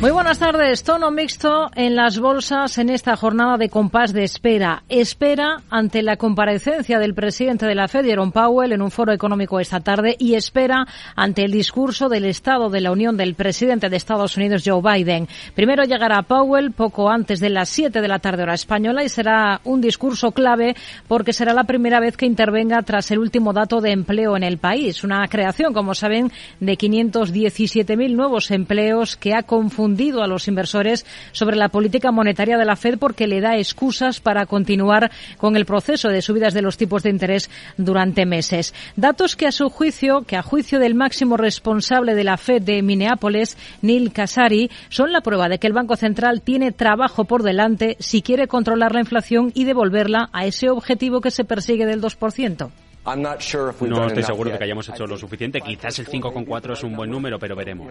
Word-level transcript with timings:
Muy 0.00 0.10
buenas 0.10 0.38
tardes. 0.38 0.82
Tono 0.82 1.10
mixto 1.10 1.70
en 1.74 1.94
las 1.94 2.18
bolsas 2.18 2.76
en 2.76 2.90
esta 2.90 3.16
jornada 3.16 3.56
de 3.56 3.70
compás 3.70 4.12
de 4.12 4.24
espera. 4.24 4.82
Espera 4.88 5.62
ante 5.70 6.02
la 6.02 6.16
comparecencia 6.16 6.98
del 6.98 7.14
presidente 7.14 7.64
de 7.64 7.74
la 7.74 7.88
Fed, 7.88 8.04
Jerome 8.04 8.32
Powell, 8.32 8.72
en 8.72 8.82
un 8.82 8.90
foro 8.90 9.12
económico 9.12 9.60
esta 9.60 9.80
tarde 9.80 10.14
y 10.18 10.34
espera 10.34 10.86
ante 11.16 11.44
el 11.44 11.52
discurso 11.52 12.10
del 12.10 12.26
Estado 12.26 12.68
de 12.68 12.82
la 12.82 12.90
Unión 12.90 13.16
del 13.16 13.34
presidente 13.34 13.88
de 13.88 13.96
Estados 13.96 14.36
Unidos, 14.36 14.62
Joe 14.66 14.82
Biden. 14.82 15.26
Primero 15.54 15.84
llegará 15.84 16.20
Powell 16.22 16.72
poco 16.72 17.08
antes 17.08 17.40
de 17.40 17.48
las 17.48 17.70
7 17.70 18.02
de 18.02 18.08
la 18.08 18.18
tarde 18.18 18.42
hora 18.42 18.54
española 18.54 19.04
y 19.04 19.08
será 19.08 19.60
un 19.64 19.80
discurso 19.80 20.32
clave 20.32 20.76
porque 21.08 21.32
será 21.32 21.54
la 21.54 21.64
primera 21.64 22.00
vez 22.00 22.18
que 22.18 22.26
intervenga 22.26 22.82
tras 22.82 23.10
el 23.10 23.20
último 23.20 23.54
dato 23.54 23.80
de 23.80 23.92
empleo 23.92 24.36
en 24.36 24.42
el 24.42 24.58
país. 24.58 25.02
Una 25.02 25.26
creación, 25.28 25.72
como 25.72 25.94
saben, 25.94 26.30
de 26.60 26.76
517.000 26.76 28.14
nuevos 28.14 28.50
empleos 28.50 29.16
que 29.16 29.32
ha 29.32 29.44
confundido 29.44 29.93
a 30.22 30.26
los 30.26 30.48
inversores 30.48 31.06
sobre 31.32 31.56
la 31.56 31.68
política 31.68 32.10
monetaria 32.10 32.58
de 32.58 32.64
la 32.64 32.76
Fed 32.76 32.98
porque 32.98 33.26
le 33.26 33.40
da 33.40 33.56
excusas 33.56 34.20
para 34.20 34.44
continuar 34.46 35.10
con 35.38 35.56
el 35.56 35.64
proceso 35.64 36.08
de 36.08 36.20
subidas 36.20 36.52
de 36.52 36.62
los 36.62 36.76
tipos 36.76 37.02
de 37.02 37.10
interés 37.10 37.48
durante 37.76 38.26
meses. 38.26 38.74
Datos 38.96 39.36
que 39.36 39.46
a 39.46 39.52
su 39.52 39.70
juicio, 39.70 40.22
que 40.22 40.36
a 40.36 40.42
juicio 40.42 40.78
del 40.78 40.94
máximo 40.94 41.36
responsable 41.36 42.14
de 42.14 42.24
la 42.24 42.36
Fed 42.36 42.62
de 42.62 42.82
Minneapolis, 42.82 43.56
Neil 43.82 44.12
Casari, 44.12 44.70
son 44.88 45.12
la 45.12 45.20
prueba 45.20 45.48
de 45.48 45.58
que 45.58 45.68
el 45.68 45.72
Banco 45.72 45.96
Central 45.96 46.42
tiene 46.42 46.72
trabajo 46.72 47.24
por 47.24 47.42
delante 47.42 47.96
si 48.00 48.20
quiere 48.20 48.48
controlar 48.48 48.92
la 48.94 49.00
inflación 49.00 49.52
y 49.54 49.64
devolverla 49.64 50.28
a 50.32 50.44
ese 50.44 50.70
objetivo 50.70 51.20
que 51.20 51.30
se 51.30 51.44
persigue 51.44 51.86
del 51.86 52.02
2%. 52.02 52.70
No 53.06 54.06
estoy 54.06 54.22
seguro 54.22 54.50
de 54.50 54.58
que 54.58 54.64
hayamos 54.64 54.88
hecho 54.88 55.06
lo 55.06 55.18
suficiente. 55.18 55.60
Quizás 55.60 55.98
el 55.98 56.06
5,4 56.06 56.72
es 56.72 56.82
un 56.82 56.96
buen 56.96 57.10
número, 57.10 57.38
pero 57.38 57.54
veremos. 57.54 57.88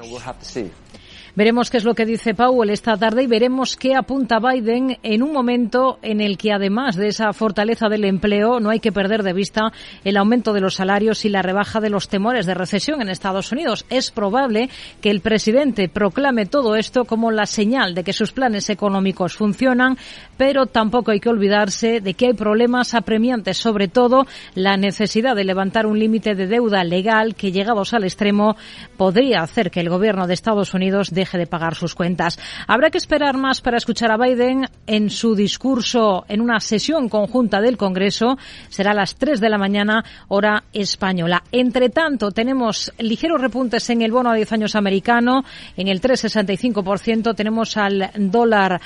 Veremos 1.35 1.71
qué 1.71 1.77
es 1.77 1.83
lo 1.83 1.95
que 1.95 2.05
dice 2.05 2.35
Powell 2.35 2.69
esta 2.69 2.95
tarde 2.95 3.23
y 3.23 3.27
veremos 3.27 3.75
qué 3.75 3.95
apunta 3.95 4.37
Biden 4.37 4.99
en 5.01 5.23
un 5.23 5.33
momento 5.33 5.97
en 6.03 6.21
el 6.21 6.37
que, 6.37 6.53
además 6.53 6.95
de 6.95 7.07
esa 7.07 7.33
fortaleza 7.33 7.89
del 7.89 8.05
empleo, 8.05 8.59
no 8.59 8.69
hay 8.69 8.79
que 8.79 8.91
perder 8.91 9.23
de 9.23 9.33
vista 9.33 9.71
el 10.03 10.17
aumento 10.17 10.53
de 10.53 10.61
los 10.61 10.75
salarios 10.75 11.25
y 11.25 11.29
la 11.29 11.41
rebaja 11.41 11.81
de 11.81 11.89
los 11.89 12.07
temores 12.07 12.45
de 12.45 12.53
recesión 12.53 13.01
en 13.01 13.09
Estados 13.09 13.51
Unidos. 13.51 13.83
Es 13.89 14.11
probable 14.11 14.69
que 15.01 15.09
el 15.09 15.21
presidente 15.21 15.89
proclame 15.89 16.45
todo 16.45 16.75
esto 16.75 17.05
como 17.05 17.31
la 17.31 17.47
señal 17.47 17.95
de 17.95 18.03
que 18.03 18.13
sus 18.13 18.31
planes 18.31 18.69
económicos 18.69 19.35
funcionan, 19.35 19.97
pero 20.37 20.67
tampoco 20.67 21.09
hay 21.09 21.19
que 21.19 21.29
olvidarse 21.29 21.99
de 21.99 22.13
que 22.13 22.27
hay 22.27 22.33
problemas 22.33 22.93
apremiantes, 22.93 23.57
sobre 23.57 23.87
todo 23.87 24.27
la 24.53 24.77
necesidad 24.77 25.35
de 25.35 25.45
levantar 25.45 25.87
un 25.87 25.97
límite 25.97 26.35
de 26.35 26.45
deuda 26.45 26.83
legal 26.83 27.33
que, 27.33 27.51
llegados 27.51 27.95
al 27.95 28.03
extremo, 28.03 28.55
podría 28.97 29.41
hacer 29.41 29.71
que 29.71 29.79
el 29.79 29.89
gobierno 29.89 30.27
de 30.27 30.35
Estados 30.35 30.75
Unidos 30.75 31.09
deje 31.23 31.37
de 31.37 31.47
pagar 31.47 31.75
sus 31.75 31.95
cuentas. 31.95 32.37
Habrá 32.67 32.89
que 32.89 32.97
esperar 32.97 33.37
más 33.37 33.61
para 33.61 33.77
escuchar 33.77 34.11
a 34.11 34.17
Biden 34.17 34.67
en 34.87 35.09
su 35.09 35.35
discurso 35.35 36.25
en 36.27 36.41
una 36.41 36.59
sesión 36.59 37.09
conjunta 37.09 37.61
del 37.61 37.77
Congreso. 37.77 38.37
Será 38.69 38.91
a 38.91 38.95
las 38.95 39.15
3 39.15 39.39
de 39.39 39.49
la 39.49 39.57
mañana, 39.57 40.03
hora 40.27 40.65
española. 40.73 41.43
Entre 41.51 41.89
tanto, 41.89 42.31
tenemos 42.31 42.91
ligeros 42.97 43.41
repuntes 43.41 43.89
en 43.89 44.01
el 44.01 44.11
bono 44.11 44.31
a 44.31 44.35
10 44.35 44.51
años 44.51 44.75
americano, 44.75 45.43
en 45.77 45.87
el 45.87 46.01
3,65%. 46.01 47.35
Tenemos 47.35 47.77
al 47.77 48.11
dólar 48.15 48.81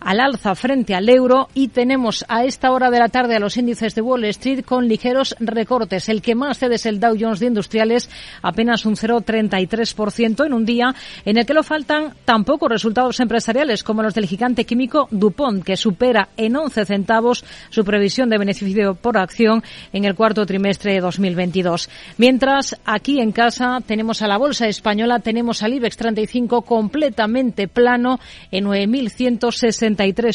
al 0.00 0.20
alza 0.20 0.54
frente 0.54 0.94
al 0.94 1.08
euro 1.08 1.48
y 1.54 1.68
tenemos 1.68 2.24
a 2.28 2.44
esta 2.44 2.72
hora 2.72 2.90
de 2.90 2.98
la 2.98 3.08
tarde 3.08 3.36
a 3.36 3.40
los 3.40 3.56
índices 3.56 3.94
de 3.94 4.00
Wall 4.00 4.24
Street 4.24 4.64
con 4.64 4.88
ligeros 4.88 5.36
recortes. 5.38 6.08
El 6.08 6.22
que 6.22 6.34
más 6.34 6.58
cede 6.58 6.76
es 6.76 6.86
el 6.86 7.00
Dow 7.00 7.16
Jones 7.18 7.40
de 7.40 7.46
Industriales, 7.46 8.10
apenas 8.42 8.86
un 8.86 8.96
0,33% 8.96 10.46
en 10.46 10.54
un 10.54 10.64
día 10.64 10.94
en 11.24 11.36
el 11.36 11.46
que 11.46 11.54
lo 11.54 11.62
faltan 11.62 12.14
tampoco 12.24 12.68
resultados 12.68 13.20
empresariales 13.20 13.84
como 13.84 14.02
los 14.02 14.14
del 14.14 14.26
gigante 14.26 14.64
químico 14.64 15.08
DuPont, 15.10 15.64
que 15.64 15.76
supera 15.76 16.28
en 16.36 16.56
11 16.56 16.84
centavos 16.86 17.44
su 17.68 17.84
previsión 17.84 18.30
de 18.30 18.38
beneficio 18.38 18.94
por 18.94 19.18
acción 19.18 19.62
en 19.92 20.04
el 20.04 20.14
cuarto 20.14 20.46
trimestre 20.46 20.94
de 20.94 21.00
2022. 21.00 21.88
Mientras, 22.16 22.80
aquí 22.84 23.20
en 23.20 23.32
casa 23.32 23.80
tenemos 23.86 24.22
a 24.22 24.28
la 24.28 24.38
bolsa 24.38 24.66
española, 24.66 25.20
tenemos 25.20 25.62
al 25.62 25.74
IBEX 25.74 25.96
35 25.96 26.62
completamente 26.62 27.68
plano 27.68 28.18
en 28.50 28.64
9.160 28.66 29.89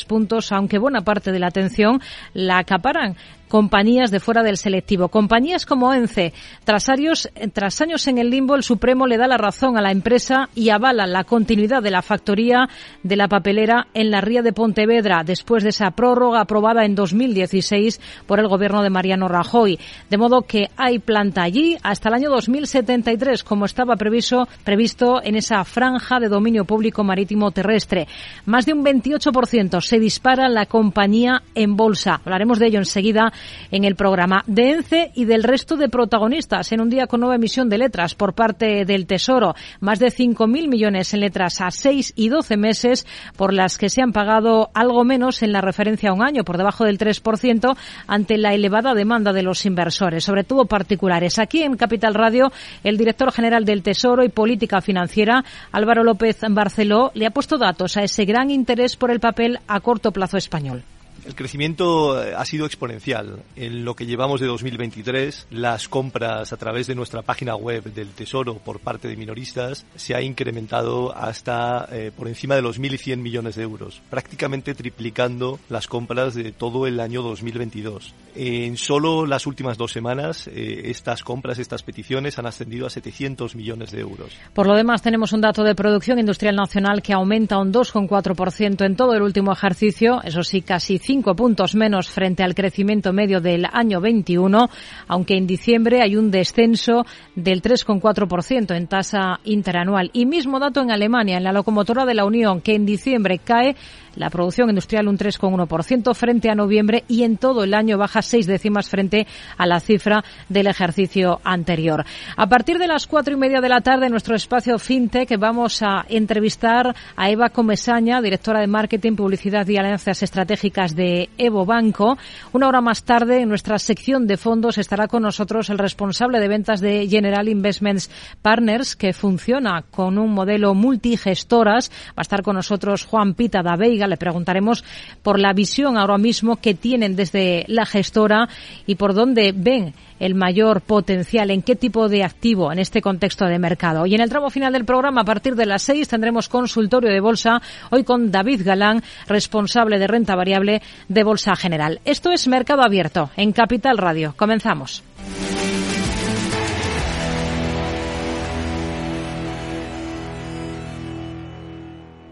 puntos, 0.05 0.51
aunque 0.51 0.77
buena 0.77 1.01
parte 1.01 1.31
de 1.31 1.39
la 1.39 1.47
atención 1.47 2.01
la 2.33 2.59
acaparan 2.59 3.15
compañías 3.47 4.11
de 4.11 4.19
fuera 4.19 4.43
del 4.43 4.57
selectivo. 4.57 5.09
Compañías 5.09 5.65
como 5.65 5.93
ENCE, 5.93 6.33
tras 6.63 6.89
años, 6.89 7.29
tras 7.53 7.81
años 7.81 8.07
en 8.07 8.17
el 8.17 8.29
limbo, 8.29 8.55
el 8.55 8.63
Supremo 8.63 9.07
le 9.07 9.17
da 9.17 9.27
la 9.27 9.37
razón 9.37 9.77
a 9.77 9.81
la 9.81 9.91
empresa 9.91 10.49
y 10.55 10.69
avala 10.69 11.07
la 11.07 11.23
continuidad 11.23 11.81
de 11.81 11.91
la 11.91 12.01
factoría 12.01 12.67
de 13.03 13.15
la 13.15 13.27
papelera 13.27 13.87
en 13.93 14.11
la 14.11 14.21
ría 14.21 14.41
de 14.41 14.53
Pontevedra, 14.53 15.23
después 15.23 15.63
de 15.63 15.69
esa 15.69 15.91
prórroga 15.91 16.41
aprobada 16.41 16.85
en 16.85 16.95
2016 16.95 17.99
por 18.25 18.39
el 18.39 18.47
gobierno 18.47 18.81
de 18.81 18.89
Mariano 18.89 19.27
Rajoy. 19.27 19.79
De 20.09 20.17
modo 20.17 20.41
que 20.41 20.69
hay 20.77 20.99
planta 20.99 21.43
allí 21.43 21.77
hasta 21.83 22.09
el 22.09 22.15
año 22.15 22.29
2073, 22.29 23.43
como 23.43 23.65
estaba 23.65 23.95
previsto, 23.95 24.47
previsto 24.63 25.21
en 25.23 25.35
esa 25.35 25.63
franja 25.63 26.19
de 26.19 26.29
dominio 26.29 26.65
público 26.65 27.03
marítimo 27.03 27.51
terrestre. 27.51 28.07
Más 28.45 28.65
de 28.65 28.73
un 28.73 28.83
28% 28.83 29.81
se 29.81 29.99
dispara 29.99 30.49
la 30.49 30.65
compañía 30.65 31.43
en 31.53 31.75
bolsa. 31.75 32.21
Hablaremos 32.23 32.59
de 32.59 32.67
ello 32.67 32.79
enseguida 32.79 33.31
en 33.71 33.83
el 33.83 33.95
programa 33.95 34.43
de 34.47 34.71
ENCE 34.71 35.11
y 35.15 35.25
del 35.25 35.43
resto 35.43 35.77
de 35.77 35.89
protagonistas 35.89 36.71
en 36.71 36.81
un 36.81 36.89
día 36.89 37.07
con 37.07 37.19
nueva 37.19 37.35
emisión 37.35 37.69
de 37.69 37.77
letras 37.77 38.15
por 38.15 38.33
parte 38.33 38.85
del 38.85 39.05
Tesoro. 39.05 39.55
Más 39.79 39.99
de 39.99 40.07
5.000 40.07 40.67
millones 40.67 41.13
en 41.13 41.21
letras 41.21 41.61
a 41.61 41.71
6 41.71 42.13
y 42.15 42.29
12 42.29 42.57
meses 42.57 43.07
por 43.37 43.53
las 43.53 43.77
que 43.77 43.89
se 43.89 44.01
han 44.01 44.11
pagado 44.11 44.69
algo 44.73 45.03
menos 45.03 45.43
en 45.43 45.51
la 45.51 45.61
referencia 45.61 46.09
a 46.09 46.13
un 46.13 46.23
año, 46.23 46.43
por 46.43 46.57
debajo 46.57 46.85
del 46.85 46.97
3%, 46.97 47.75
ante 48.07 48.37
la 48.37 48.53
elevada 48.53 48.93
demanda 48.93 49.33
de 49.33 49.43
los 49.43 49.65
inversores, 49.65 50.23
sobre 50.23 50.43
todo 50.43 50.65
particulares. 50.65 51.39
Aquí 51.39 51.63
en 51.63 51.77
Capital 51.77 52.13
Radio, 52.13 52.51
el 52.83 52.97
director 52.97 53.31
general 53.31 53.65
del 53.65 53.83
Tesoro 53.83 54.23
y 54.23 54.29
Política 54.29 54.81
Financiera, 54.81 55.43
Álvaro 55.71 56.03
López 56.03 56.39
Barceló, 56.49 57.11
le 57.13 57.25
ha 57.25 57.31
puesto 57.31 57.57
datos 57.57 57.97
a 57.97 58.03
ese 58.03 58.25
gran 58.25 58.49
interés 58.49 58.95
por 58.95 59.11
el 59.11 59.19
papel 59.19 59.59
a 59.67 59.79
corto 59.79 60.11
plazo 60.11 60.37
español. 60.37 60.83
El 61.25 61.33
crecimiento 61.33 62.21
eh, 62.21 62.35
ha 62.37 62.45
sido 62.45 62.67
exponencial. 62.67 63.41
En 63.55 63.83
lo 63.83 63.95
que 63.95 64.05
llevamos 64.05 64.39
de 64.39 64.45
2023, 64.45 65.47
las 65.49 65.89
compras 65.89 66.53
a 66.53 66.57
través 66.57 66.85
de 66.85 66.93
nuestra 66.93 67.23
página 67.23 67.55
web 67.55 67.83
del 67.83 68.09
Tesoro 68.09 68.59
por 68.59 68.79
parte 68.79 69.07
de 69.07 69.15
minoristas 69.15 69.85
se 69.95 70.13
ha 70.13 70.21
incrementado 70.21 71.15
hasta 71.15 71.87
eh, 71.91 72.11
por 72.15 72.27
encima 72.27 72.55
de 72.55 72.61
los 72.61 72.79
1.100 72.79 73.17
millones 73.17 73.55
de 73.55 73.63
euros, 73.63 74.01
prácticamente 74.09 74.75
triplicando 74.75 75.59
las 75.69 75.87
compras 75.87 76.35
de 76.35 76.51
todo 76.51 76.85
el 76.85 76.99
año 76.99 77.23
2022. 77.23 78.13
En 78.35 78.77
solo 78.77 79.25
las 79.25 79.47
últimas 79.47 79.77
dos 79.77 79.91
semanas, 79.91 80.47
eh, 80.47 80.83
estas 80.85 81.23
compras, 81.23 81.57
estas 81.57 81.81
peticiones 81.81 82.37
han 82.37 82.45
ascendido 82.45 82.85
a 82.85 82.89
700 82.91 83.55
millones 83.55 83.91
de 83.91 84.01
euros. 84.01 84.37
Por 84.53 84.67
lo 84.67 84.75
demás, 84.75 85.01
tenemos 85.01 85.33
un 85.33 85.41
dato 85.41 85.63
de 85.63 85.73
producción 85.73 86.19
industrial 86.19 86.55
nacional 86.55 87.01
que 87.01 87.13
aumenta 87.13 87.57
un 87.57 87.73
2,4% 87.73 88.85
en 88.85 88.95
todo 88.95 89.15
el 89.15 89.23
último 89.23 89.51
ejercicio, 89.51 90.21
eso 90.23 90.43
sí, 90.43 90.61
casi 90.61 90.99
cinco 91.15 91.33
puntos 91.33 91.75
menos 91.75 92.09
frente 92.09 92.43
al 92.43 92.53
crecimiento 92.53 93.13
medio 93.13 93.39
del 93.39 93.65
año 93.71 94.01
21, 94.01 94.69
aunque 95.07 95.37
en 95.37 95.47
diciembre 95.47 96.01
hay 96.01 96.17
un 96.17 96.29
descenso 96.29 97.05
del 97.35 97.61
3,4% 97.61 98.75
en 98.75 98.87
tasa 98.87 99.39
interanual. 99.45 100.09
Y 100.11 100.25
mismo 100.25 100.59
dato 100.59 100.81
en 100.81 100.91
Alemania, 100.91 101.37
en 101.37 101.45
la 101.45 101.53
locomotora 101.53 102.05
de 102.05 102.15
la 102.15 102.25
Unión, 102.25 102.59
que 102.59 102.75
en 102.75 102.85
diciembre 102.85 103.39
cae 103.39 103.77
la 104.15 104.29
producción 104.29 104.69
industrial 104.69 105.07
un 105.07 105.17
3,1% 105.17 106.13
frente 106.13 106.49
a 106.49 106.55
noviembre 106.55 107.03
y 107.07 107.23
en 107.23 107.37
todo 107.37 107.63
el 107.63 107.73
año 107.73 107.97
baja 107.97 108.21
seis 108.21 108.47
décimas 108.47 108.89
frente 108.89 109.27
a 109.57 109.65
la 109.65 109.79
cifra 109.79 110.23
del 110.49 110.67
ejercicio 110.67 111.39
anterior. 111.43 112.05
A 112.37 112.47
partir 112.47 112.77
de 112.77 112.87
las 112.87 113.07
cuatro 113.07 113.33
y 113.33 113.37
media 113.37 113.61
de 113.61 113.69
la 113.69 113.81
tarde 113.81 114.05
en 114.05 114.11
nuestro 114.11 114.35
espacio 114.35 114.79
FinTech 114.79 115.37
vamos 115.37 115.81
a 115.81 116.05
entrevistar 116.09 116.95
a 117.15 117.29
Eva 117.29 117.49
Comesaña, 117.49 118.21
directora 118.21 118.61
de 118.61 118.67
Marketing, 118.67 119.15
Publicidad 119.15 119.67
y 119.67 119.77
Alianzas 119.77 120.23
Estratégicas 120.23 120.95
de 120.95 121.29
Evo 121.37 121.65
Banco. 121.65 122.17
Una 122.53 122.67
hora 122.67 122.81
más 122.81 123.03
tarde 123.03 123.41
en 123.41 123.49
nuestra 123.49 123.79
sección 123.79 124.27
de 124.27 124.37
fondos 124.37 124.77
estará 124.77 125.07
con 125.07 125.23
nosotros 125.23 125.69
el 125.69 125.77
responsable 125.77 126.39
de 126.39 126.47
ventas 126.47 126.81
de 126.81 127.07
General 127.07 127.47
Investments 127.47 128.09
Partners 128.41 128.95
que 128.95 129.13
funciona 129.13 129.83
con 129.89 130.17
un 130.17 130.33
modelo 130.33 130.73
multigestoras. 130.73 131.91
Va 132.09 132.13
a 132.17 132.21
estar 132.21 132.41
con 132.41 132.55
nosotros 132.55 133.05
Juan 133.05 133.33
Pita 133.33 133.61
da 133.61 133.75
Veiga 133.75 134.04
Le 134.07 134.17
preguntaremos 134.17 134.83
por 135.21 135.39
la 135.39 135.53
visión 135.53 135.97
ahora 135.97 136.17
mismo 136.17 136.57
que 136.57 136.73
tienen 136.73 137.15
desde 137.15 137.65
la 137.67 137.85
gestora 137.85 138.49
y 138.85 138.95
por 138.95 139.13
dónde 139.13 139.53
ven 139.55 139.93
el 140.19 140.35
mayor 140.35 140.81
potencial, 140.81 141.51
en 141.51 141.61
qué 141.61 141.75
tipo 141.75 142.07
de 142.07 142.23
activo 142.23 142.71
en 142.71 142.79
este 142.79 143.01
contexto 143.01 143.45
de 143.45 143.59
mercado. 143.59 144.05
Y 144.05 144.15
en 144.15 144.21
el 144.21 144.29
tramo 144.29 144.49
final 144.49 144.73
del 144.73 144.85
programa, 144.85 145.21
a 145.21 145.25
partir 145.25 145.55
de 145.55 145.65
las 145.65 145.83
seis, 145.83 146.07
tendremos 146.07 146.49
consultorio 146.49 147.11
de 147.11 147.19
bolsa, 147.19 147.61
hoy 147.91 148.03
con 148.03 148.31
David 148.31 148.61
Galán, 148.63 149.03
responsable 149.27 149.99
de 149.99 150.07
renta 150.07 150.35
variable 150.35 150.81
de 151.07 151.23
Bolsa 151.23 151.55
General. 151.55 151.99
Esto 152.05 152.31
es 152.31 152.47
Mercado 152.47 152.83
Abierto 152.83 153.29
en 153.35 153.51
Capital 153.51 153.97
Radio. 153.97 154.33
Comenzamos. 154.37 155.03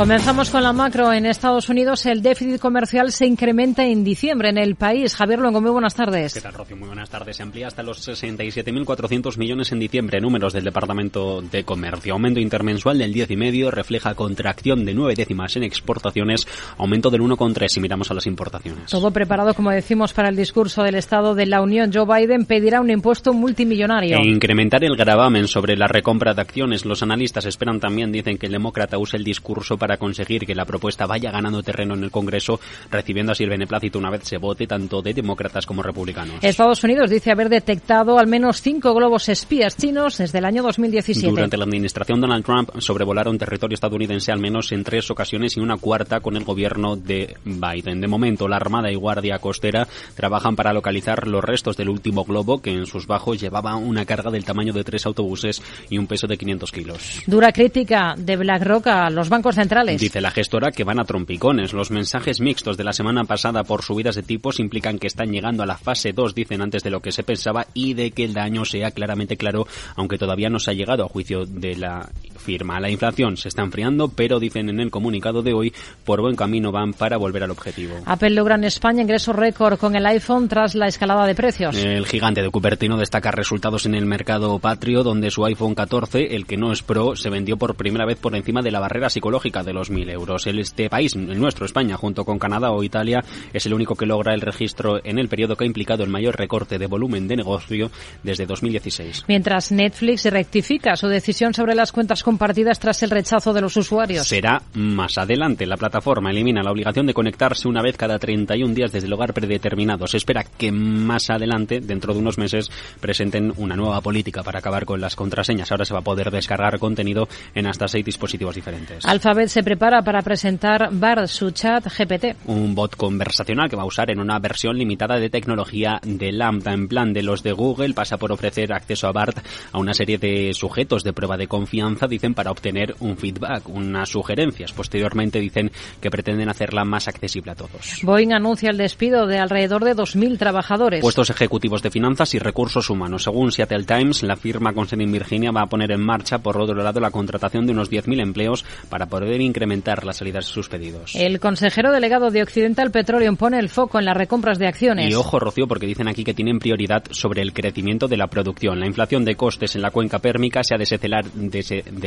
Comenzamos 0.00 0.48
con 0.48 0.62
la 0.62 0.72
macro. 0.72 1.12
En 1.12 1.26
Estados 1.26 1.68
Unidos 1.68 2.06
el 2.06 2.22
déficit 2.22 2.58
comercial 2.58 3.12
se 3.12 3.26
incrementa 3.26 3.84
en 3.84 4.02
diciembre 4.02 4.48
en 4.48 4.56
el 4.56 4.74
país. 4.74 5.14
Javier 5.14 5.40
Longo, 5.40 5.60
muy 5.60 5.70
buenas 5.70 5.94
tardes. 5.94 6.32
¿Qué 6.32 6.40
tal, 6.40 6.54
Rocío? 6.54 6.74
Muy 6.74 6.86
buenas 6.86 7.10
tardes. 7.10 7.36
Se 7.36 7.42
amplía 7.42 7.66
hasta 7.66 7.82
los 7.82 8.08
67.400 8.08 9.36
millones 9.36 9.72
en 9.72 9.78
diciembre. 9.78 10.18
Números 10.18 10.54
del 10.54 10.64
Departamento 10.64 11.42
de 11.42 11.64
Comercio. 11.64 12.14
Aumento 12.14 12.40
intermensual 12.40 12.96
del 12.96 13.12
10,5 13.12 13.70
refleja 13.70 14.14
contracción 14.14 14.86
de 14.86 14.94
nueve 14.94 15.12
décimas 15.14 15.54
en 15.56 15.64
exportaciones, 15.64 16.48
aumento 16.78 17.10
del 17.10 17.20
1,3 17.20 17.68
si 17.68 17.80
miramos 17.80 18.10
a 18.10 18.14
las 18.14 18.26
importaciones. 18.26 18.90
Todo 18.90 19.10
preparado, 19.10 19.52
como 19.52 19.70
decimos, 19.70 20.14
para 20.14 20.30
el 20.30 20.36
discurso 20.36 20.82
del 20.82 20.94
Estado 20.94 21.34
de 21.34 21.44
la 21.44 21.60
Unión. 21.60 21.90
Joe 21.92 22.06
Biden 22.06 22.46
pedirá 22.46 22.80
un 22.80 22.88
impuesto 22.88 23.34
multimillonario. 23.34 24.16
E 24.16 24.26
incrementar 24.26 24.82
el 24.82 24.96
gravamen 24.96 25.46
sobre 25.46 25.76
la 25.76 25.88
recompra 25.88 26.32
de 26.32 26.40
acciones. 26.40 26.86
Los 26.86 27.02
analistas 27.02 27.44
esperan 27.44 27.80
también, 27.80 28.10
dicen 28.10 28.38
que 28.38 28.46
el 28.46 28.52
demócrata 28.52 28.96
use 28.96 29.18
el 29.18 29.24
discurso 29.24 29.76
para 29.76 29.89
conseguir 29.96 30.46
que 30.46 30.54
la 30.54 30.64
propuesta 30.64 31.06
vaya 31.06 31.30
ganando 31.30 31.62
terreno 31.62 31.94
en 31.94 32.04
el 32.04 32.10
Congreso, 32.10 32.60
recibiendo 32.90 33.32
así 33.32 33.44
el 33.44 33.50
beneplácito 33.50 33.98
una 33.98 34.10
vez 34.10 34.24
se 34.24 34.38
vote 34.38 34.66
tanto 34.66 35.02
de 35.02 35.14
demócratas 35.14 35.66
como 35.66 35.82
republicanos. 35.82 36.36
Estados 36.42 36.82
Unidos 36.84 37.10
dice 37.10 37.30
haber 37.30 37.48
detectado 37.48 38.18
al 38.18 38.26
menos 38.26 38.62
cinco 38.62 38.94
globos 38.94 39.28
espías 39.28 39.76
chinos 39.76 40.18
desde 40.18 40.38
el 40.38 40.44
año 40.44 40.62
2017. 40.62 41.30
Durante 41.30 41.56
la 41.56 41.64
administración 41.64 42.20
Donald 42.20 42.44
Trump 42.44 42.70
sobrevolaron 42.78 43.38
territorio 43.38 43.74
estadounidense 43.74 44.32
al 44.32 44.40
menos 44.40 44.72
en 44.72 44.84
tres 44.84 45.10
ocasiones 45.10 45.56
y 45.56 45.60
una 45.60 45.76
cuarta 45.76 46.20
con 46.20 46.36
el 46.36 46.44
gobierno 46.44 46.96
de 46.96 47.36
Biden. 47.44 48.00
De 48.00 48.06
momento, 48.06 48.48
la 48.48 48.56
Armada 48.56 48.90
y 48.90 48.94
Guardia 48.94 49.38
Costera 49.38 49.86
trabajan 50.14 50.56
para 50.56 50.72
localizar 50.72 51.26
los 51.26 51.42
restos 51.42 51.76
del 51.76 51.88
último 51.88 52.24
globo 52.24 52.60
que 52.60 52.70
en 52.70 52.86
sus 52.86 53.06
bajos 53.06 53.40
llevaba 53.40 53.76
una 53.76 54.04
carga 54.04 54.30
del 54.30 54.44
tamaño 54.44 54.72
de 54.72 54.84
tres 54.84 55.06
autobuses 55.06 55.62
y 55.88 55.98
un 55.98 56.06
peso 56.06 56.26
de 56.26 56.36
500 56.36 56.72
kilos. 56.72 57.22
Dura 57.26 57.52
crítica 57.52 58.14
de 58.16 58.36
BlackRock 58.36 58.86
a 58.88 59.10
los 59.10 59.28
bancos 59.28 59.54
centrales 59.54 59.69
Dice 60.00 60.20
la 60.20 60.32
gestora 60.32 60.72
que 60.72 60.82
van 60.82 60.98
a 60.98 61.04
trompicones. 61.04 61.72
Los 61.72 61.92
mensajes 61.92 62.40
mixtos 62.40 62.76
de 62.76 62.82
la 62.82 62.92
semana 62.92 63.22
pasada 63.22 63.62
por 63.62 63.82
subidas 63.82 64.16
de 64.16 64.24
tipos 64.24 64.58
implican 64.58 64.98
que 64.98 65.06
están 65.06 65.30
llegando 65.30 65.62
a 65.62 65.66
la 65.66 65.78
fase 65.78 66.12
2, 66.12 66.34
dicen 66.34 66.60
antes 66.60 66.82
de 66.82 66.90
lo 66.90 67.00
que 67.00 67.12
se 67.12 67.22
pensaba, 67.22 67.68
y 67.72 67.94
de 67.94 68.10
que 68.10 68.24
el 68.24 68.34
daño 68.34 68.64
sea 68.64 68.90
claramente 68.90 69.36
claro, 69.36 69.68
aunque 69.94 70.18
todavía 70.18 70.48
no 70.48 70.58
se 70.58 70.72
ha 70.72 70.74
llegado 70.74 71.04
a 71.04 71.08
juicio 71.08 71.46
de 71.46 71.76
la 71.76 72.08
firma. 72.40 72.80
La 72.80 72.90
inflación 72.90 73.36
se 73.36 73.48
está 73.48 73.62
enfriando, 73.62 74.08
pero 74.08 74.40
dicen 74.40 74.68
en 74.68 74.80
el 74.80 74.90
comunicado 74.90 75.42
de 75.42 75.52
hoy, 75.52 75.72
por 76.04 76.20
buen 76.20 76.36
camino 76.36 76.72
van 76.72 76.92
para 76.92 77.16
volver 77.16 77.44
al 77.44 77.50
objetivo. 77.50 77.94
Apple 78.06 78.30
logra 78.30 78.56
en 78.56 78.64
España 78.64 79.02
ingresos 79.02 79.36
récord 79.36 79.78
con 79.78 79.94
el 79.94 80.06
iPhone 80.06 80.48
tras 80.48 80.74
la 80.74 80.86
escalada 80.86 81.26
de 81.26 81.34
precios. 81.34 81.76
El 81.76 82.06
gigante 82.06 82.42
de 82.42 82.50
Cupertino 82.50 82.96
destaca 82.96 83.30
resultados 83.30 83.86
en 83.86 83.94
el 83.94 84.06
mercado 84.06 84.58
patrio, 84.58 85.02
donde 85.02 85.30
su 85.30 85.44
iPhone 85.44 85.74
14, 85.74 86.34
el 86.34 86.46
que 86.46 86.56
no 86.56 86.72
es 86.72 86.82
Pro, 86.82 87.16
se 87.16 87.30
vendió 87.30 87.56
por 87.56 87.74
primera 87.74 88.06
vez 88.06 88.18
por 88.18 88.34
encima 88.34 88.62
de 88.62 88.70
la 88.70 88.80
barrera 88.80 89.10
psicológica 89.10 89.62
de 89.62 89.72
los 89.72 89.90
1.000 89.90 90.10
euros. 90.10 90.46
Este 90.46 90.90
país, 90.90 91.14
el 91.14 91.40
nuestro, 91.40 91.64
España, 91.66 91.96
junto 91.96 92.24
con 92.24 92.38
Canadá 92.38 92.70
o 92.70 92.82
Italia, 92.82 93.24
es 93.52 93.66
el 93.66 93.74
único 93.74 93.94
que 93.94 94.06
logra 94.06 94.34
el 94.34 94.40
registro 94.40 95.00
en 95.04 95.18
el 95.18 95.28
periodo 95.28 95.56
que 95.56 95.64
ha 95.64 95.66
implicado 95.66 96.04
el 96.04 96.10
mayor 96.10 96.36
recorte 96.36 96.78
de 96.78 96.86
volumen 96.86 97.28
de 97.28 97.36
negocio 97.36 97.90
desde 98.22 98.46
2016. 98.46 99.24
Mientras 99.28 99.72
Netflix 99.72 100.24
rectifica 100.24 100.96
su 100.96 101.08
decisión 101.08 101.54
sobre 101.54 101.74
las 101.74 101.92
cuentas 101.92 102.22
compartidas 102.30 102.78
tras 102.78 103.02
el 103.02 103.10
rechazo 103.10 103.52
de 103.52 103.60
los 103.60 103.76
usuarios. 103.76 104.28
Será 104.28 104.62
más 104.74 105.18
adelante. 105.18 105.66
La 105.66 105.76
plataforma 105.76 106.30
elimina 106.30 106.62
la 106.62 106.70
obligación 106.70 107.04
de 107.04 107.12
conectarse 107.12 107.66
una 107.66 107.82
vez 107.82 107.96
cada 107.96 108.20
31 108.20 108.72
días 108.72 108.92
desde 108.92 109.08
el 109.08 109.12
hogar 109.12 109.34
predeterminado. 109.34 110.06
Se 110.06 110.18
espera 110.18 110.44
que 110.44 110.70
más 110.70 111.28
adelante, 111.28 111.80
dentro 111.80 112.14
de 112.14 112.20
unos 112.20 112.38
meses, 112.38 112.70
presenten 113.00 113.52
una 113.56 113.74
nueva 113.74 114.00
política 114.00 114.44
para 114.44 114.60
acabar 114.60 114.84
con 114.84 115.00
las 115.00 115.16
contraseñas. 115.16 115.72
Ahora 115.72 115.84
se 115.84 115.92
va 115.92 115.98
a 115.98 116.04
poder 116.04 116.30
descargar 116.30 116.78
contenido 116.78 117.26
en 117.52 117.66
hasta 117.66 117.88
seis 117.88 118.04
dispositivos 118.04 118.54
diferentes. 118.54 119.04
Alphabet 119.04 119.48
se 119.48 119.64
prepara 119.64 120.00
para 120.02 120.22
presentar 120.22 120.90
Bard, 120.92 121.26
su 121.26 121.50
chat 121.50 121.84
GPT. 121.84 122.46
Un 122.46 122.76
bot 122.76 122.94
conversacional 122.94 123.68
que 123.68 123.74
va 123.74 123.82
a 123.82 123.86
usar 123.86 124.08
en 124.12 124.20
una 124.20 124.38
versión 124.38 124.78
limitada 124.78 125.18
de 125.18 125.30
tecnología 125.30 125.98
de 126.04 126.30
Lambda. 126.30 126.74
En 126.74 126.86
plan 126.86 127.12
de 127.12 127.24
los 127.24 127.42
de 127.42 127.50
Google, 127.50 127.92
pasa 127.92 128.18
por 128.18 128.30
ofrecer 128.30 128.72
acceso 128.72 129.08
a 129.08 129.12
Bard 129.12 129.34
a 129.72 129.78
una 129.80 129.94
serie 129.94 130.18
de 130.18 130.54
sujetos 130.54 131.02
de 131.02 131.12
prueba 131.12 131.36
de 131.36 131.48
confianza, 131.48 132.06
dicen, 132.20 132.34
para 132.34 132.50
obtener 132.50 132.94
un 133.00 133.16
feedback, 133.16 133.68
unas 133.68 134.10
sugerencias. 134.10 134.72
Posteriormente 134.72 135.40
dicen 135.40 135.70
que 136.00 136.10
pretenden 136.10 136.50
hacerla 136.50 136.84
más 136.84 137.08
accesible 137.08 137.52
a 137.52 137.54
todos. 137.54 138.00
Boeing 138.02 138.32
anuncia 138.32 138.70
el 138.70 138.76
despido 138.76 139.26
de 139.26 139.38
alrededor 139.38 139.84
de 139.84 139.96
2.000 139.96 140.38
trabajadores. 140.38 141.00
Puestos 141.00 141.30
ejecutivos 141.30 141.82
de 141.82 141.90
finanzas 141.90 142.34
y 142.34 142.38
recursos 142.38 142.90
humanos. 142.90 143.22
Según 143.22 143.52
Seattle 143.52 143.84
Times, 143.84 144.22
la 144.22 144.36
firma 144.36 144.74
con 144.74 144.86
sede 144.86 145.04
en 145.04 145.12
Virginia 145.12 145.50
va 145.50 145.62
a 145.62 145.66
poner 145.66 145.92
en 145.92 146.04
marcha, 146.04 146.38
por 146.38 146.60
otro 146.60 146.74
lado, 146.74 147.00
la 147.00 147.10
contratación 147.10 147.66
de 147.66 147.72
unos 147.72 147.90
10.000 147.90 148.20
empleos 148.20 148.64
para 148.90 149.06
poder 149.06 149.40
incrementar 149.40 150.04
las 150.04 150.18
salidas 150.18 150.46
de 150.46 150.52
sus 150.52 150.68
pedidos. 150.68 151.14
El 151.14 151.40
consejero 151.40 151.90
delegado 151.90 152.30
de 152.30 152.42
Occidental 152.42 152.90
Petroleum 152.90 153.36
pone 153.36 153.58
el 153.58 153.70
foco 153.70 153.98
en 153.98 154.04
las 154.04 154.16
recompras 154.16 154.58
de 154.58 154.66
acciones. 154.66 155.10
Y 155.10 155.14
ojo, 155.14 155.38
Rocío, 155.38 155.66
porque 155.66 155.86
dicen 155.86 156.08
aquí 156.08 156.22
que 156.24 156.34
tienen 156.34 156.58
prioridad 156.58 157.02
sobre 157.10 157.40
el 157.40 157.54
crecimiento 157.54 158.08
de 158.08 158.18
la 158.18 158.26
producción. 158.26 158.78
La 158.78 158.86
inflación 158.86 159.24
de 159.24 159.36
costes 159.36 159.74
en 159.74 159.82
la 159.82 159.90
cuenca 159.90 160.18
pérmica 160.18 160.62
se 160.62 160.74
ha 160.74 160.78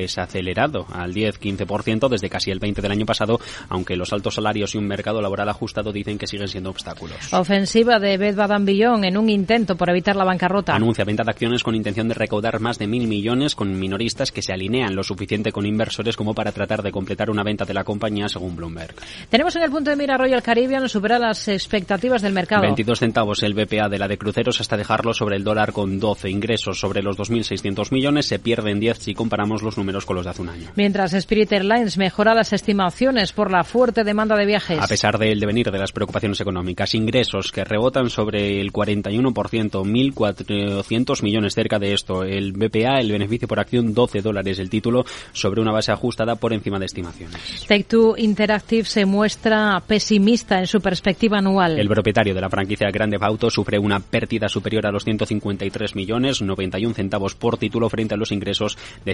desacelerado 0.04 0.86
al 0.92 1.14
10-15% 1.14 2.10
desde 2.10 2.30
casi 2.30 2.52
el 2.52 2.60
20% 2.60 2.82
del 2.82 2.92
año 2.92 3.06
pasado, 3.06 3.40
aunque 3.70 3.96
los 3.96 4.12
altos 4.14 4.36
salarios 4.36 4.76
y 4.76 4.78
un 4.78 4.88
mercado 4.88 5.22
laboral 5.22 5.50
ajustado 5.50 5.92
dicen 5.92 6.18
que 6.18 6.28
siguen 6.28 6.48
siendo 6.48 6.70
obstáculos. 6.70 7.34
Ofensiva 7.34 8.00
de 8.00 8.18
Bed 8.18 8.36
Bath 8.36 8.64
Beyond 8.64 9.06
en 9.06 9.18
un 9.18 9.30
intento 9.30 9.76
por 9.76 9.90
evitar 9.90 10.16
la 10.16 10.26
bancarrota. 10.26 10.76
Anuncia 10.76 11.06
venta 11.06 11.24
de 11.24 11.32
acciones 11.32 11.64
con 11.64 11.76
intención 11.76 12.08
de 12.08 12.14
recaudar 12.14 12.60
más 12.60 12.78
de 12.78 12.88
mil 12.88 13.08
millones 13.08 13.56
con 13.56 13.80
minoristas 13.80 14.32
que 14.32 14.42
se 14.42 14.54
alinean 14.54 14.96
lo 14.96 15.04
suficiente 15.04 15.52
con 15.52 15.66
inversores 15.66 16.18
como 16.18 16.34
para 16.34 16.52
tratar 16.52 16.84
de 16.84 16.92
completar 16.92 17.30
una 17.30 17.44
venta 17.44 17.66
de 17.66 17.74
la 17.74 17.84
compañía 17.84 18.28
según 18.28 18.56
Bloomberg. 18.56 18.96
Tenemos 19.30 19.56
en 19.56 19.64
el 19.64 19.72
punto 19.72 19.90
de 19.90 19.96
mira 19.96 20.18
Royal 20.18 20.44
Caribbean 20.44 20.90
supera 20.90 21.18
las 21.18 21.48
expectativas 21.48 22.22
del 22.22 22.34
mercado. 22.34 22.64
22 22.64 23.00
centavos 23.00 23.44
el 23.44 23.54
BPA 23.54 23.90
de 23.90 24.00
la 24.00 24.08
de 24.08 24.18
cruceros 24.18 24.60
hasta 24.60 24.78
dejarlo 24.78 25.14
sobre 25.14 25.38
el 25.38 25.44
dólar 25.44 25.72
con 25.72 26.00
12 26.00 26.30
ingresos 26.30 26.80
sobre 26.80 27.02
los 27.02 27.18
2.600 27.18 27.92
millones. 27.92 28.28
Se 28.28 28.40
pierden 28.40 28.80
10 28.80 28.98
si 28.98 29.14
comparamos 29.14 29.62
los 29.62 29.78
números 29.78 29.93
con 30.02 30.16
los 30.16 30.26
de 30.26 30.32
hace 30.32 30.42
un 30.42 30.50
año. 30.50 30.70
Mientras 30.76 31.14
Spirit 31.14 31.52
Airlines 31.52 31.98
mejora 31.98 32.34
las 32.34 32.54
estimaciones 32.54 33.32
por 33.32 33.52
la 33.52 33.64
fuerte 33.64 34.04
demanda 34.04 34.36
de 34.36 34.46
viajes. 34.46 34.80
A 34.80 34.88
pesar 34.88 35.18
del 35.18 35.40
devenir 35.40 35.72
de 35.72 35.78
las 35.78 35.92
preocupaciones 35.92 36.42
económicas, 36.42 36.96
ingresos 36.96 37.52
que 37.52 37.64
rebotan 37.64 38.10
sobre 38.10 38.60
el 38.60 38.74
41%, 38.74 39.24
1.400 39.24 41.24
millones 41.24 41.54
cerca 41.54 41.80
de 41.80 41.94
esto. 41.94 42.24
El 42.24 42.54
BPA, 42.54 43.00
el 43.00 43.12
beneficio 43.12 43.48
por 43.48 43.60
acción, 43.60 43.94
12 43.94 44.22
dólares 44.22 44.60
el 44.60 44.70
título 44.70 45.06
sobre 45.32 45.62
una 45.62 45.72
base 45.72 45.92
ajustada 45.92 46.36
por 46.36 46.54
encima 46.54 46.80
de 46.80 46.86
estimaciones. 46.86 47.66
Take-Two 47.68 48.16
Interactive 48.18 48.86
se 48.86 49.06
muestra 49.06 49.82
pesimista 49.86 50.60
en 50.60 50.68
su 50.68 50.82
perspectiva 50.82 51.38
anual. 51.38 51.80
El 51.80 51.88
propietario 51.88 52.34
de 52.34 52.42
la 52.42 52.50
franquicia 52.50 52.90
Grande 52.92 53.18
Auto 53.22 53.50
sufre 53.50 53.80
una 53.80 54.00
pérdida 54.00 54.50
superior 54.50 54.86
a 54.86 54.92
los 54.92 55.04
153 55.04 55.96
millones, 55.96 56.42
91 56.42 56.94
centavos 56.94 57.36
por 57.36 57.58
título 57.58 57.90
frente 57.90 58.16
a 58.16 58.18
los 58.18 58.32
ingresos 58.32 58.78
de 59.06 59.14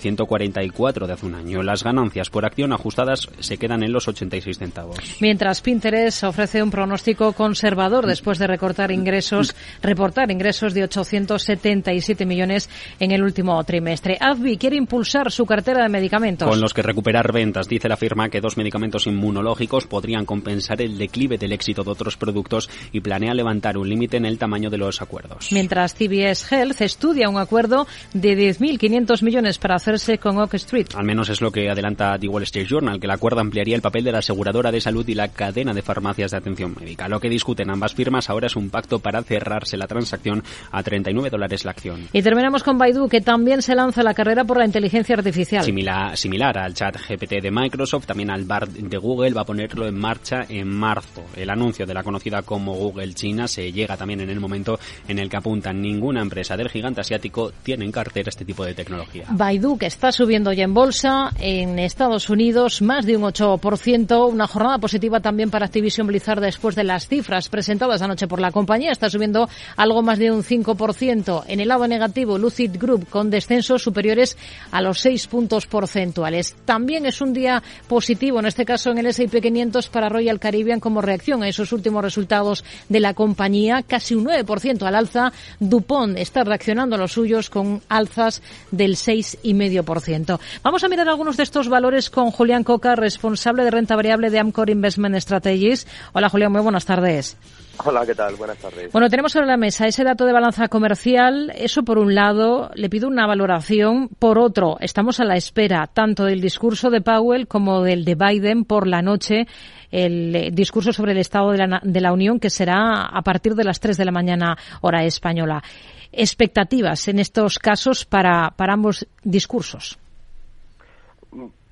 144 0.72 1.08
de 1.08 1.14
hace 1.14 1.26
un 1.26 1.36
año. 1.36 1.64
Las 1.64 1.84
ganancias 1.84 2.30
por 2.30 2.46
acción 2.46 2.74
ajustadas 2.74 3.30
se 3.40 3.58
quedan 3.58 3.84
en 3.84 3.92
los 3.92 4.08
86 4.08 4.58
centavos. 4.58 4.98
Mientras 5.20 5.62
Pinterest 5.62 6.24
ofrece 6.24 6.64
un 6.64 6.72
pronóstico 6.72 7.34
conservador 7.34 8.06
después 8.06 8.40
de 8.40 8.48
recortar 8.48 8.92
ingresos, 8.92 9.56
reportar 9.82 10.32
ingresos 10.32 10.74
de 10.74 10.84
877 10.84 12.26
millones 12.26 12.70
en 13.00 13.12
el 13.12 13.24
último 13.24 13.64
trimestre. 13.64 14.18
AbbVie 14.20 14.58
quiere 14.58 14.76
impulsar 14.76 15.32
su 15.32 15.46
cartera 15.46 15.84
de 15.84 15.90
medicamentos. 15.90 16.48
Con 16.48 16.62
los 16.62 16.74
que 16.74 16.82
recuperar 16.82 17.32
ventas, 17.32 17.68
dice 17.68 17.90
la 17.90 17.98
firma 17.98 18.30
que 18.30 18.42
dos 18.42 18.58
medicamentos 18.58 19.08
inmunológicos 19.08 19.88
podrían 19.88 20.26
compensar 20.26 20.82
el 20.82 20.98
declive 20.98 21.38
del 21.38 21.54
éxito 21.54 21.84
de 21.84 21.92
otros 21.92 22.18
productos 22.18 22.70
y 22.92 23.02
planea 23.02 23.34
levantar 23.34 23.78
un 23.78 23.90
límite 23.90 24.18
en 24.18 24.26
el 24.26 24.38
tamaño 24.38 24.70
de 24.70 24.78
los 24.78 25.02
acuerdos. 25.02 25.52
Mientras 25.52 25.96
CBS 25.96 26.56
Health 26.56 26.82
estudia 26.82 27.30
un 27.30 27.38
acuerdo 27.38 27.88
de 28.14 28.38
10.500 28.38 29.24
millones 29.24 29.58
para 29.58 29.76
hacerse 29.76 30.18
con 30.18 30.38
Oak 30.38 30.59
Street. 30.60 30.88
Al 30.96 31.06
menos 31.06 31.30
es 31.30 31.42
lo 31.42 31.52
que 31.52 31.70
adelanta 31.70 32.18
The 32.20 32.28
Wall 32.28 32.44
Street 32.44 32.68
Journal, 32.68 33.00
que 33.00 33.08
el 33.08 33.12
acuerdo 33.12 33.42
ampliaría 33.42 33.76
el 33.76 33.82
papel 33.82 34.04
de 34.04 34.12
la 34.12 34.20
aseguradora 34.20 34.72
de 34.72 34.82
salud 34.82 35.08
y 35.08 35.16
la 35.16 35.30
cadena 35.30 35.74
de 35.74 35.82
farmacias 35.82 36.32
de 36.32 36.38
atención 36.38 36.76
médica. 36.80 37.08
Lo 37.08 37.20
que 37.20 37.30
discuten 37.30 37.70
ambas 37.70 37.94
firmas 37.94 38.30
ahora 38.30 38.48
es 38.48 38.56
un 38.56 38.70
pacto 38.70 39.00
para 39.00 39.24
cerrarse 39.24 39.78
la 39.78 39.88
transacción 39.88 40.44
a 40.72 40.84
39 40.84 41.30
dólares 41.30 41.66
la 41.66 41.72
acción. 41.72 42.08
Y 42.14 42.22
terminamos 42.22 42.64
con 42.64 42.78
Baidu, 42.78 43.08
que 43.08 43.22
también 43.22 43.62
se 43.62 43.76
lanza 43.76 44.04
la 44.04 44.14
carrera 44.14 44.44
por 44.44 44.58
la 44.58 44.66
inteligencia 44.66 45.16
artificial. 45.16 45.64
Similar, 45.64 46.18
similar 46.18 46.58
al 46.58 46.74
chat 46.74 46.98
GPT 46.98 47.42
de 47.42 47.52
Microsoft, 47.52 48.06
también 48.06 48.30
al 48.30 48.46
BART 48.46 48.72
de 48.72 48.98
Google, 48.98 49.32
va 49.32 49.42
a 49.42 49.46
ponerlo 49.46 49.88
en 49.88 49.98
marcha 49.98 50.46
en 50.48 50.68
marzo. 50.70 51.24
El 51.36 51.50
anuncio 51.50 51.86
de 51.86 51.94
la 51.94 52.04
conocida 52.04 52.42
como 52.42 52.74
Google 52.74 53.14
China 53.14 53.48
se 53.48 53.72
llega 53.72 53.98
también 53.98 54.22
en 54.22 54.30
el 54.30 54.40
momento 54.40 54.80
en 55.08 55.20
el 55.20 55.30
que 55.30 55.38
apuntan 55.38 55.82
ninguna 55.82 56.22
empresa 56.22 56.58
del 56.58 56.70
gigante 56.70 57.02
asiático 57.02 57.52
tiene 57.64 57.86
en 57.86 57.92
cartera 57.92 58.30
este 58.30 58.46
tipo 58.46 58.66
de 58.66 58.74
tecnología. 58.74 59.26
Baidu, 59.30 59.78
que 59.78 59.86
está 59.86 60.12
subiendo 60.12 60.49
ya 60.54 60.64
en 60.64 60.74
bolsa 60.74 61.32
en 61.40 61.80
Estados 61.80 62.30
Unidos 62.30 62.82
más 62.82 63.06
de 63.06 63.18
un 63.18 63.24
8%, 63.24 64.30
una 64.30 64.48
jornada 64.48 64.78
positiva 64.78 65.20
también 65.20 65.50
para 65.50 65.66
Activision 65.66 66.08
Blizzard 66.08 66.42
después 66.42 66.76
de 66.76 66.84
las 66.84 67.08
cifras 67.08 67.50
presentadas 67.50 68.02
anoche 68.02 68.28
por 68.28 68.40
la 68.40 68.52
compañía, 68.52 68.92
está 68.92 69.10
subiendo 69.10 69.50
algo 69.76 70.02
más 70.02 70.20
de 70.20 70.32
un 70.32 70.44
5%. 70.44 71.44
En 71.48 71.60
el 71.60 71.68
lado 71.68 71.88
negativo, 71.88 72.38
Lucid 72.38 72.78
Group 72.78 73.10
con 73.10 73.30
descensos 73.30 73.82
superiores 73.82 74.38
a 74.72 74.82
los 74.82 75.00
6 75.00 75.28
puntos 75.28 75.66
porcentuales. 75.66 76.56
También 76.66 77.06
es 77.06 77.22
un 77.22 77.34
día 77.34 77.62
positivo, 77.88 78.40
en 78.40 78.46
este 78.46 78.66
caso 78.66 78.92
en 78.92 79.00
el 79.00 79.08
S&P 79.08 79.42
500 79.42 79.90
para 79.90 80.10
Royal 80.10 80.40
Caribbean 80.40 80.80
como 80.80 81.02
reacción 81.02 81.44
a 81.44 81.48
esos 81.48 81.72
últimos 81.74 82.04
resultados 82.04 82.64
de 82.88 83.00
la 83.00 83.14
compañía, 83.14 83.84
casi 83.84 84.16
un 84.16 84.26
9% 84.26 84.84
al 84.84 84.96
alza. 84.96 85.32
Dupont 85.60 86.18
está 86.18 86.44
reaccionando 86.44 86.96
a 86.96 87.00
los 87.00 87.14
suyos 87.14 87.50
con 87.50 87.82
alzas 87.90 88.42
del 88.72 88.96
6,5%. 88.96 90.39
Vamos 90.64 90.84
a 90.84 90.90
mirar 90.90 91.08
algunos 91.08 91.38
de 91.38 91.44
estos 91.44 91.70
valores 91.70 92.10
con 92.10 92.32
Julián 92.32 92.64
Coca, 92.64 92.96
responsable 92.96 93.64
de 93.64 93.72
renta 93.72 93.96
variable 93.96 94.30
de 94.30 94.40
Amcor 94.40 94.70
Investment 94.70 95.16
Strategies. 95.18 95.88
Hola 96.14 96.30
Julián, 96.30 96.52
muy 96.52 96.62
buenas 96.62 96.86
tardes. 96.86 97.38
Hola, 97.86 98.06
¿qué 98.06 98.14
tal? 98.14 98.36
Buenas 98.36 98.58
tardes. 98.58 98.92
Bueno, 98.92 99.10
tenemos 99.10 99.32
sobre 99.32 99.48
la 99.48 99.56
mesa 99.56 99.88
ese 99.88 100.04
dato 100.04 100.26
de 100.26 100.34
balanza 100.34 100.68
comercial. 100.68 101.54
Eso 101.56 101.84
por 101.84 101.98
un 101.98 102.14
lado, 102.14 102.72
le 102.76 102.90
pido 102.90 103.08
una 103.08 103.26
valoración. 103.26 104.10
Por 104.20 104.38
otro, 104.38 104.78
estamos 104.82 105.22
a 105.22 105.24
la 105.24 105.38
espera 105.38 105.88
tanto 105.88 106.26
del 106.26 106.42
discurso 106.42 106.90
de 106.90 107.00
Powell 107.00 107.48
como 107.48 107.82
del 107.82 108.04
de 108.04 108.16
Biden 108.16 108.66
por 108.66 108.86
la 108.86 109.02
noche 109.02 109.48
el 109.92 110.36
eh, 110.36 110.50
discurso 110.52 110.94
sobre 110.94 111.14
el 111.14 111.20
Estado 111.20 111.52
de 111.52 111.58
la, 111.58 111.82
de 111.84 112.02
la, 112.02 112.12
Unión, 112.12 112.40
que 112.40 112.50
será 112.50 113.06
a 113.06 113.22
partir 113.22 113.56
de 113.56 113.64
las 113.64 113.80
3 113.80 113.98
de 113.98 114.06
la 114.06 114.12
mañana 114.12 114.58
hora 114.82 115.04
española. 115.06 115.64
Expectativas 116.12 117.08
en 117.08 117.20
estos 117.20 117.60
casos 117.60 118.06
para, 118.06 118.52
para 118.56 118.74
ambos 118.74 119.08
discursos. 119.24 119.98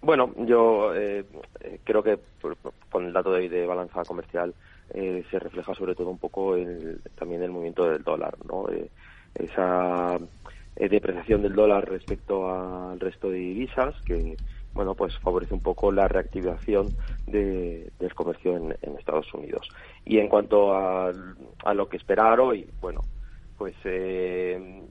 Bueno, 0.07 0.31
yo 0.37 0.95
eh, 0.95 1.25
creo 1.83 2.01
que 2.01 2.17
con 2.89 3.07
el 3.07 3.11
dato 3.11 3.33
de, 3.33 3.49
de 3.49 3.65
balanza 3.65 4.05
comercial 4.05 4.53
eh, 4.93 5.25
se 5.29 5.37
refleja 5.37 5.75
sobre 5.75 5.95
todo 5.95 6.09
un 6.09 6.17
poco 6.17 6.55
el, 6.55 7.01
también 7.19 7.43
el 7.43 7.51
movimiento 7.51 7.89
del 7.89 8.03
dólar, 8.03 8.37
¿no? 8.47 8.69
Eh, 8.69 8.89
esa 9.35 10.15
eh, 10.77 10.87
depreciación 10.87 11.41
del 11.41 11.55
dólar 11.55 11.89
respecto 11.89 12.49
al 12.49 12.97
resto 13.01 13.29
de 13.29 13.39
divisas 13.39 13.95
que 14.05 14.37
bueno 14.73 14.95
pues 14.95 15.17
favorece 15.19 15.53
un 15.53 15.61
poco 15.61 15.91
la 15.91 16.07
reactivación 16.07 16.87
de, 17.25 17.91
del 17.99 18.15
comercio 18.15 18.55
en, 18.55 18.77
en, 18.81 18.97
Estados 18.97 19.33
Unidos 19.33 19.67
y 20.05 20.19
en 20.19 20.29
cuanto 20.29 20.73
a, 20.73 21.11
a 21.65 21.73
lo 21.73 21.89
que 21.89 21.97
esperar 21.97 22.39
hoy 22.39 22.65
bueno 22.79 23.01
pues 23.57 23.75
eh, 23.83 24.83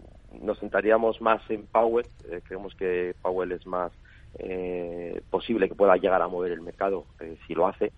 nos 0.43 0.59
sentaríamos 0.59 1.23
más 1.23 1.41
en 1.51 1.65
Powell 1.67 2.07
eh, 2.31 2.43
creemos 2.45 2.75
que 2.75 3.15
Powell 3.23 3.53
es 3.53 3.67
más 3.67 3.93
eh, 4.39 5.21
posible 5.31 5.69
que 5.69 5.75
pueda 5.75 5.97
llegar 5.97 6.23
a 6.23 6.29
mover 6.29 6.53
el 6.53 6.61
mercado 6.61 7.07
si 7.47 7.55
lo 7.55 7.67
hace 7.67 7.93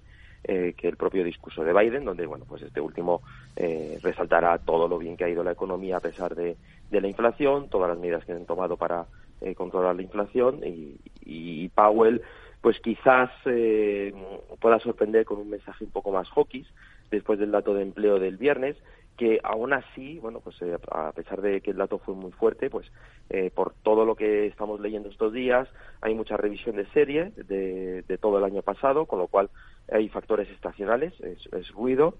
eh, 0.45 0.75
que 0.77 0.89
el 0.89 0.97
propio 0.97 1.25
discurso 1.25 1.65
de 1.65 1.73
Biden, 1.73 2.05
donde 2.05 2.27
bueno 2.27 2.45
pues 2.49 2.63
este 2.63 2.81
último 2.81 3.23
eh, 3.57 3.99
resaltará 4.03 4.59
todo 4.59 4.87
lo 4.89 4.99
bien 4.99 5.17
que 5.17 5.25
ha 5.25 5.29
ido 5.29 5.43
la 5.43 5.53
economía 5.53 5.97
a 5.97 6.01
pesar 6.01 6.35
de, 6.35 6.57
la 6.91 7.09
inflación, 7.09 7.69
todas 7.69 7.89
las 7.91 7.99
medidas 7.99 8.25
que 8.25 8.33
han 8.33 8.47
tomado 8.47 8.77
para 8.77 9.07
eh, 9.41 9.55
controlar 9.55 9.97
la 9.97 10.03
inflación 10.03 10.61
y, 10.65 11.01
y 11.25 11.69
Powell 11.71 12.23
pues 12.61 12.81
quizás 12.81 13.31
eh, 13.47 14.13
pueda 14.61 14.79
sorprender 14.81 15.25
con 15.25 15.39
un 15.39 15.51
mensaje 15.51 15.85
un 15.85 15.91
poco 15.91 16.11
más 16.13 16.29
hawkish 16.31 16.67
después 17.11 17.39
del 17.39 17.53
dato 17.53 17.75
de 17.75 17.83
empleo 17.83 18.19
del 18.19 18.37
viernes 18.37 18.77
que 19.19 19.41
aún 19.43 19.73
así, 19.73 20.19
bueno, 20.21 20.41
pues 20.41 20.57
eh, 20.63 20.79
a 20.93 21.13
pesar 21.13 21.43
de 21.43 21.61
que 21.61 21.73
el 21.73 21.77
dato 21.77 21.99
fue 21.99 22.15
muy 22.15 22.31
fuerte, 22.31 22.71
pues 22.71 22.91
eh, 23.29 23.51
por 23.53 23.75
todo 23.83 24.07
lo 24.07 24.15
que 24.15 24.47
estamos 24.47 24.81
leyendo 24.81 25.11
estos 25.11 25.33
días, 25.33 25.69
hay 26.01 26.15
mucha 26.15 26.37
revisión 26.37 26.77
de 26.77 26.87
serie 26.93 27.33
de, 27.37 28.03
de 28.03 28.19
todo 28.19 28.39
el 28.39 28.45
año 28.45 28.63
pasado, 28.63 29.07
con 29.07 29.19
lo 29.19 29.27
cual 29.27 29.51
hay 29.91 30.09
factores 30.09 30.49
estacionales, 30.51 31.13
es, 31.21 31.53
es 31.53 31.69
ruido, 31.73 32.15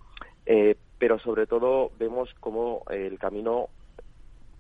eh, 0.45 0.77
pero 0.99 1.19
sobre 1.19 1.47
todo 1.47 1.93
vemos 1.99 2.35
cómo 2.41 2.83
el 2.91 3.19
camino, 3.19 3.69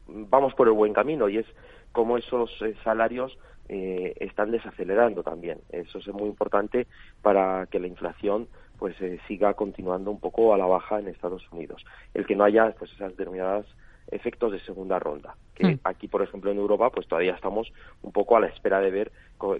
vamos 0.07 0.55
por 0.55 0.69
el 0.69 0.75
buen 0.75 0.93
camino 0.93 1.29
y 1.29 1.39
es 1.39 1.47
cómo 1.93 2.19
esos 2.19 2.51
eh, 2.63 2.77
salarios 2.85 3.37
eh, 3.69 4.15
están 4.21 4.51
desacelerando 4.51 5.23
también. 5.23 5.59
Eso 5.71 5.99
es 5.99 6.07
muy 6.09 6.29
importante 6.29 6.87
para 7.23 7.67
que 7.67 7.81
la 7.81 7.87
inflación 7.87 8.49
pues 8.79 9.01
eh, 9.01 9.19
siga 9.27 9.55
continuando 9.55 10.11
un 10.11 10.21
poco 10.21 10.55
a 10.55 10.59
la 10.59 10.67
baja 10.67 10.99
en 10.99 11.09
Estados 11.09 11.43
Unidos. 11.53 11.85
El 12.15 12.27
que 12.27 12.37
no 12.37 12.45
haya 12.45 12.75
pues 12.79 12.93
esas 12.93 13.11
determinadas 13.11 13.67
efectos 14.11 14.53
de 14.53 14.61
segunda 14.61 14.99
ronda. 14.99 15.37
Que 15.55 15.67
mm. 15.67 15.81
aquí, 15.85 16.09
por 16.09 16.23
ejemplo, 16.23 16.51
en 16.51 16.59
Europa, 16.59 16.91
pues 16.91 17.07
todavía 17.07 17.35
estamos 17.35 17.71
un 18.03 18.13
poco 18.13 18.37
a 18.37 18.41
la 18.41 18.47
espera 18.47 18.81
de 18.81 18.91
ver 18.91 19.13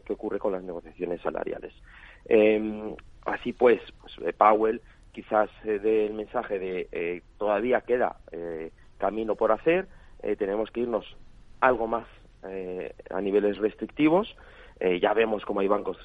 qué 0.05 0.13
ocurre 0.13 0.39
con 0.39 0.53
las 0.53 0.63
negociaciones 0.63 1.21
salariales. 1.21 1.75
Eh, 2.27 2.95
así 3.27 3.53
pues, 3.53 3.81
pues 4.01 4.35
Powell 4.37 4.81
quizás 5.19 5.51
eh, 5.65 5.81
dé 5.81 6.07
el 6.07 6.15
mensaje 6.15 6.61
de 6.61 6.89
eh, 6.93 7.23
todavía 7.39 7.81
queda 7.81 8.19
eh, 8.31 8.71
camino 8.99 9.35
por 9.35 9.51
hacer, 9.51 9.89
tenemos 10.39 10.71
que 10.71 10.81
irnos 10.81 11.17
algo 11.61 11.87
más 11.87 12.07
a 12.43 13.21
niveles 13.21 13.59
restrictivos, 13.59 14.37
eh, 14.81 15.01
ya 15.01 15.13
vemos 15.15 15.45
como 15.45 15.61
hay 15.61 15.69
bancos, 15.69 15.99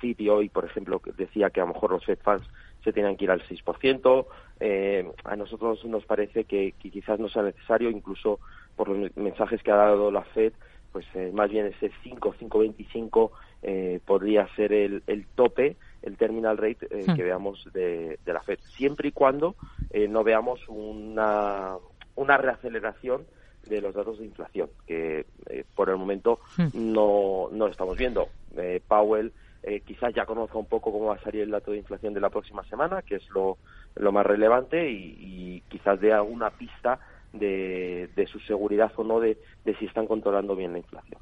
Citi 0.00 0.28
hoy, 0.28 0.48
por 0.48 0.64
ejemplo, 0.64 1.00
decía 1.16 1.50
que 1.50 1.60
a 1.60 1.64
lo 1.64 1.72
mejor 1.72 1.92
los 1.92 2.04
Fed 2.04 2.18
Funds 2.22 2.46
se 2.84 2.92
tenían 2.92 3.16
que 3.16 3.24
ir 3.24 3.30
al 3.30 3.42
6%. 3.42 4.26
Eh, 4.60 5.10
a 5.24 5.36
nosotros 5.36 5.84
nos 5.84 6.04
parece 6.04 6.44
que, 6.44 6.74
que, 6.80 6.90
quizás 6.90 7.18
no 7.18 7.28
sea 7.28 7.42
necesario, 7.42 7.90
incluso 7.90 8.40
por 8.76 8.88
los 8.88 9.16
mensajes 9.16 9.62
que 9.62 9.70
ha 9.70 9.76
dado 9.76 10.10
la 10.10 10.22
Fed, 10.22 10.52
pues 10.92 11.06
eh, 11.14 11.30
más 11.32 11.50
bien 11.50 11.66
ese 11.66 11.90
5, 12.02 12.34
5,25 12.40 13.30
eh, 13.62 14.00
podría 14.04 14.46
ser 14.54 14.72
el, 14.72 15.02
el, 15.06 15.26
tope, 15.26 15.76
el 16.02 16.16
terminal 16.16 16.56
rate 16.56 16.86
eh, 16.90 17.04
hmm. 17.06 17.14
que 17.14 17.24
veamos 17.24 17.68
de, 17.72 18.18
de, 18.24 18.32
la 18.32 18.40
Fed, 18.40 18.58
siempre 18.76 19.08
y 19.08 19.12
cuando 19.12 19.56
eh, 19.90 20.08
no 20.08 20.24
veamos 20.24 20.60
una, 20.68 21.76
una 22.14 22.36
reaceleración 22.36 23.26
de 23.68 23.80
los 23.80 23.94
datos 23.94 24.18
de 24.18 24.26
inflación, 24.26 24.68
que 24.86 25.26
eh, 25.46 25.64
por 25.74 25.90
el 25.90 25.96
momento 25.96 26.40
hmm. 26.56 26.68
no, 26.74 27.48
no 27.52 27.66
estamos 27.68 27.96
viendo. 27.96 28.28
Eh, 28.56 28.80
Powell 28.86 29.32
eh, 29.62 29.80
quizás 29.80 30.14
ya 30.14 30.24
conozca 30.24 30.58
un 30.58 30.66
poco 30.66 30.92
cómo 30.92 31.06
va 31.06 31.16
a 31.16 31.22
salir 31.22 31.42
el 31.42 31.50
dato 31.50 31.72
de 31.72 31.78
inflación 31.78 32.14
de 32.14 32.20
la 32.20 32.30
próxima 32.30 32.64
semana, 32.64 33.02
que 33.02 33.16
es 33.16 33.28
lo, 33.30 33.58
lo 33.96 34.12
más 34.12 34.24
relevante, 34.24 34.90
y, 34.90 35.16
y 35.20 35.62
quizás 35.68 36.00
dé 36.00 36.12
alguna 36.12 36.50
pista 36.50 36.98
de, 37.32 38.08
de, 38.16 38.26
su 38.26 38.38
seguridad 38.40 38.90
o 38.96 39.04
no 39.04 39.20
de, 39.20 39.36
de, 39.64 39.76
si 39.76 39.84
están 39.84 40.06
controlando 40.06 40.56
bien 40.56 40.72
la 40.72 40.78
inflación. 40.78 41.20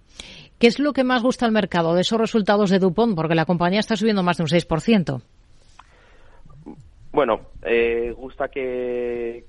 ¿Qué 0.59 0.67
es 0.67 0.79
lo 0.79 0.93
que 0.93 1.05
más 1.05 1.23
gusta 1.23 1.47
al 1.47 1.53
mercado 1.53 1.95
de 1.95 2.03
esos 2.03 2.21
resultados 2.21 2.71
de 2.71 2.79
Dupont? 2.79 3.17
Porque 3.17 3.35
la 3.35 3.45
compañía 3.45 3.81
está 3.81 3.97
subiendo 3.97 4.23
más 4.23 4.37
de 4.37 4.45
un 4.45 4.49
6%. 4.49 5.23
Bueno, 7.13 7.41
eh, 7.63 8.13
gusta 8.17 8.49
que, 8.49 9.45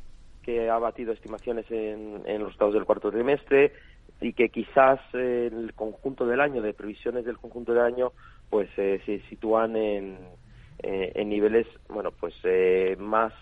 que 0.48 0.70
ha 0.70 0.78
batido 0.80 1.12
estimaciones 1.12 1.70
en, 1.70 2.24
en 2.26 2.42
los 2.42 2.54
estados 2.54 2.74
del 2.74 2.86
cuarto 2.86 3.12
trimestre 3.12 3.74
y 4.22 4.32
que 4.32 4.48
quizás 4.48 5.02
eh, 5.12 5.50
el 5.52 5.74
conjunto 5.74 6.26
del 6.26 6.40
año, 6.40 6.62
de 6.62 6.74
previsiones 6.74 7.26
del 7.26 7.38
conjunto 7.38 7.74
del 7.74 7.84
año, 7.84 8.14
pues 8.50 8.70
eh, 8.78 9.02
se 9.06 9.20
sitúan 9.28 9.76
en, 9.76 10.18
eh, 10.80 11.12
en 11.16 11.28
niveles, 11.28 11.68
bueno, 11.90 12.12
pues 12.18 12.34
eh, 12.46 12.96
más, 12.98 13.34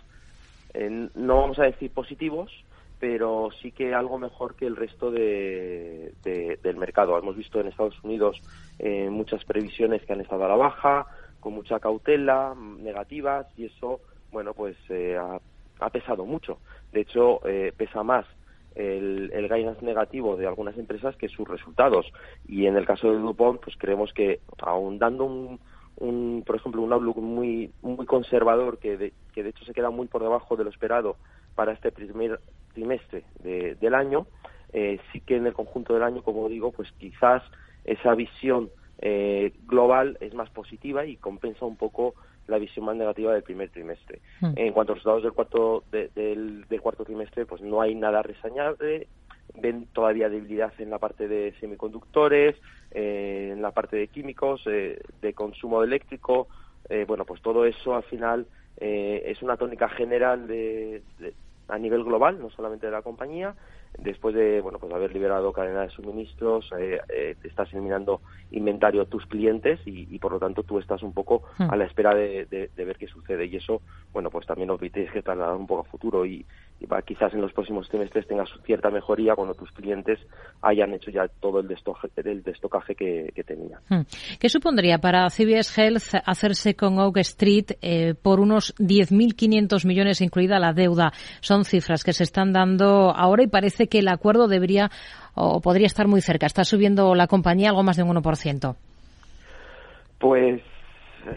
no 1.13 1.41
vamos 1.41 1.59
a 1.59 1.65
decir 1.65 1.91
positivos, 1.91 2.51
pero 3.00 3.50
sí 3.62 3.71
que 3.71 3.93
algo 3.93 4.17
mejor 4.17 4.55
que 4.55 4.65
el 4.65 4.75
resto 4.75 5.12
de, 5.12 6.12
de, 6.24 6.57
del 6.63 6.77
mercado. 6.77 7.15
Hemos 7.19 7.35
visto 7.35 7.59
en 7.59 7.67
Estados 7.67 8.03
Unidos 8.03 8.41
eh, 8.79 9.12
muchas 9.12 9.45
previsiones 9.45 10.03
que 10.03 10.13
han 10.13 10.21
estado 10.21 10.45
a 10.45 10.50
la 10.50 10.55
baja, 10.55 11.05
con 11.39 11.53
mucha 11.53 11.79
cautela, 11.79 12.55
negativas, 12.79 13.45
y 13.57 13.65
eso, 13.65 14.01
bueno, 14.31 14.55
pues 14.55 14.75
eh, 14.89 15.15
ha, 15.15 15.39
ha 15.79 15.89
pesado 15.89 16.25
mucho. 16.25 16.57
De 16.96 17.02
hecho, 17.02 17.46
eh, 17.46 17.74
pesa 17.75 18.04
más 18.04 18.25
el, 18.74 19.30
el 19.34 19.50
guidance 19.50 19.84
negativo 19.84 20.38
de 20.38 20.48
algunas 20.48 20.78
empresas 20.78 21.14
que 21.18 21.28
sus 21.28 21.46
resultados. 21.46 22.06
Y 22.48 22.68
en 22.68 22.78
el 22.78 22.86
caso 22.86 23.12
de 23.12 23.18
Dupont, 23.18 23.60
pues 23.62 23.75
creemos 23.78 24.14
que 24.14 24.40
aun 24.60 24.98
dando 24.98 25.25
un, 25.25 25.60
un, 25.98 26.42
por 26.48 26.56
ejemplo, 26.56 26.82
un 26.82 26.94
outlook 26.94 27.18
muy, 27.18 27.70
muy 27.82 28.06
conservador 28.06 28.78
que 28.80 28.96
de, 28.96 29.12
que 29.34 29.44
de 29.44 29.50
hecho 29.50 29.66
se 29.66 29.74
queda 29.74 29.90
muy 29.90 30.08
por 30.08 30.22
debajo 30.22 30.56
de 30.56 30.64
lo 30.64 30.70
esperado 30.70 31.18
para 31.54 31.74
este 31.74 31.92
primer 31.92 32.40
trimestre 32.74 33.25
del 33.42 33.94
año, 33.94 34.25
eh, 34.72 35.02
sí 35.12 35.20
que 35.20 35.36
en 35.36 35.48
el 35.48 35.54
conjunto 35.54 35.94
del 35.94 36.04
año, 36.04 36.24
como 36.24 36.48
digo, 36.48 36.72
pues 36.72 36.90
quizás 36.94 37.44
esa 37.84 38.16
visión 38.16 38.70
eh, 39.00 39.52
global 39.66 40.18
es 40.22 40.34
más 40.34 40.50
positiva 40.50 41.06
y 41.06 41.18
compensa 41.18 41.66
un 41.66 41.75
poco 41.75 42.16
la 42.48 42.58
visión 42.60 42.86
más 42.86 42.96
negativa 42.96 43.34
del 43.34 43.44
primer 43.44 43.70
trimestre. 43.70 44.20
Hmm. 44.42 44.54
En 44.56 44.74
cuanto 44.74 44.94
a 44.94 44.96
los 44.96 45.04
resultados 45.04 45.24
del 45.24 45.34
cuarto, 45.34 45.84
del, 45.92 46.66
del, 46.68 46.82
cuarto 46.82 47.06
trimestre, 47.06 47.46
pues 47.46 47.62
no 47.62 47.82
hay 47.82 47.96
nada 47.96 48.22
resañable, 48.22 49.08
ven 49.62 49.88
todavía 49.94 50.30
debilidad 50.30 50.74
en 50.80 50.90
la 50.90 51.00
parte 51.00 51.28
de 51.28 51.54
semiconductores, 51.60 52.56
eh, 52.92 53.52
en 53.54 53.62
la 53.62 53.72
parte 53.72 53.98
de 53.98 54.08
químicos, 54.08 54.62
eh, 54.68 55.02
de 55.22 55.34
consumo 55.34 55.84
eléctrico. 55.84 56.48
Eh, 56.90 57.06
bueno, 57.08 57.25
pues 57.25 57.42
todo 57.42 57.66
eso 57.66 57.96
al 57.96 58.04
final 58.04 58.46
es 58.78 59.42
una 59.42 59.56
tónica 59.56 59.88
general 59.88 60.48
de, 60.48 61.02
a 61.70 61.78
nivel 61.78 62.04
global, 62.04 62.38
no 62.40 62.50
solamente 62.50 62.88
de 62.88 62.92
la 62.92 63.02
compañía, 63.02 63.56
después 63.98 64.36
de 64.36 64.62
bueno 64.62 64.80
pues 64.80 64.92
haber 64.94 65.14
liberado 65.14 65.52
cadena 65.52 65.82
de 65.82 65.90
suministros 65.90 66.70
eh, 66.80 67.00
eh, 67.10 67.36
estás 67.44 67.72
eliminando 67.74 68.22
inventario 68.52 69.02
a 69.02 69.06
tus 69.06 69.25
clientes 69.25 69.80
y, 69.86 70.18
por 70.20 70.32
lo 70.32 70.40
tanto 70.40 70.64
tú 70.64 70.80
estás 70.80 71.04
un 71.04 71.14
poco 71.14 71.44
hmm. 71.58 71.70
a 71.70 71.75
la 71.75 71.86
espera 71.86 72.14
de, 72.14 72.70
ver 72.75 72.98
qué 72.98 73.08
sucede 73.08 73.46
y 73.46 73.56
eso 73.58 73.82
bueno 74.14 74.30
pues 74.30 74.46
también 74.46 74.70
lo 74.70 74.78
tienes 74.78 75.12
que 75.12 75.22
trasladar 75.22 75.56
un 75.56 75.68
poco 75.68 75.82
a 75.82 75.92
futuro 75.92 76.25
y, 76.25 76.46
quizás 77.06 77.34
en 77.34 77.42
los 77.42 77.54
próximos 77.54 77.88
trimestres 77.90 78.28
tengas 78.28 78.50
cierta 78.66 78.90
mejoría 78.90 79.34
cuando 79.34 79.54
tus 79.54 79.72
clientes 79.72 80.20
hayan 80.62 80.94
hecho 80.94 81.10
ya 81.10 81.28
todo 81.40 81.60
el 81.62 81.68
destocaje, 81.68 82.10
el 82.18 82.44
destocaje 82.44 82.96
que, 82.96 83.44
tenían. 83.46 83.80
Hmm. 83.90 84.02
¿Qué 84.40 84.50
supondría 84.50 84.98
para 85.00 85.30
CBS 85.30 85.82
Health 85.82 86.22
hacerse 86.25 86.75
con 86.75 87.00
Oak 87.00 87.18
Street 87.20 87.72
eh, 87.82 88.14
por 88.14 88.40
unos 88.40 88.75
10.500 88.75 89.86
millones 89.86 90.22
incluida 90.22 90.60
la 90.60 90.74
deuda? 90.74 91.12
Son 91.40 91.64
cifras 91.64 92.04
que 92.04 92.14
se 92.14 92.24
están 92.24 92.54
dando 92.54 93.12
ahora 93.16 93.44
y 93.44 93.48
parece 93.48 93.85
que 93.88 94.00
el 94.00 94.08
acuerdo 94.08 94.48
debería 94.48 94.89
o 95.36 95.62
podría 95.62 95.88
estar 95.88 96.08
muy 96.08 96.22
cerca. 96.22 96.46
Está 96.46 96.63
subiendo 96.63 97.15
la 97.15 97.27
compañía 97.27 97.70
algo 97.70 97.84
más 97.84 97.98
de 97.98 98.04
un 98.04 98.15
1%. 98.15 98.75
Pues 100.20 100.62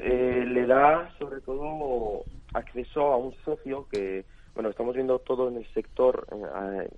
eh, 0.02 0.44
le 0.46 0.66
da 0.66 1.10
sobre 1.18 1.40
todo 1.40 2.22
acceso 2.54 3.12
a 3.12 3.16
un 3.16 3.34
socio 3.44 3.86
que, 3.90 4.24
bueno, 4.54 4.70
estamos 4.70 4.94
viendo 4.94 5.18
todo 5.18 5.48
en 5.48 5.56
el 5.56 5.66
sector 5.72 6.26
eh, 6.32 6.88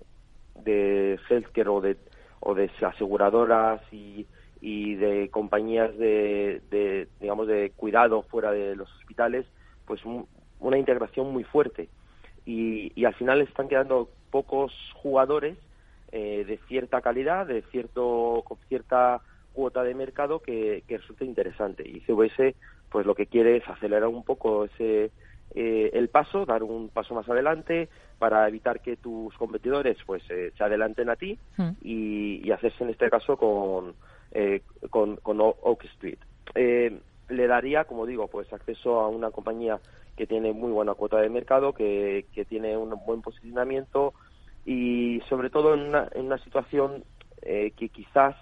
de 0.64 1.18
healthcare 1.28 1.68
o 1.68 1.80
de, 1.80 1.96
o 2.40 2.54
de 2.54 2.70
aseguradoras 2.82 3.80
y, 3.92 4.26
y 4.60 4.94
de 4.96 5.28
compañías 5.30 5.96
de, 5.96 6.60
de, 6.70 7.08
digamos, 7.20 7.46
de 7.46 7.72
cuidado 7.76 8.22
fuera 8.22 8.50
de 8.50 8.76
los 8.76 8.92
hospitales, 8.96 9.46
pues 9.86 10.00
una 10.58 10.78
integración 10.78 11.32
muy 11.32 11.44
fuerte. 11.44 11.88
Y, 12.44 12.92
y 12.94 13.04
al 13.04 13.14
final 13.14 13.40
están 13.40 13.68
quedando 13.68 14.10
pocos 14.30 14.72
jugadores 14.94 15.56
eh, 16.12 16.44
de 16.46 16.58
cierta 16.68 17.00
calidad, 17.00 17.46
de 17.46 17.62
cierto 17.70 18.42
con 18.44 18.58
cierta 18.68 19.20
cuota 19.52 19.82
de 19.82 19.94
mercado 19.94 20.40
que, 20.40 20.82
que 20.88 20.98
resulte 20.98 21.24
interesante. 21.24 21.88
Y 21.88 22.00
CVS, 22.00 22.54
pues 22.90 23.06
lo 23.06 23.14
que 23.14 23.26
quiere 23.26 23.56
es 23.56 23.68
acelerar 23.68 24.08
un 24.08 24.24
poco 24.24 24.64
ese 24.64 25.10
eh, 25.54 25.90
el 25.94 26.08
paso, 26.08 26.46
dar 26.46 26.62
un 26.62 26.88
paso 26.88 27.14
más 27.14 27.28
adelante 27.28 27.88
para 28.18 28.46
evitar 28.46 28.80
que 28.80 28.96
tus 28.96 29.34
competidores 29.36 29.96
pues 30.06 30.22
eh, 30.30 30.52
se 30.56 30.64
adelanten 30.64 31.10
a 31.10 31.16
ti 31.16 31.38
hmm. 31.56 31.70
y, 31.82 32.40
y, 32.46 32.52
hacerse 32.52 32.84
en 32.84 32.90
este 32.90 33.10
caso 33.10 33.36
con 33.36 33.94
con, 34.90 35.16
con 35.16 35.40
Oak 35.40 35.84
Street. 35.96 36.18
Le 37.30 37.46
daría, 37.46 37.84
como 37.84 38.06
digo, 38.06 38.28
pues 38.28 38.52
acceso 38.52 39.00
a 39.00 39.08
una 39.08 39.30
compañía 39.30 39.80
que 40.16 40.26
tiene 40.26 40.52
muy 40.52 40.70
buena 40.70 40.94
cuota 40.94 41.18
de 41.18 41.30
mercado, 41.30 41.72
que, 41.72 42.26
que 42.34 42.44
tiene 42.44 42.76
un 42.76 42.94
buen 43.06 43.22
posicionamiento 43.22 44.12
y 44.64 45.22
sobre 45.28 45.50
todo 45.50 45.74
en 45.74 45.80
una, 45.80 46.08
en 46.12 46.26
una 46.26 46.38
situación 46.38 47.04
eh, 47.42 47.72
que 47.76 47.88
quizás 47.88 48.36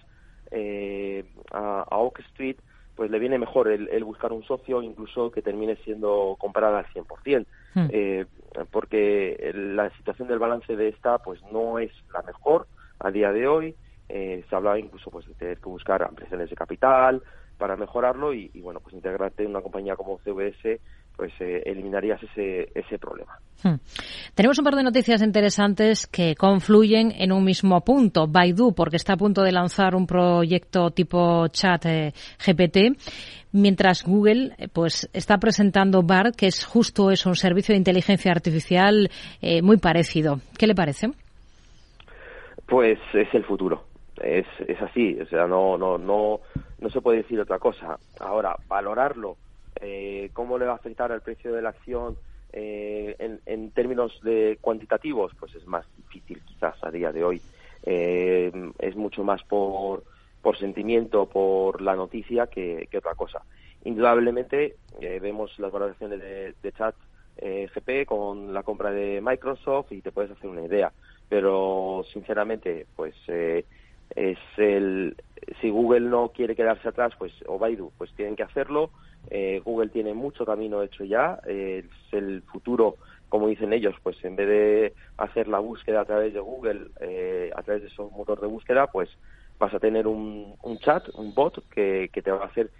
eh, 0.50 1.24
a, 1.52 1.84
Oak 1.90 2.20
Street 2.30 2.56
pues 2.96 3.12
le 3.12 3.20
viene 3.20 3.38
mejor 3.38 3.68
el, 3.68 4.02
buscar 4.02 4.32
un 4.32 4.42
socio 4.42 4.82
incluso 4.82 5.30
que 5.30 5.40
termine 5.40 5.76
siendo 5.84 6.34
comparada 6.36 6.80
al 6.80 6.86
100%, 6.86 7.46
hmm. 7.74 7.86
eh, 7.92 8.26
porque 8.72 9.52
la 9.54 9.88
situación 9.96 10.26
del 10.26 10.40
balance 10.40 10.74
de 10.74 10.88
esta 10.88 11.18
pues 11.18 11.40
no 11.52 11.78
es 11.78 11.92
la 12.12 12.22
mejor 12.22 12.66
a 12.98 13.12
día 13.12 13.30
de 13.30 13.46
hoy, 13.46 13.76
se 14.08 14.46
hablaba 14.50 14.80
incluso 14.80 15.10
pues 15.10 15.28
de 15.28 15.34
tener 15.34 15.58
que 15.58 15.68
buscar 15.68 16.02
ampliaciones 16.02 16.50
de 16.50 16.56
capital 16.56 17.22
para 17.58 17.76
mejorarlo 17.76 18.32
y, 18.32 18.50
y 18.54 18.60
bueno 18.60 18.80
pues 18.80 18.94
integrarte 18.94 19.42
en 19.42 19.50
una 19.50 19.60
compañía 19.60 19.96
como 19.96 20.18
CVS 20.18 20.80
pues 21.18 21.32
eh, 21.40 21.64
eliminarías 21.66 22.22
ese, 22.22 22.70
ese 22.76 22.96
problema. 22.96 23.32
Hmm. 23.64 23.74
Tenemos 24.36 24.56
un 24.60 24.64
par 24.64 24.76
de 24.76 24.84
noticias 24.84 25.20
interesantes 25.20 26.06
que 26.06 26.36
confluyen 26.36 27.10
en 27.10 27.32
un 27.32 27.44
mismo 27.44 27.80
punto. 27.80 28.28
Baidu, 28.28 28.72
porque 28.72 28.96
está 28.96 29.14
a 29.14 29.16
punto 29.16 29.42
de 29.42 29.50
lanzar 29.50 29.96
un 29.96 30.06
proyecto 30.06 30.92
tipo 30.92 31.48
chat 31.48 31.84
eh, 31.86 32.12
GPT, 32.38 32.96
mientras 33.50 34.04
Google 34.04 34.54
eh, 34.58 34.68
pues 34.72 35.10
está 35.12 35.38
presentando 35.38 36.04
BART, 36.04 36.36
que 36.36 36.46
es 36.46 36.64
justo 36.64 37.10
eso, 37.10 37.30
un 37.30 37.34
servicio 37.34 37.72
de 37.72 37.78
inteligencia 37.78 38.30
artificial 38.30 39.10
muy 39.62 39.78
parecido. 39.78 40.38
¿Qué 40.56 40.68
le 40.68 40.76
parece? 40.76 41.08
Pues 42.64 42.98
es 43.12 43.34
el 43.34 43.44
futuro. 43.44 43.82
Es, 44.22 44.46
es 44.66 44.80
así, 44.82 45.18
o 45.20 45.26
sea, 45.26 45.46
no, 45.46 45.78
no, 45.78 45.98
no, 45.98 46.40
no 46.78 46.90
se 46.90 47.00
puede 47.00 47.18
decir 47.18 47.40
otra 47.40 47.58
cosa. 47.58 47.98
Ahora, 48.20 48.56
valorarlo 48.66 49.36
eh, 49.80 50.30
cómo 50.32 50.58
le 50.58 50.66
va 50.66 50.72
a 50.72 50.76
afectar 50.76 51.12
al 51.12 51.20
precio 51.20 51.52
de 51.52 51.62
la 51.62 51.68
acción 51.70 52.16
eh, 52.52 53.38
en, 53.46 53.70
términos 53.70 54.18
de 54.22 54.58
cuantitativos, 54.60 55.32
pues 55.38 55.54
es 55.54 55.66
más 55.66 55.84
difícil 55.96 56.40
quizás 56.44 56.74
a 56.82 56.90
día 56.90 57.12
de 57.12 57.24
hoy. 57.24 57.42
Eh, 57.84 58.50
es 58.78 58.96
mucho 58.96 59.22
más 59.22 59.42
por, 59.44 60.02
por 60.42 60.58
sentimiento, 60.58 61.26
por 61.26 61.80
la 61.80 61.94
noticia 61.94 62.48
que, 62.48 62.88
otra 62.96 63.14
cosa. 63.14 63.42
Indudablemente 63.84 64.76
vemos 64.98 65.56
las 65.58 65.70
valoraciones 65.70 66.20
de, 66.20 66.72
chat 66.72 66.94
GP 67.40 68.04
con 68.04 68.52
la 68.52 68.64
compra 68.64 68.90
de 68.90 69.20
Microsoft 69.22 69.92
y 69.92 70.02
te 70.02 70.10
puedes 70.10 70.32
hacer 70.32 70.50
una 70.50 70.64
idea, 70.64 70.92
pero 71.28 72.04
sinceramente 72.12 72.86
pues 72.96 73.14
es 74.14 74.38
el 74.56 75.16
si 75.60 75.70
Google 75.70 76.00
no 76.00 76.30
quiere 76.34 76.56
quedarse 76.56 76.88
atrás 76.88 77.12
pues 77.18 77.32
o 77.46 77.58
Baidu 77.58 77.92
pues 77.96 78.12
tienen 78.14 78.36
que 78.36 78.42
hacerlo. 78.42 78.90
Eh, 79.30 79.60
Google 79.64 79.88
tiene 79.88 80.14
mucho 80.14 80.46
camino 80.46 80.82
hecho 80.82 81.04
ya, 81.04 81.40
es 81.46 81.84
el 82.12 82.42
futuro, 82.42 82.96
como 83.28 83.48
dicen 83.48 83.72
ellos, 83.72 83.94
pues 84.02 84.22
en 84.24 84.36
vez 84.36 84.48
de 84.48 84.94
hacer 85.18 85.48
la 85.48 85.58
búsqueda 85.58 86.02
a 86.02 86.04
través 86.04 86.32
de 86.32 86.40
Google, 86.40 86.88
eh, 87.00 87.50
a 87.54 87.62
través 87.62 87.82
de 87.82 87.90
su 87.90 88.10
motor 88.10 88.40
de 88.40 88.46
búsqueda, 88.46 88.86
pues 88.86 89.10
vas 89.58 89.74
a 89.74 89.80
tener 89.80 90.06
un, 90.06 90.56
chat, 90.80 91.08
un 91.14 91.34
bot 91.34 91.62
que, 91.68 92.08
te 92.12 92.30
va 92.30 92.44
a 92.44 92.46
hacer 92.46 92.70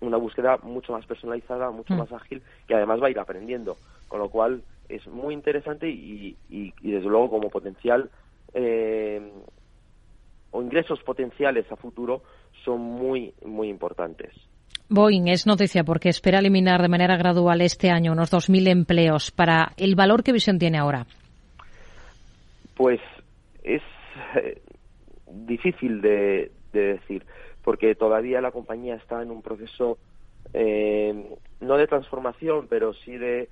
una 0.00 0.18
búsqueda 0.18 0.58
mucho 0.62 0.92
más 0.92 1.06
personalizada, 1.06 1.70
mucho 1.70 1.94
mm. 1.94 1.98
más 1.98 2.12
ágil, 2.12 2.42
que 2.68 2.74
además 2.74 3.02
va 3.02 3.06
a 3.06 3.10
ir 3.10 3.18
aprendiendo, 3.18 3.76
con 4.08 4.20
lo 4.20 4.28
cual 4.28 4.62
es 4.88 5.06
muy 5.06 5.34
interesante 5.34 5.88
y, 5.88 6.36
y, 6.48 6.72
desde 6.82 7.08
luego 7.08 7.30
como 7.30 7.50
potencial 7.50 8.10
eh, 8.54 9.32
o 10.56 10.62
ingresos 10.62 11.02
potenciales 11.02 11.70
a 11.70 11.76
futuro 11.76 12.22
son 12.64 12.80
muy, 12.80 13.34
muy 13.44 13.68
importantes. 13.68 14.32
Boeing 14.88 15.28
es 15.28 15.46
noticia 15.46 15.84
porque 15.84 16.08
espera 16.08 16.38
eliminar 16.38 16.80
de 16.80 16.88
manera 16.88 17.16
gradual 17.16 17.60
este 17.60 17.90
año 17.90 18.12
unos 18.12 18.32
2.000 18.32 18.68
empleos. 18.68 19.30
¿Para 19.30 19.72
el 19.76 19.96
valor 19.96 20.22
qué 20.22 20.32
visión 20.32 20.58
tiene 20.58 20.78
ahora? 20.78 21.06
Pues 22.74 23.00
es 23.62 23.82
eh, 24.36 24.62
difícil 25.30 26.00
de, 26.00 26.52
decir, 26.72 27.24
porque 27.62 27.94
todavía 27.94 28.40
la 28.40 28.52
compañía 28.52 28.94
está 28.94 29.22
en 29.22 29.30
un 29.30 29.42
proceso 29.42 29.98
eh, 30.54 31.36
no 31.60 31.76
de 31.76 31.86
transformación, 31.86 32.66
pero 32.68 32.94
sí 32.94 33.16
de, 33.16 33.48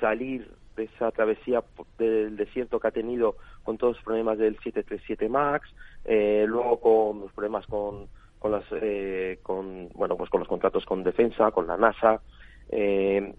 salir 0.00 0.48
de 0.76 0.84
esa 0.84 1.10
travesía 1.10 1.62
del 1.98 2.36
desierto 2.36 2.80
que 2.80 2.88
ha 2.88 2.92
tenido 2.92 3.36
con 3.62 3.78
todos 3.78 3.96
los 3.96 4.04
problemas 4.04 4.38
del 4.38 4.54
737 4.54 5.28
MAX, 5.28 5.68
eh, 6.04 6.44
luego 6.46 6.80
con 6.80 7.20
los 7.20 7.32
problemas 7.32 7.66
con 7.66 8.08
con 8.44 8.52
las 8.52 8.64
eh, 8.72 9.38
con 9.42 9.88
bueno 9.94 10.18
pues 10.18 10.28
con 10.28 10.40
los 10.40 10.48
contratos 10.48 10.84
con 10.84 11.02
defensa 11.02 11.50
con 11.50 11.66
la 11.66 11.78
NASA 11.78 12.20
eh, 12.68 13.34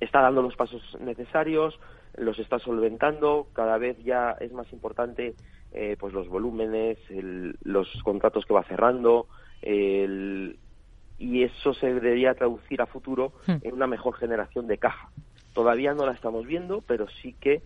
está 0.00 0.22
dando 0.22 0.42
los 0.42 0.56
pasos 0.56 0.82
necesarios 0.98 1.78
los 2.16 2.40
está 2.40 2.58
solventando 2.58 3.46
cada 3.52 3.78
vez 3.78 3.96
ya 4.02 4.32
es 4.40 4.52
más 4.52 4.72
importante 4.72 5.36
eh, 5.70 5.96
pues 6.00 6.12
los 6.12 6.26
volúmenes 6.26 6.98
los 7.62 7.88
contratos 8.02 8.44
que 8.44 8.54
va 8.54 8.64
cerrando 8.64 9.28
y 9.62 11.42
eso 11.44 11.72
se 11.72 11.94
debería 11.94 12.34
traducir 12.34 12.82
a 12.82 12.86
futuro 12.86 13.34
hmm. 13.46 13.58
en 13.62 13.72
una 13.72 13.86
mejor 13.86 14.16
generación 14.16 14.66
de 14.66 14.78
caja 14.78 15.10
todavía 15.54 15.94
no 15.94 16.04
la 16.04 16.12
estamos 16.12 16.46
viendo 16.46 16.82
pero 16.86 17.06
sí 17.22 17.34
que 17.40 17.62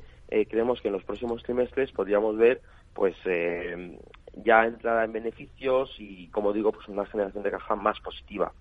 creemos 0.49 0.81
que 0.81 0.89
en 0.89 0.95
los 0.95 1.05
próximos 1.05 1.43
trimestres 1.43 1.91
podríamos 1.91 2.37
ver 2.37 2.61
pues 2.95 3.17
ya 4.45 4.67
entrada 4.67 5.05
en 5.05 5.13
beneficios 5.13 5.95
y, 5.99 6.29
como 6.29 6.53
digo, 6.53 6.71
pues 6.71 6.87
una 6.89 7.07
generación 7.07 7.43
de 7.43 7.51
caja 7.51 7.75
más 7.77 7.99
positiva. 8.01 8.53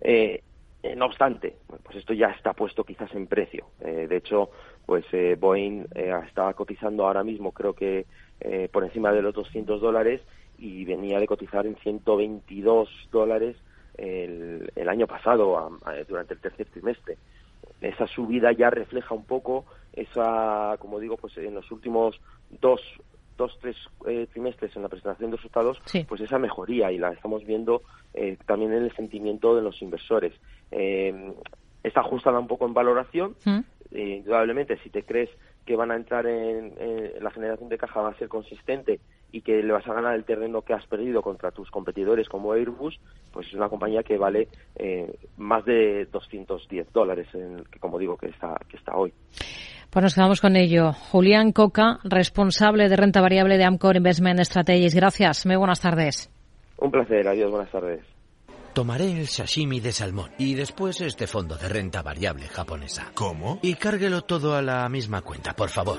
Eh, 0.00 0.42
Eh, 0.82 0.96
no 0.96 1.06
obstante, 1.06 1.56
pues 1.84 1.98
esto 1.98 2.14
ya 2.14 2.28
está 2.28 2.54
puesto 2.54 2.84
quizás 2.84 3.12
en 3.14 3.26
precio. 3.26 3.66
Eh, 3.80 4.06
de 4.08 4.16
hecho, 4.16 4.50
pues 4.86 5.04
eh, 5.12 5.36
Boeing 5.38 5.86
estaba 6.26 6.54
cotizando 6.54 7.06
ahora 7.06 7.22
mismo, 7.22 7.52
creo 7.52 7.74
que 7.74 8.06
por 8.72 8.84
encima 8.84 9.12
de 9.12 9.20
los 9.20 9.34
200 9.34 9.82
dólares 9.82 10.22
y 10.56 10.86
venía 10.86 11.20
de 11.20 11.26
cotizar 11.26 11.66
en 11.66 11.76
122 11.76 12.88
dólares 13.12 13.54
el, 13.98 14.72
el 14.74 14.88
año 14.88 15.06
pasado, 15.06 15.78
durante 16.08 16.32
el 16.32 16.40
tercer 16.40 16.66
trimestre. 16.70 17.18
Esa 17.80 18.06
subida 18.06 18.52
ya 18.52 18.70
refleja 18.70 19.14
un 19.14 19.24
poco 19.24 19.64
esa, 19.92 20.76
como 20.78 21.00
digo, 21.00 21.16
pues 21.16 21.36
en 21.38 21.54
los 21.54 21.70
últimos 21.70 22.20
dos 22.60 22.80
dos, 23.40 23.58
tres 23.58 23.76
eh, 24.06 24.26
trimestres 24.30 24.76
en 24.76 24.82
la 24.82 24.88
presentación 24.90 25.30
de 25.30 25.38
resultados, 25.38 25.80
pues 26.06 26.20
esa 26.20 26.38
mejoría 26.38 26.92
y 26.92 26.98
la 26.98 27.10
estamos 27.10 27.42
viendo 27.46 27.82
eh, 28.12 28.36
también 28.46 28.74
en 28.74 28.84
el 28.84 28.94
sentimiento 28.94 29.56
de 29.56 29.62
los 29.62 29.80
inversores. 29.80 30.34
Eh, 30.70 31.32
está 31.82 32.00
ajustada 32.00 32.38
un 32.38 32.46
poco 32.46 32.66
en 32.66 32.74
valoración. 32.74 33.34
Mm. 33.46 33.60
indudablemente, 33.92 34.76
si 34.82 34.90
te 34.90 35.02
crees 35.04 35.30
que 35.64 35.74
van 35.74 35.90
a 35.90 35.96
entrar 35.96 36.26
en, 36.26 36.74
la 37.20 37.30
generación 37.30 37.70
de 37.70 37.78
caja 37.78 38.02
va 38.02 38.10
a 38.10 38.18
ser 38.18 38.28
consistente 38.28 39.00
y 39.32 39.42
que 39.42 39.62
le 39.62 39.72
vas 39.72 39.86
a 39.86 39.94
ganar 39.94 40.14
el 40.14 40.24
terreno 40.24 40.62
que 40.62 40.74
has 40.74 40.86
perdido 40.86 41.22
contra 41.22 41.50
tus 41.50 41.70
competidores 41.70 42.28
como 42.28 42.52
Airbus, 42.52 42.98
pues 43.32 43.46
es 43.46 43.54
una 43.54 43.68
compañía 43.68 44.02
que 44.02 44.18
vale 44.18 44.48
más 45.36 45.64
de 45.64 46.06
210 46.10 46.92
dólares, 46.92 47.28
en, 47.34 47.64
que 47.64 47.78
como 47.78 47.98
digo, 47.98 48.16
que 48.16 48.28
está, 48.28 48.56
que 48.68 48.76
está 48.76 48.96
hoy. 48.96 49.12
Pues 49.90 50.04
nos 50.04 50.14
quedamos 50.14 50.40
con 50.40 50.54
ello. 50.54 50.92
Julián 50.92 51.50
Coca, 51.50 51.98
responsable 52.04 52.88
de 52.88 52.96
renta 52.96 53.20
variable 53.20 53.58
de 53.58 53.64
Amcor 53.64 53.96
Investment 53.96 54.40
Strategies. 54.40 54.94
Gracias. 54.94 55.46
Muy 55.46 55.56
buenas 55.56 55.80
tardes. 55.80 56.30
Un 56.78 56.92
placer. 56.92 57.26
Adiós. 57.26 57.50
Buenas 57.50 57.72
tardes. 57.72 58.00
Tomaré 58.72 59.10
el 59.18 59.26
sashimi 59.26 59.80
de 59.80 59.90
salmón 59.90 60.30
y 60.38 60.54
después 60.54 61.00
este 61.00 61.26
fondo 61.26 61.56
de 61.56 61.68
renta 61.68 62.02
variable 62.02 62.46
japonesa. 62.46 63.10
¿Cómo? 63.14 63.58
Y 63.62 63.74
cárguelo 63.74 64.22
todo 64.22 64.54
a 64.54 64.62
la 64.62 64.88
misma 64.88 65.22
cuenta, 65.22 65.54
por 65.54 65.70
favor. 65.70 65.98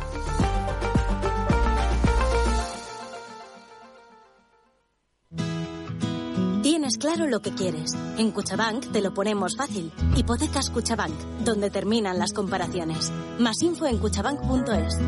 Tienes 6.91 7.15
claro 7.15 7.29
lo 7.29 7.41
que 7.41 7.51
quieres. 7.51 7.93
En 8.17 8.31
Cuchabank 8.31 8.91
te 8.91 9.01
lo 9.01 9.13
ponemos 9.13 9.55
fácil. 9.55 9.93
Hipotecas 10.15 10.69
Cuchabank, 10.71 11.15
donde 11.45 11.69
terminan 11.69 12.19
las 12.19 12.33
comparaciones. 12.33 13.13
Más 13.39 13.61
info 13.61 13.85
en 13.87 13.97
cuchabank.es. 13.97 14.99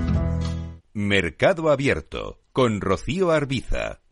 Mercado 0.93 1.69
Abierto 1.69 2.39
con 2.53 2.79
Rocío 2.79 3.31
Arbiza. 3.31 4.02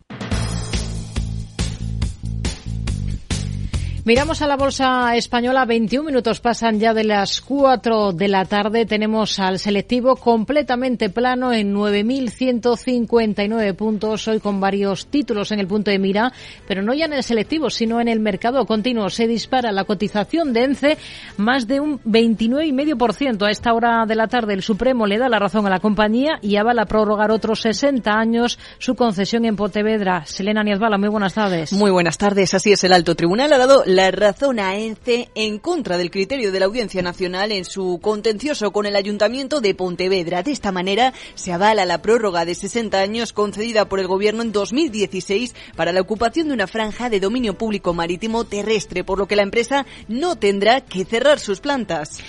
Miramos 4.03 4.41
a 4.41 4.47
la 4.47 4.57
bolsa 4.57 5.15
española, 5.15 5.63
21 5.65 6.07
minutos 6.07 6.39
pasan 6.39 6.79
ya 6.79 6.95
de 6.95 7.03
las 7.03 7.39
4 7.39 8.13
de 8.13 8.29
la 8.29 8.45
tarde. 8.45 8.87
Tenemos 8.87 9.37
al 9.37 9.59
selectivo 9.59 10.15
completamente 10.15 11.11
plano 11.11 11.53
en 11.53 11.75
9.159 11.75 13.75
puntos, 13.75 14.27
hoy 14.27 14.39
con 14.39 14.59
varios 14.59 15.05
títulos 15.05 15.51
en 15.51 15.59
el 15.59 15.67
punto 15.67 15.91
de 15.91 15.99
mira, 15.99 16.33
pero 16.67 16.81
no 16.81 16.95
ya 16.95 17.05
en 17.05 17.13
el 17.13 17.21
selectivo, 17.21 17.69
sino 17.69 18.01
en 18.01 18.07
el 18.07 18.19
mercado 18.19 18.65
continuo. 18.65 19.11
Se 19.11 19.27
dispara 19.27 19.71
la 19.71 19.83
cotización 19.83 20.51
de 20.51 20.63
ENCE 20.63 20.97
más 21.37 21.67
de 21.67 21.79
un 21.79 22.01
29,5%. 22.01 23.45
A 23.45 23.51
esta 23.51 23.71
hora 23.71 24.07
de 24.07 24.15
la 24.15 24.27
tarde 24.27 24.55
el 24.55 24.63
Supremo 24.63 25.05
le 25.05 25.19
da 25.19 25.29
la 25.29 25.37
razón 25.37 25.67
a 25.67 25.69
la 25.69 25.79
compañía 25.79 26.39
y 26.41 26.55
avala 26.55 26.85
prorrogar 26.85 27.29
otros 27.29 27.61
60 27.61 28.11
años 28.11 28.57
su 28.79 28.95
concesión 28.95 29.45
en 29.45 29.55
Pontevedra. 29.55 30.25
Selena 30.25 30.63
Niazbala, 30.63 30.97
muy 30.97 31.09
buenas 31.09 31.35
tardes. 31.35 31.71
Muy 31.71 31.91
buenas 31.91 32.17
tardes. 32.17 32.55
Así 32.55 32.71
es, 32.71 32.83
el 32.83 32.93
alto 32.93 33.13
tribunal 33.13 33.53
ha 33.53 33.59
dado 33.59 33.83
la 33.95 34.09
razón 34.11 34.59
a 34.59 34.77
ENCE 34.77 35.29
en 35.35 35.59
contra 35.59 35.97
del 35.97 36.11
criterio 36.11 36.51
de 36.51 36.59
la 36.59 36.65
Audiencia 36.65 37.01
Nacional 37.01 37.51
en 37.51 37.65
su 37.65 37.99
contencioso 38.01 38.71
con 38.71 38.85
el 38.85 38.95
Ayuntamiento 38.95 39.59
de 39.59 39.75
Pontevedra. 39.75 40.43
De 40.43 40.51
esta 40.51 40.71
manera 40.71 41.13
se 41.35 41.51
avala 41.51 41.85
la 41.85 42.01
prórroga 42.01 42.45
de 42.45 42.55
60 42.55 42.97
años 42.99 43.33
concedida 43.33 43.89
por 43.89 43.99
el 43.99 44.07
Gobierno 44.07 44.43
en 44.43 44.51
2016 44.51 45.53
para 45.75 45.91
la 45.91 46.01
ocupación 46.01 46.47
de 46.47 46.53
una 46.53 46.67
franja 46.67 47.09
de 47.09 47.19
dominio 47.19 47.57
público 47.57 47.93
marítimo 47.93 48.45
terrestre, 48.45 49.03
por 49.03 49.19
lo 49.19 49.27
que 49.27 49.35
la 49.35 49.43
empresa 49.43 49.85
no 50.07 50.37
tendrá 50.37 50.81
que 50.81 51.03
cerrar 51.03 51.39
sus 51.39 51.59
plantas. 51.59 52.19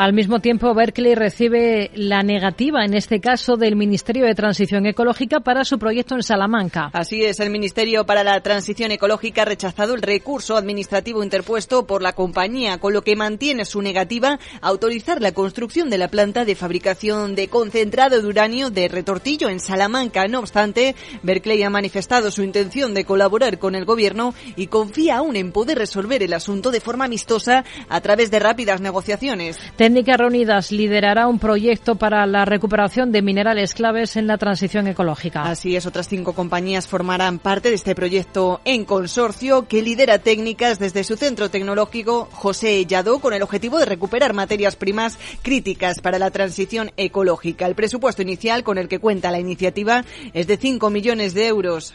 Al 0.00 0.14
mismo 0.14 0.40
tiempo, 0.40 0.72
Berkeley 0.72 1.14
recibe 1.14 1.90
la 1.94 2.22
negativa, 2.22 2.86
en 2.86 2.94
este 2.94 3.20
caso, 3.20 3.58
del 3.58 3.76
Ministerio 3.76 4.24
de 4.24 4.34
Transición 4.34 4.86
Ecológica 4.86 5.40
para 5.40 5.62
su 5.62 5.78
proyecto 5.78 6.14
en 6.14 6.22
Salamanca. 6.22 6.88
Así 6.94 7.22
es, 7.22 7.38
el 7.38 7.50
Ministerio 7.50 8.06
para 8.06 8.24
la 8.24 8.40
Transición 8.40 8.92
Ecológica 8.92 9.42
ha 9.42 9.44
rechazado 9.44 9.92
el 9.92 10.00
recurso 10.00 10.56
administrativo 10.56 11.22
interpuesto 11.22 11.86
por 11.86 12.00
la 12.00 12.14
compañía, 12.14 12.78
con 12.78 12.94
lo 12.94 13.02
que 13.02 13.14
mantiene 13.14 13.66
su 13.66 13.82
negativa 13.82 14.38
a 14.62 14.68
autorizar 14.68 15.20
la 15.20 15.32
construcción 15.32 15.90
de 15.90 15.98
la 15.98 16.08
planta 16.08 16.46
de 16.46 16.54
fabricación 16.54 17.34
de 17.34 17.48
concentrado 17.48 18.22
de 18.22 18.26
uranio 18.26 18.70
de 18.70 18.88
retortillo 18.88 19.50
en 19.50 19.60
Salamanca. 19.60 20.26
No 20.28 20.38
obstante, 20.38 20.94
Berkeley 21.22 21.62
ha 21.62 21.68
manifestado 21.68 22.30
su 22.30 22.42
intención 22.42 22.94
de 22.94 23.04
colaborar 23.04 23.58
con 23.58 23.74
el 23.74 23.84
gobierno 23.84 24.32
y 24.56 24.68
confía 24.68 25.18
aún 25.18 25.36
en 25.36 25.52
poder 25.52 25.76
resolver 25.76 26.22
el 26.22 26.32
asunto 26.32 26.70
de 26.70 26.80
forma 26.80 27.04
amistosa 27.04 27.66
a 27.90 28.00
través 28.00 28.30
de 28.30 28.38
rápidas 28.38 28.80
negociaciones. 28.80 29.58
Técnicas 29.90 30.18
Reunidas 30.18 30.70
liderará 30.70 31.26
un 31.26 31.40
proyecto 31.40 31.96
para 31.96 32.24
la 32.24 32.44
recuperación 32.44 33.10
de 33.10 33.22
minerales 33.22 33.74
claves 33.74 34.14
en 34.14 34.28
la 34.28 34.38
transición 34.38 34.86
ecológica. 34.86 35.42
Así 35.42 35.74
es, 35.74 35.84
otras 35.84 36.06
cinco 36.06 36.32
compañías 36.32 36.86
formarán 36.86 37.40
parte 37.40 37.70
de 37.70 37.74
este 37.74 37.96
proyecto 37.96 38.60
en 38.64 38.84
consorcio 38.84 39.66
que 39.66 39.82
lidera 39.82 40.20
técnicas 40.20 40.78
desde 40.78 41.02
su 41.02 41.16
centro 41.16 41.50
tecnológico 41.50 42.28
José 42.30 42.86
Lladó 42.86 43.18
con 43.18 43.34
el 43.34 43.42
objetivo 43.42 43.80
de 43.80 43.86
recuperar 43.86 44.32
materias 44.32 44.76
primas 44.76 45.18
críticas 45.42 46.00
para 46.00 46.20
la 46.20 46.30
transición 46.30 46.92
ecológica. 46.96 47.66
El 47.66 47.74
presupuesto 47.74 48.22
inicial 48.22 48.62
con 48.62 48.78
el 48.78 48.86
que 48.86 49.00
cuenta 49.00 49.32
la 49.32 49.40
iniciativa 49.40 50.04
es 50.32 50.46
de 50.46 50.56
5 50.56 50.88
millones 50.90 51.34
de 51.34 51.48
euros. 51.48 51.94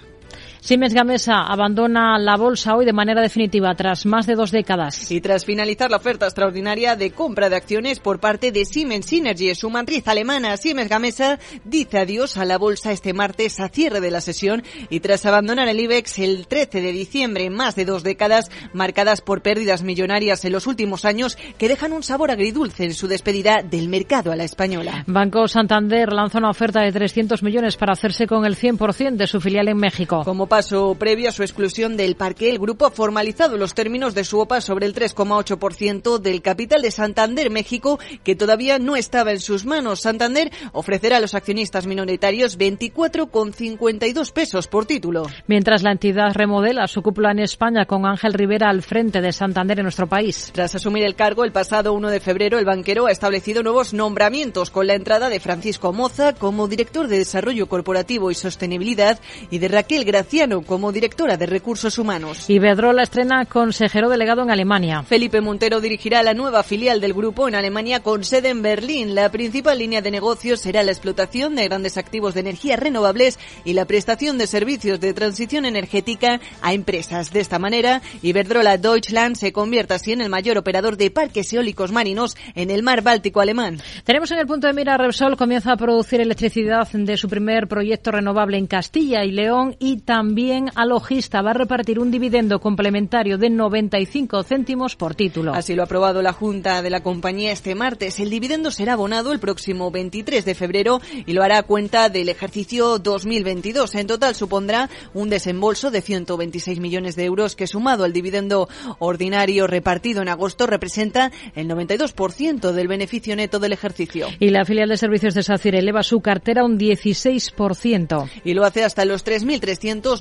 Siemens 0.66 0.96
Gamesa 0.96 1.44
abandona 1.44 2.18
la 2.18 2.38
bolsa 2.38 2.76
hoy 2.76 2.86
de 2.86 2.92
manera 2.92 3.22
definitiva 3.22 3.76
tras 3.76 4.08
más 4.08 4.26
de 4.26 4.34
dos 4.34 4.50
décadas. 4.50 5.12
Y 5.12 5.22
tras 5.22 5.46
finalizar 5.46 5.92
la 5.92 5.98
oferta 5.98 6.26
extraordinaria 6.26 6.96
de 6.96 7.12
compra 7.12 7.52
de 7.52 7.56
acciones 7.56 8.00
por 8.00 8.20
parte 8.20 8.52
de 8.52 8.66
Siemens 8.66 9.06
Synergy, 9.06 9.54
su 9.54 9.70
matriz 9.70 10.08
alemana 10.08 10.58
Siemens 10.58 10.90
Gamesa 10.90 11.38
dice 11.66 12.00
adiós 12.00 12.38
a 12.38 12.46
la 12.46 12.58
bolsa 12.58 12.92
este 12.92 13.14
martes 13.14 13.60
a 13.60 13.70
cierre 13.70 14.02
de 14.02 14.10
la 14.10 14.22
sesión 14.22 14.64
y 14.90 15.02
tras 15.02 15.28
abandonar 15.28 15.68
el 15.68 15.80
IBEX 15.82 16.18
el 16.18 16.48
13 16.48 16.82
de 16.82 16.92
diciembre, 16.94 17.52
más 17.52 17.76
de 17.76 17.86
dos 17.86 18.02
décadas 18.02 18.50
marcadas 18.74 19.22
por 19.22 19.44
pérdidas 19.44 19.84
millonarias 19.84 20.46
en 20.46 20.54
los 20.54 20.66
últimos 20.66 21.06
años 21.06 21.38
que 21.60 21.70
dejan 21.70 21.94
un 21.94 22.02
sabor 22.02 22.32
agridulce 22.32 22.86
en 22.86 22.96
su 22.96 23.08
despedida 23.08 23.62
del 23.62 23.88
mercado 23.88 24.32
a 24.32 24.36
la 24.36 24.46
española. 24.46 25.04
Banco 25.06 25.48
Santander 25.48 26.12
lanza 26.12 26.40
una 26.40 26.50
oferta 26.50 26.82
de 26.82 26.92
300 26.92 27.44
millones 27.44 27.78
para 27.78 27.94
hacerse 27.94 28.26
con 28.26 28.46
el 28.48 28.58
100% 28.58 29.16
de 29.16 29.28
su 29.28 29.40
filial 29.40 29.68
en 29.68 29.78
México. 29.78 30.24
Como 30.26 30.48
paso 30.56 30.96
previo 30.98 31.28
a 31.28 31.34
su 31.34 31.44
exclusión 31.44 31.98
del 31.98 32.16
parque, 32.16 32.50
el 32.50 32.60
grupo 32.60 32.86
ha 32.86 32.90
formalizado 32.90 33.58
los 33.58 33.74
términos 33.74 34.16
de 34.16 34.24
su 34.24 34.40
OPA 34.40 34.62
sobre 34.62 34.86
el 34.86 34.96
3,8% 34.96 36.18
del 36.20 36.42
capital 36.42 36.82
de 36.82 36.92
Santander 36.92 37.50
México, 37.50 38.00
que 38.24 38.38
todavía 38.38 38.80
no 38.80 38.96
estaba 38.96 39.34
en 39.34 39.42
sus 39.42 39.66
manos. 39.66 40.00
Santander 40.00 40.50
ofrecerá 40.72 41.18
a 41.18 41.20
los 41.20 41.34
accionistas 41.34 41.88
minoritarios 41.88 42.58
24,52 42.58 44.32
pesos 44.32 44.68
por 44.70 44.86
título. 44.86 45.24
Mientras 45.46 45.84
la 45.84 45.92
entidad 45.92 46.34
remodela 46.34 46.88
su 46.88 47.02
cúpula 47.02 47.32
en 47.32 47.40
España 47.40 47.86
con 47.86 48.06
Ángel 48.06 48.32
Rivera 48.32 48.70
al 48.70 48.82
frente 48.82 49.20
de 49.20 49.34
Santander 49.34 49.80
en 49.80 49.84
nuestro 49.84 50.08
país. 50.08 50.52
Tras 50.54 50.74
asumir 50.74 51.04
el 51.04 51.16
cargo 51.16 51.44
el 51.44 51.52
pasado 51.52 51.92
1 51.92 52.08
de 52.08 52.22
febrero, 52.22 52.60
el 52.60 52.66
banquero 52.66 53.08
ha 53.08 53.12
establecido 53.12 53.62
nuevos 53.62 53.94
nombramientos 53.94 54.70
con 54.70 54.88
la 54.88 54.94
entrada 54.94 55.28
de 55.28 55.42
Francisco 55.42 55.92
Moza 55.92 56.32
como 56.32 56.70
director 56.70 57.10
de 57.10 57.18
Desarrollo 57.18 57.68
Corporativo 57.68 58.32
y 58.32 58.36
Sostenibilidad 58.36 59.20
y 59.52 59.58
de 59.58 59.68
Raquel 59.68 60.06
Graciano 60.46 60.62
como 60.62 60.92
directora 60.92 61.38
de 61.38 61.48
Recursos 61.48 61.98
Humanos. 61.98 62.52
Iberdrola 62.52 63.02
estrena 63.02 63.46
consejero 63.46 64.10
delegado 64.10 64.44
en 64.44 64.52
Alemania. 64.52 65.02
Felipe 65.02 65.42
Montero 65.42 65.82
dirigirá 65.82 66.22
la 66.22 66.36
nueva 66.36 66.62
filial 66.62 67.02
del 67.02 67.16
grupo 67.16 67.48
en 67.48 67.56
Alemania 67.56 68.04
con 68.04 68.24
sede 68.24 68.50
en 68.50 68.62
Berlín. 68.62 69.16
La 69.16 69.32
principal 69.32 69.80
línea 69.80 70.04
de 70.04 70.12
negocio 70.12 70.56
será 70.56 70.84
la 70.84 70.92
explotación 70.92 71.56
de 71.56 71.68
grandes 71.68 71.98
activos 71.98 72.36
de 72.36 72.42
energías 72.42 72.80
renovables 72.80 73.40
y 73.64 73.74
la 73.74 73.86
prestación 73.86 74.38
de 74.38 74.46
servicios 74.46 75.00
de 75.00 75.16
transición 75.16 75.66
energética 75.66 76.40
a 76.62 76.74
empresas. 76.74 77.32
De 77.32 77.40
esta 77.40 77.58
manera, 77.58 78.04
Iberdrola 78.22 78.78
Deutschland 78.78 79.38
se 79.38 79.52
convierte 79.52 79.96
así 79.96 80.12
en 80.12 80.22
el 80.22 80.30
mayor 80.30 80.60
operador 80.60 80.96
de 80.96 81.10
parques 81.10 81.52
eólicos 81.54 81.92
marinos 81.92 82.38
en 82.54 82.70
el 82.70 82.84
mar 82.84 83.02
Báltico 83.02 83.42
alemán. 83.42 83.80
Tenemos 84.04 84.30
en 84.30 84.38
el 84.38 84.46
punto 84.46 84.68
de 84.68 84.74
mira 84.74 84.98
Repsol 84.98 85.38
comienza 85.38 85.72
a 85.72 85.78
producir 85.78 86.22
electricidad 86.22 86.88
de 86.92 87.18
su 87.18 87.28
primer 87.28 87.68
proyecto 87.68 88.12
renovable 88.12 88.58
en 88.58 88.68
Castilla 88.68 89.24
y 89.24 89.32
León 89.32 89.76
y 89.80 90.02
también 90.02 90.35
a 90.76 90.86
Logista 90.86 91.42
va 91.42 91.52
a 91.52 91.54
repartir 91.54 91.98
un 91.98 92.12
dividendo 92.12 92.60
complementario 92.60 93.38
de 93.38 93.50
95 93.50 94.44
céntimos 94.44 94.98
por 94.98 95.16
título. 95.16 95.54
Así 95.54 95.76
lo 95.76 95.82
ha 95.82 95.86
aprobado 95.86 96.22
la 96.22 96.34
Junta 96.34 96.82
de 96.82 96.90
la 96.90 97.02
compañía 97.02 97.54
este 97.54 97.74
martes. 97.74 98.20
El 98.20 98.30
dividendo 98.30 98.70
será 98.70 98.94
abonado 98.94 99.32
el 99.32 99.40
próximo 99.40 99.92
23 99.92 100.44
de 100.44 100.54
febrero 100.54 101.00
y 101.26 101.32
lo 101.32 101.42
hará 101.42 101.60
a 101.60 101.64
cuenta 101.64 102.10
del 102.10 102.28
ejercicio 102.28 103.00
2022. 103.00 103.96
En 103.96 104.08
total 104.08 104.36
supondrá 104.36 104.90
un 105.14 105.30
desembolso 105.30 105.90
de 105.90 106.02
126 106.02 106.82
millones 106.82 107.16
de 107.16 107.24
euros 107.24 107.56
que 107.56 107.66
sumado 107.66 108.04
al 108.04 108.12
dividendo 108.12 108.68
ordinario 109.00 109.68
repartido 109.68 110.22
en 110.22 110.28
agosto 110.28 110.68
representa 110.68 111.32
el 111.56 111.70
92% 111.70 112.74
del 112.74 112.90
beneficio 112.90 113.38
neto 113.38 113.60
del 113.60 113.72
ejercicio. 113.72 114.28
Y 114.42 114.50
la 114.50 114.66
filial 114.66 114.90
de 114.90 114.98
servicios 114.98 115.34
de 115.34 115.44
SACIR 115.44 115.76
eleva 115.76 116.04
su 116.04 116.20
cartera 116.20 116.66
un 116.66 116.78
16%. 116.78 118.30
Y 118.44 118.54
lo 118.54 118.66
hace 118.66 118.84
hasta 118.84 119.06
los 119.06 119.24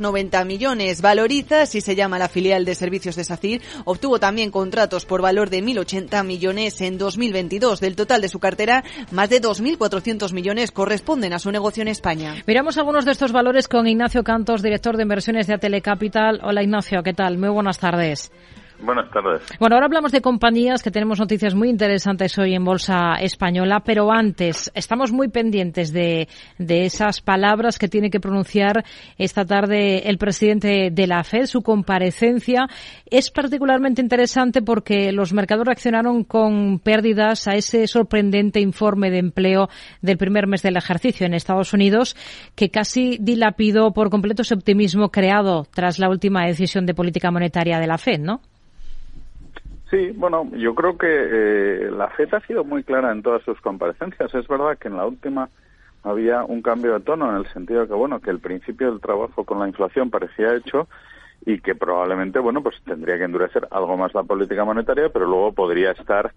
3.390 0.00 0.44
millones. 0.44 1.02
Valoriza, 1.02 1.62
así 1.62 1.80
se 1.80 1.94
llama 1.94 2.18
la 2.18 2.28
filial 2.28 2.64
de 2.64 2.74
servicios 2.74 3.16
de 3.16 3.24
SACIR, 3.24 3.62
obtuvo 3.84 4.18
también 4.18 4.50
contratos 4.50 5.04
por 5.06 5.22
valor 5.22 5.50
de 5.50 5.62
1.080 5.62 6.24
millones 6.24 6.80
en 6.80 6.98
2022. 6.98 7.80
Del 7.80 7.96
total 7.96 8.20
de 8.20 8.28
su 8.28 8.38
cartera, 8.38 8.84
más 9.10 9.30
de 9.30 9.40
2.400 9.40 10.32
millones 10.32 10.70
corresponden 10.70 11.32
a 11.32 11.38
su 11.38 11.50
negocio 11.50 11.82
en 11.82 11.88
España. 11.88 12.34
Miramos 12.46 12.78
algunos 12.78 13.04
de 13.04 13.12
estos 13.12 13.32
valores 13.32 13.68
con 13.68 13.86
Ignacio 13.86 14.24
Cantos, 14.24 14.62
director 14.62 14.96
de 14.96 15.02
inversiones 15.02 15.46
de 15.46 15.54
Atelecapital. 15.54 16.40
Hola 16.42 16.62
Ignacio, 16.62 17.02
¿qué 17.02 17.12
tal? 17.12 17.38
Muy 17.38 17.48
buenas 17.48 17.78
tardes. 17.78 18.30
Buenas 18.80 19.10
tardes. 19.10 19.42
Bueno, 19.58 19.76
ahora 19.76 19.86
hablamos 19.86 20.12
de 20.12 20.20
compañías 20.20 20.82
que 20.82 20.90
tenemos 20.90 21.18
noticias 21.18 21.54
muy 21.54 21.70
interesantes 21.70 22.36
hoy 22.38 22.54
en 22.54 22.64
Bolsa 22.64 23.14
Española, 23.20 23.80
pero 23.84 24.12
antes 24.12 24.70
estamos 24.74 25.12
muy 25.12 25.28
pendientes 25.28 25.92
de, 25.92 26.28
de 26.58 26.84
esas 26.84 27.20
palabras 27.20 27.78
que 27.78 27.88
tiene 27.88 28.10
que 28.10 28.20
pronunciar 28.20 28.84
esta 29.16 29.44
tarde 29.44 30.08
el 30.08 30.18
presidente 30.18 30.90
de 30.90 31.06
la 31.06 31.22
FED. 31.22 31.46
Su 31.46 31.62
comparecencia 31.62 32.66
es 33.06 33.30
particularmente 33.30 34.02
interesante 34.02 34.60
porque 34.60 35.12
los 35.12 35.32
mercados 35.32 35.66
reaccionaron 35.66 36.24
con 36.24 36.80
pérdidas 36.80 37.46
a 37.46 37.54
ese 37.54 37.86
sorprendente 37.86 38.60
informe 38.60 39.10
de 39.10 39.18
empleo 39.18 39.68
del 40.02 40.18
primer 40.18 40.46
mes 40.46 40.62
del 40.62 40.76
ejercicio 40.76 41.26
en 41.26 41.34
Estados 41.34 41.72
Unidos, 41.72 42.16
que 42.54 42.70
casi 42.70 43.18
dilapidó 43.20 43.92
por 43.92 44.10
completo 44.10 44.42
ese 44.42 44.54
optimismo 44.54 45.10
creado 45.10 45.66
tras 45.72 45.98
la 45.98 46.08
última 46.08 46.44
decisión 46.46 46.86
de 46.86 46.94
política 46.94 47.30
monetaria 47.30 47.78
de 47.78 47.86
la 47.86 47.98
FED, 47.98 48.20
¿no? 48.20 48.40
Sí, 49.90 50.10
bueno, 50.12 50.50
yo 50.54 50.74
creo 50.74 50.96
que 50.96 51.06
eh, 51.08 51.90
la 51.90 52.08
FED 52.10 52.34
ha 52.34 52.40
sido 52.40 52.64
muy 52.64 52.82
clara 52.84 53.12
en 53.12 53.22
todas 53.22 53.42
sus 53.42 53.60
comparecencias. 53.60 54.34
Es 54.34 54.48
verdad 54.48 54.78
que 54.78 54.88
en 54.88 54.96
la 54.96 55.06
última 55.06 55.50
había 56.02 56.44
un 56.44 56.62
cambio 56.62 56.94
de 56.94 57.00
tono 57.00 57.30
en 57.30 57.36
el 57.36 57.52
sentido 57.52 57.82
de 57.82 57.88
que, 57.88 57.94
bueno, 57.94 58.20
que 58.20 58.30
el 58.30 58.40
principio 58.40 58.90
del 58.90 59.00
trabajo 59.00 59.44
con 59.44 59.60
la 59.60 59.68
inflación 59.68 60.10
parecía 60.10 60.54
hecho 60.54 60.88
y 61.46 61.60
que 61.60 61.74
probablemente, 61.74 62.38
bueno, 62.38 62.62
pues 62.62 62.76
tendría 62.84 63.18
que 63.18 63.24
endurecer 63.24 63.68
algo 63.70 63.96
más 63.96 64.14
la 64.14 64.22
política 64.22 64.64
monetaria, 64.64 65.10
pero 65.10 65.26
luego 65.26 65.52
podría 65.52 65.92
estar, 65.92 66.32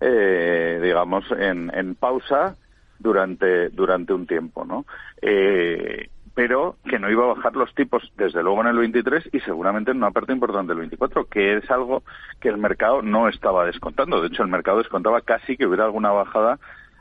eh, 0.00 0.80
digamos, 0.82 1.24
en, 1.32 1.70
en 1.74 1.94
pausa 1.96 2.56
durante 2.98 3.68
durante 3.70 4.12
un 4.12 4.26
tiempo, 4.26 4.64
¿no? 4.64 4.86
Eh, 5.20 6.08
pero 6.34 6.76
que 6.88 6.98
no 6.98 7.10
iba 7.10 7.24
a 7.24 7.34
bajar 7.34 7.54
los 7.56 7.74
tipos 7.74 8.10
desde 8.16 8.42
luego 8.42 8.62
en 8.62 8.68
el 8.68 8.78
23 8.78 9.30
y 9.32 9.40
seguramente 9.40 9.90
en 9.90 9.98
una 9.98 10.10
parte 10.10 10.32
importante 10.32 10.70
del 10.70 10.78
24, 10.78 11.26
que 11.26 11.56
es 11.56 11.70
algo 11.70 12.02
que 12.40 12.48
el 12.48 12.58
mercado 12.58 13.02
no 13.02 13.28
estaba 13.28 13.66
descontando. 13.66 14.20
De 14.20 14.28
hecho, 14.28 14.42
el 14.42 14.48
mercado 14.48 14.78
descontaba 14.78 15.20
casi 15.20 15.56
que 15.56 15.66
hubiera 15.66 15.84
alguna 15.84 16.10
bajada 16.10 16.58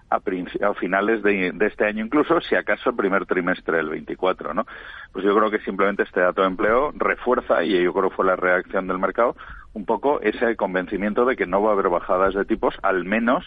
a, 0.10 0.18
a 0.18 0.74
finales 0.74 1.24
de, 1.24 1.54
este 1.62 1.86
año, 1.86 2.06
incluso 2.06 2.42
si 2.42 2.56
acaso 2.56 2.90
el 2.90 2.96
primer 2.98 3.26
trimestre 3.26 3.78
del 3.78 3.90
24, 3.90 4.54
¿no? 4.54 4.66
Pues 5.14 5.24
yo 5.24 5.34
creo 5.36 5.50
que 5.50 5.60
simplemente 5.60 6.04
este 6.04 6.20
dato 6.20 6.42
de 6.42 6.48
empleo 6.48 6.92
refuerza, 6.94 7.64
y 7.64 7.82
yo 7.82 7.94
creo 7.94 8.10
que 8.10 8.16
fue 8.16 8.26
la 8.26 8.36
reacción 8.36 8.88
del 8.88 9.00
mercado, 9.00 9.38
un 9.74 9.86
poco 9.86 10.20
ese 10.22 10.58
convencimiento 10.58 11.26
de 11.26 11.38
que 11.38 11.48
no 11.48 11.62
va 11.62 11.70
a 11.70 11.74
haber 11.74 11.88
bajadas 11.88 12.34
de 12.34 12.44
tipos, 12.44 12.76
al 12.84 13.06
menos 13.06 13.46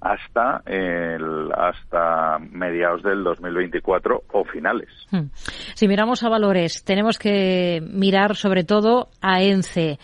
hasta 0.00 0.62
el, 0.66 1.50
hasta 1.52 2.38
mediados 2.38 3.02
del 3.02 3.22
2024 3.22 4.24
o 4.32 4.44
finales. 4.44 4.88
Hmm. 5.10 5.30
Si 5.74 5.88
miramos 5.88 6.22
a 6.22 6.28
valores, 6.28 6.84
tenemos 6.84 7.18
que 7.18 7.82
mirar 7.92 8.36
sobre 8.36 8.64
todo 8.64 9.08
a 9.20 9.42
ENCE 9.42 9.98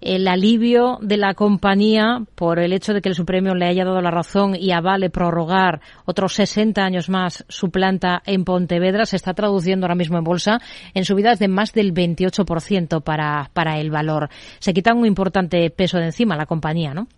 el 0.00 0.28
alivio 0.28 0.98
de 1.02 1.16
la 1.16 1.34
compañía 1.34 2.22
por 2.34 2.58
el 2.60 2.72
hecho 2.72 2.94
de 2.94 3.00
que 3.00 3.08
el 3.08 3.14
Supremo 3.14 3.54
le 3.54 3.66
haya 3.66 3.84
dado 3.84 4.00
la 4.00 4.10
razón 4.10 4.54
y 4.54 4.70
avale 4.70 5.10
prorrogar 5.10 5.80
otros 6.04 6.34
60 6.34 6.82
años 6.82 7.08
más 7.08 7.44
su 7.48 7.70
planta 7.70 8.22
en 8.24 8.44
Pontevedra 8.44 9.06
se 9.06 9.16
está 9.16 9.34
traduciendo 9.34 9.86
ahora 9.86 9.96
mismo 9.96 10.18
en 10.18 10.24
bolsa 10.24 10.60
en 10.94 11.04
subidas 11.04 11.38
de 11.38 11.48
más 11.48 11.72
del 11.72 11.92
28% 11.92 13.02
para, 13.02 13.50
para 13.52 13.78
el 13.78 13.90
valor. 13.90 14.28
Se 14.60 14.72
quita 14.72 14.94
un 14.94 15.06
importante 15.06 15.68
peso 15.70 15.98
de 15.98 16.06
encima 16.06 16.36
la 16.36 16.46
compañía, 16.46 16.94
¿no? 16.94 17.08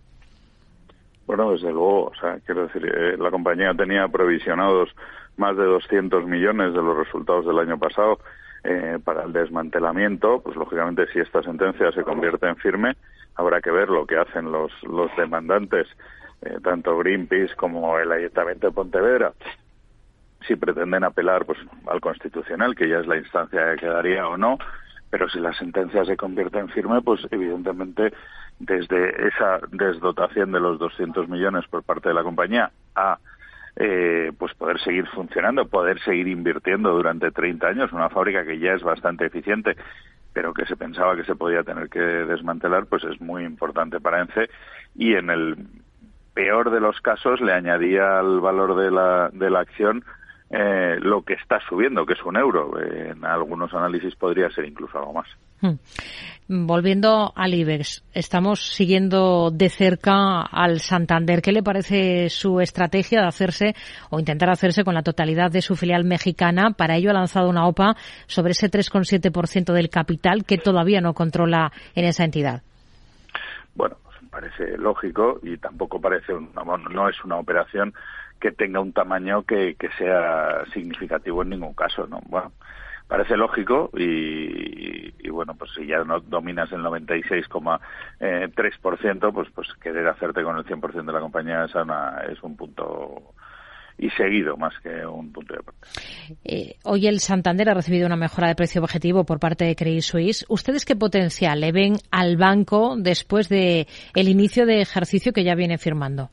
Bueno, 1.25 1.51
desde 1.51 1.71
luego, 1.71 2.07
o 2.07 2.15
sea, 2.15 2.39
quiero 2.45 2.67
decir, 2.67 2.85
eh, 2.85 3.17
la 3.17 3.31
compañía 3.31 3.73
tenía 3.73 4.07
provisionados 4.07 4.89
más 5.37 5.55
de 5.55 5.63
200 5.63 6.25
millones 6.25 6.73
de 6.73 6.81
los 6.81 6.97
resultados 6.97 7.45
del 7.45 7.59
año 7.59 7.77
pasado 7.77 8.19
eh, 8.63 8.99
para 9.03 9.23
el 9.23 9.33
desmantelamiento, 9.33 10.41
pues 10.41 10.55
lógicamente 10.55 11.07
si 11.11 11.19
esta 11.19 11.41
sentencia 11.41 11.91
se 11.91 12.03
convierte 12.03 12.47
en 12.47 12.57
firme, 12.57 12.95
habrá 13.35 13.61
que 13.61 13.71
ver 13.71 13.89
lo 13.89 14.05
que 14.05 14.17
hacen 14.17 14.51
los, 14.51 14.71
los 14.83 15.09
demandantes, 15.15 15.87
eh, 16.41 16.57
tanto 16.63 16.97
Greenpeace 16.97 17.55
como 17.55 17.97
el 17.97 18.11
Ayuntamiento 18.11 18.67
de 18.67 18.73
Pontevedra, 18.73 19.33
si 20.47 20.55
pretenden 20.55 21.03
apelar 21.03 21.45
pues 21.45 21.59
al 21.87 22.01
Constitucional, 22.01 22.75
que 22.75 22.89
ya 22.89 22.99
es 22.99 23.07
la 23.07 23.17
instancia 23.17 23.71
que 23.71 23.81
quedaría 23.81 24.27
o 24.27 24.37
no, 24.37 24.57
pero 25.11 25.29
si 25.29 25.39
la 25.39 25.53
sentencia 25.53 26.03
se 26.05 26.17
convierte 26.17 26.57
en 26.57 26.69
firme, 26.69 27.01
pues 27.01 27.21
evidentemente 27.29 28.13
desde 28.57 29.27
esa 29.27 29.59
desdotación 29.71 30.51
de 30.51 30.59
los 30.59 30.79
200 30.79 31.27
millones 31.27 31.67
por 31.69 31.83
parte 31.83 32.09
de 32.09 32.15
la 32.15 32.23
compañía 32.23 32.71
a 32.95 33.19
eh, 33.75 34.31
pues 34.37 34.53
poder 34.53 34.79
seguir 34.79 35.07
funcionando, 35.07 35.67
poder 35.67 35.99
seguir 36.01 36.27
invirtiendo 36.27 36.91
durante 36.93 37.31
30 37.31 37.67
años, 37.67 37.93
una 37.93 38.09
fábrica 38.09 38.45
que 38.45 38.59
ya 38.59 38.73
es 38.73 38.83
bastante 38.83 39.25
eficiente, 39.25 39.75
pero 40.33 40.53
que 40.53 40.65
se 40.65 40.77
pensaba 40.77 41.15
que 41.15 41.25
se 41.25 41.35
podía 41.35 41.63
tener 41.63 41.89
que 41.89 41.99
desmantelar, 41.99 42.85
pues 42.85 43.03
es 43.03 43.19
muy 43.19 43.43
importante 43.43 43.99
para 43.99 44.21
ENCE 44.21 44.49
y 44.95 45.15
en 45.15 45.29
el 45.29 45.57
peor 46.33 46.71
de 46.71 46.79
los 46.79 46.99
casos 47.01 47.41
le 47.41 47.53
añadía 47.53 48.19
al 48.19 48.39
valor 48.39 48.75
de 48.75 48.91
la, 48.91 49.29
de 49.33 49.49
la 49.49 49.59
acción 49.59 50.05
eh, 50.53 50.97
lo 50.99 51.23
que 51.23 51.33
está 51.33 51.59
subiendo, 51.69 52.05
que 52.05 52.13
es 52.13 52.23
un 52.23 52.35
euro. 52.35 52.77
en 52.79 53.23
algunos 53.23 53.73
análisis 53.73 54.15
podría 54.15 54.49
ser 54.49 54.65
incluso 54.65 54.97
algo 54.97 55.13
más. 55.13 55.27
Hmm. 55.61 55.77
Volviendo 56.47 57.31
al 57.35 57.53
IBEX, 57.53 58.03
estamos 58.13 58.59
siguiendo 58.59 59.51
de 59.51 59.69
cerca 59.69 60.41
al 60.41 60.81
Santander. 60.81 61.41
¿Qué 61.41 61.53
le 61.53 61.63
parece 61.63 62.29
su 62.29 62.59
estrategia 62.59 63.21
de 63.21 63.27
hacerse 63.27 63.75
o 64.09 64.19
intentar 64.19 64.49
hacerse 64.49 64.83
con 64.83 64.93
la 64.93 65.03
totalidad 65.03 65.51
de 65.51 65.61
su 65.61 65.77
filial 65.77 66.03
mexicana? 66.03 66.71
Para 66.71 66.97
ello 66.97 67.11
ha 67.11 67.13
lanzado 67.13 67.49
una 67.49 67.67
OPA 67.67 67.95
sobre 68.27 68.51
ese 68.51 68.69
3,7% 68.69 69.71
del 69.71 69.89
capital 69.89 70.43
que 70.43 70.57
todavía 70.57 70.99
no 70.99 71.13
controla 71.13 71.71
en 71.95 72.03
esa 72.03 72.25
entidad. 72.25 72.63
Bueno, 73.73 73.95
parece 74.29 74.77
lógico 74.77 75.39
y 75.43 75.57
tampoco 75.57 76.01
parece 76.01 76.33
no 76.33 77.09
es 77.09 77.23
una 77.23 77.37
operación 77.37 77.93
que 78.41 78.51
tenga 78.51 78.81
un 78.81 78.91
tamaño 78.91 79.43
que, 79.43 79.75
que 79.75 79.87
sea 79.97 80.65
significativo 80.73 81.43
en 81.43 81.51
ningún 81.51 81.73
caso, 81.73 82.07
¿no? 82.07 82.19
Bueno, 82.25 82.51
parece 83.11 83.35
lógico 83.35 83.91
y, 83.93 85.11
bueno, 85.29 85.53
pues 85.55 85.71
si 85.75 85.85
ya 85.85 86.01
no 86.05 86.21
dominas 86.21 86.71
el 86.71 86.79
96,3%, 86.79 89.33
pues 89.33 89.49
pues 89.53 89.67
querer 89.81 90.07
hacerte 90.07 90.41
con 90.43 90.57
el 90.57 90.63
100% 90.63 91.05
de 91.05 91.11
la 91.11 91.19
compañía 91.19 91.65
es, 91.65 91.75
una, 91.75 92.21
es 92.31 92.41
un 92.41 92.55
punto 92.55 93.33
y 93.97 94.09
seguido 94.11 94.55
más 94.55 94.73
que 94.81 95.05
un 95.05 95.33
punto 95.33 95.55
de 95.55 95.61
partida. 95.61 95.91
Eh, 96.45 96.77
hoy 96.83 97.07
el 97.07 97.19
Santander 97.19 97.69
ha 97.69 97.73
recibido 97.73 98.07
una 98.07 98.15
mejora 98.15 98.47
de 98.47 98.55
precio 98.55 98.81
objetivo 98.81 99.25
por 99.25 99.39
parte 99.39 99.65
de 99.65 99.75
Credit 99.75 100.03
Suisse. 100.03 100.45
¿Ustedes 100.47 100.85
qué 100.85 100.95
potencial 100.95 101.59
le 101.59 101.73
ven 101.73 101.97
al 102.11 102.37
banco 102.37 102.95
después 102.97 103.49
de 103.49 103.87
el 104.15 104.29
inicio 104.29 104.65
de 104.65 104.79
ejercicio 104.79 105.33
que 105.33 105.43
ya 105.43 105.55
viene 105.55 105.77
firmando? 105.77 106.29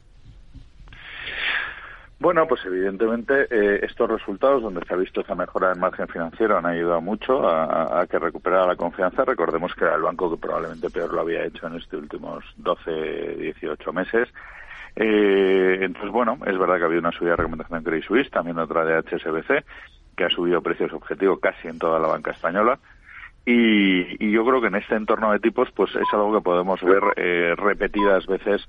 Bueno, 2.21 2.49
pues 2.49 2.61
evidentemente 2.67 3.47
eh, 3.49 3.81
estos 3.85 4.11
resultados 4.11 4.61
donde 4.61 4.85
se 4.85 4.93
ha 4.93 4.97
visto 4.97 5.21
esa 5.21 5.37
mejora 5.37 5.69
del 5.69 5.79
margen 5.79 6.09
financiero 6.09 6.59
han 6.59 6.67
ayudado 6.67 7.01
mucho 7.01 7.49
a, 7.49 8.05
que 8.11 8.19
recuperara 8.19 8.67
la 8.67 8.75
confianza. 8.75 9.25
Recordemos 9.25 9.73
que 9.75 9.85
era 9.85 9.95
el 9.95 10.03
banco 10.03 10.29
que 10.29 10.37
probablemente 10.37 10.91
peor 10.91 11.15
lo 11.15 11.21
había 11.21 11.45
hecho 11.45 11.69
en 11.69 11.77
estos 11.77 12.03
últimos 12.03 12.45
12, 12.57 13.37
18 13.37 13.93
meses. 13.93 14.29
Eh, 14.97 15.79
entonces, 15.81 16.11
bueno, 16.11 16.39
es 16.45 16.59
verdad 16.59 16.79
que 16.79 16.83
ha 16.83 16.87
habido 16.87 17.01
una 17.01 17.13
subida 17.13 17.31
de 17.31 17.37
recomendación 17.37 17.79
en 17.79 17.85
Credit 17.85 18.05
Suisse, 18.05 18.31
también 18.33 18.59
otra 18.59 18.85
de 18.85 18.99
HSBC, 18.99 19.65
que 20.17 20.25
ha 20.25 20.31
subido 20.31 20.61
precios 20.61 20.93
objetivos 20.93 21.39
casi 21.39 21.69
en 21.69 21.79
toda 21.79 22.01
la 22.01 22.09
banca 22.09 22.33
española. 22.33 22.81
Y, 23.47 24.31
yo 24.33 24.45
creo 24.45 24.61
que 24.61 24.67
en 24.67 24.75
este 24.75 24.97
entorno 24.97 25.31
de 25.31 25.39
tipos, 25.39 25.71
pues 25.71 25.95
es 25.95 26.13
algo 26.13 26.35
que 26.35 26.43
podemos 26.43 26.83
ver 26.83 27.03
eh, 27.17 27.55
repetidas 27.57 28.27
veces 28.27 28.69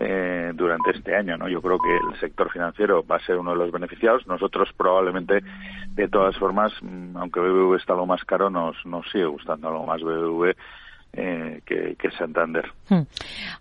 eh, 0.00 0.52
durante 0.54 0.92
este 0.92 1.16
año. 1.16 1.36
¿no? 1.36 1.48
Yo 1.48 1.60
creo 1.60 1.78
que 1.78 1.96
el 1.96 2.20
sector 2.20 2.50
financiero 2.52 3.04
va 3.04 3.16
a 3.16 3.26
ser 3.26 3.36
uno 3.36 3.50
de 3.50 3.56
los 3.56 3.72
beneficiados. 3.72 4.26
Nosotros 4.26 4.70
probablemente, 4.76 5.40
de 5.88 6.08
todas 6.08 6.36
formas, 6.36 6.72
mm, 6.80 7.16
aunque 7.16 7.40
BBV 7.40 7.76
está 7.76 7.94
algo 7.94 8.06
más 8.06 8.24
caro, 8.24 8.48
nos, 8.48 8.76
nos 8.86 9.04
sigue 9.10 9.26
gustando 9.26 9.68
algo 9.68 9.86
más 9.86 10.00
BBV. 10.00 10.54
Eh, 11.14 11.62
que, 11.64 11.96
que, 11.98 12.10
Santander. 12.10 12.70
Hmm. 12.90 13.04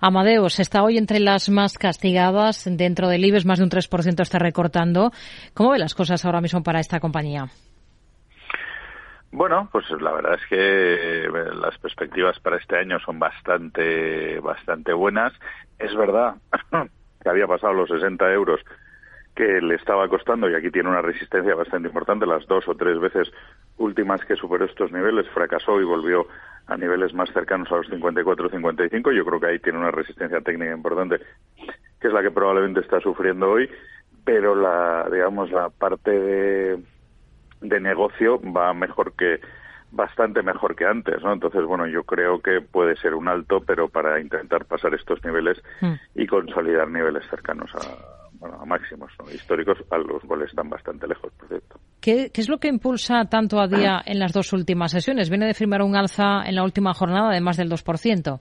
Amadeus 0.01 0.59
está 0.59 0.83
hoy 0.83 0.97
entre 0.97 1.21
las 1.21 1.47
más 1.47 1.77
castigadas 1.77 2.65
dentro 2.69 3.07
del 3.07 3.23
IBEX, 3.23 3.45
más 3.45 3.59
de 3.59 3.63
un 3.63 3.69
3% 3.69 4.21
está 4.21 4.37
recortando. 4.37 5.11
¿Cómo 5.53 5.71
ve 5.71 5.79
las 5.79 5.95
cosas 5.95 6.25
ahora 6.25 6.41
mismo 6.41 6.61
para 6.61 6.81
esta 6.81 6.99
compañía? 6.99 7.45
Bueno, 9.31 9.67
pues 9.71 9.89
la 10.01 10.13
verdad 10.13 10.35
es 10.35 10.45
que 10.47 11.25
eh, 11.25 11.29
las 11.55 11.77
perspectivas 11.79 12.39
para 12.39 12.57
este 12.57 12.77
año 12.77 12.99
son 12.99 13.19
bastante, 13.19 14.39
bastante 14.39 14.93
buenas. 14.93 15.33
Es 15.77 15.95
verdad 15.95 16.35
que 17.21 17.29
había 17.29 17.47
pasado 17.47 17.73
los 17.73 17.89
60 17.89 18.31
euros 18.33 18.61
que 19.35 19.61
le 19.61 19.75
estaba 19.75 20.07
costando 20.07 20.49
y 20.49 20.55
aquí 20.55 20.71
tiene 20.71 20.89
una 20.89 21.01
resistencia 21.01 21.53
bastante 21.53 21.89
importante. 21.89 22.25
Las 22.25 22.47
dos 22.47 22.67
o 22.67 22.75
tres 22.75 22.99
veces 22.99 23.31
últimas 23.77 24.23
que 24.25 24.35
superó 24.35 24.65
estos 24.65 24.91
niveles 24.91 25.29
fracasó 25.29 25.79
y 25.79 25.83
volvió 25.83 26.27
a 26.65 26.75
niveles 26.75 27.13
más 27.13 27.29
cercanos 27.31 27.71
a 27.71 27.75
los 27.75 27.89
54-55. 27.89 29.13
Yo 29.13 29.25
creo 29.25 29.39
que 29.39 29.45
ahí 29.45 29.59
tiene 29.59 29.77
una 29.77 29.91
resistencia 29.91 30.41
técnica 30.41 30.73
importante, 30.73 31.19
que 31.99 32.07
es 32.07 32.13
la 32.13 32.23
que 32.23 32.31
probablemente 32.31 32.79
está 32.79 32.99
sufriendo 32.99 33.51
hoy. 33.51 33.69
Pero 34.25 34.55
la, 34.55 35.07
digamos, 35.11 35.51
la 35.51 35.69
parte 35.69 36.11
de 36.11 36.79
de 37.61 37.79
negocio 37.79 38.39
va 38.41 38.73
mejor 38.73 39.13
que 39.13 39.39
bastante 39.91 40.43
mejor 40.43 40.75
que 40.75 40.85
antes, 40.85 41.21
¿no? 41.23 41.33
Entonces, 41.33 41.63
bueno, 41.65 41.87
yo 41.87 42.03
creo 42.03 42.41
que 42.41 42.61
puede 42.61 42.95
ser 42.97 43.13
un 43.13 43.27
alto, 43.27 43.61
pero 43.65 43.87
para 43.87 44.19
intentar 44.19 44.65
pasar 44.65 44.93
estos 44.93 45.23
niveles 45.23 45.61
hmm. 45.81 45.93
y 46.15 46.27
consolidar 46.27 46.89
niveles 46.89 47.23
cercanos 47.29 47.71
a, 47.75 48.27
bueno, 48.39 48.59
a 48.61 48.65
máximos 48.65 49.11
históricos, 49.33 49.77
a 49.89 49.97
los 49.97 50.21
cuales 50.23 50.49
están 50.49 50.69
bastante 50.69 51.07
lejos, 51.07 51.31
por 51.33 51.47
cierto. 51.47 51.79
¿Qué, 52.01 52.29
¿Qué, 52.33 52.41
es 52.41 52.49
lo 52.49 52.57
que 52.57 52.67
impulsa 52.67 53.25
tanto 53.25 53.59
a 53.59 53.67
día 53.67 54.01
en 54.05 54.19
las 54.19 54.33
dos 54.33 54.51
últimas 54.53 54.91
sesiones? 54.91 55.29
Viene 55.29 55.47
de 55.47 55.53
firmar 55.53 55.81
un 55.81 55.95
alza 55.95 56.43
en 56.45 56.55
la 56.55 56.63
última 56.63 56.93
jornada 56.93 57.31
de 57.31 57.41
más 57.41 57.57
del 57.57 57.69
2%. 57.69 58.39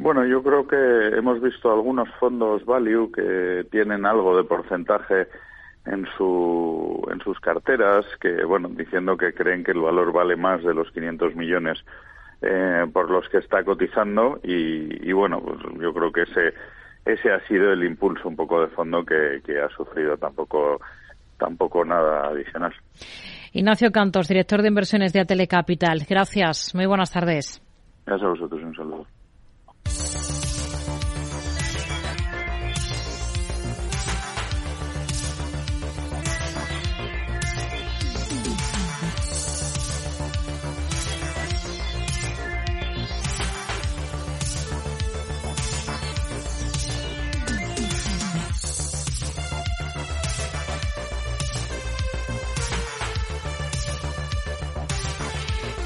Bueno, 0.00 0.24
yo 0.24 0.42
creo 0.42 0.66
que 0.66 1.18
hemos 1.18 1.40
visto 1.42 1.72
algunos 1.72 2.08
fondos 2.20 2.64
value 2.64 3.10
que 3.10 3.66
tienen 3.70 4.06
algo 4.06 4.36
de 4.36 4.44
porcentaje 4.44 5.26
en, 5.90 6.06
su, 6.16 7.06
en 7.10 7.20
sus 7.20 7.38
carteras, 7.40 8.04
que 8.20 8.44
bueno, 8.44 8.68
diciendo 8.68 9.16
que 9.16 9.32
creen 9.32 9.64
que 9.64 9.72
el 9.72 9.80
valor 9.80 10.12
vale 10.12 10.36
más 10.36 10.62
de 10.62 10.74
los 10.74 10.90
500 10.92 11.34
millones 11.34 11.78
eh, 12.42 12.86
por 12.92 13.10
los 13.10 13.28
que 13.28 13.38
está 13.38 13.64
cotizando 13.64 14.38
y, 14.42 15.12
bueno, 15.12 15.40
pues 15.40 15.58
yo 15.80 15.92
creo 15.92 16.12
que 16.12 16.22
ese 16.22 16.54
ese 17.04 17.32
ha 17.32 17.40
sido 17.48 17.72
el 17.72 17.84
impulso 17.84 18.28
un 18.28 18.36
poco 18.36 18.60
de 18.60 18.68
fondo 18.68 19.02
que, 19.02 19.40
que 19.42 19.58
ha 19.58 19.68
sufrido 19.70 20.18
tampoco 20.18 20.78
tampoco 21.38 21.84
nada 21.84 22.28
adicional. 22.28 22.74
Ignacio 23.52 23.90
Cantos, 23.90 24.28
director 24.28 24.60
de 24.60 24.68
inversiones 24.68 25.12
de 25.12 25.20
Atele 25.20 25.46
Capital. 25.46 26.04
Gracias. 26.08 26.74
Muy 26.74 26.86
buenas 26.86 27.10
tardes. 27.10 27.62
Gracias 28.04 28.26
a 28.26 28.30
vosotros. 28.30 28.62
Un 28.62 28.74
saludo. 28.74 29.06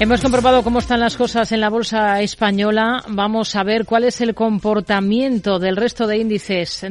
Hemos 0.03 0.19
comprobado 0.19 0.63
cómo 0.63 0.79
están 0.79 0.99
las 0.99 1.15
cosas 1.15 1.53
en 1.53 1.61
la 1.61 1.69
bolsa 1.69 2.19
española. 2.21 3.05
Vamos 3.07 3.55
a 3.55 3.63
ver 3.63 3.85
cuál 3.85 4.03
es 4.03 4.19
el 4.19 4.35
comportamiento 4.35 5.59
del 5.59 5.77
resto 5.77 6.07
de 6.07 6.17
índices 6.17 6.83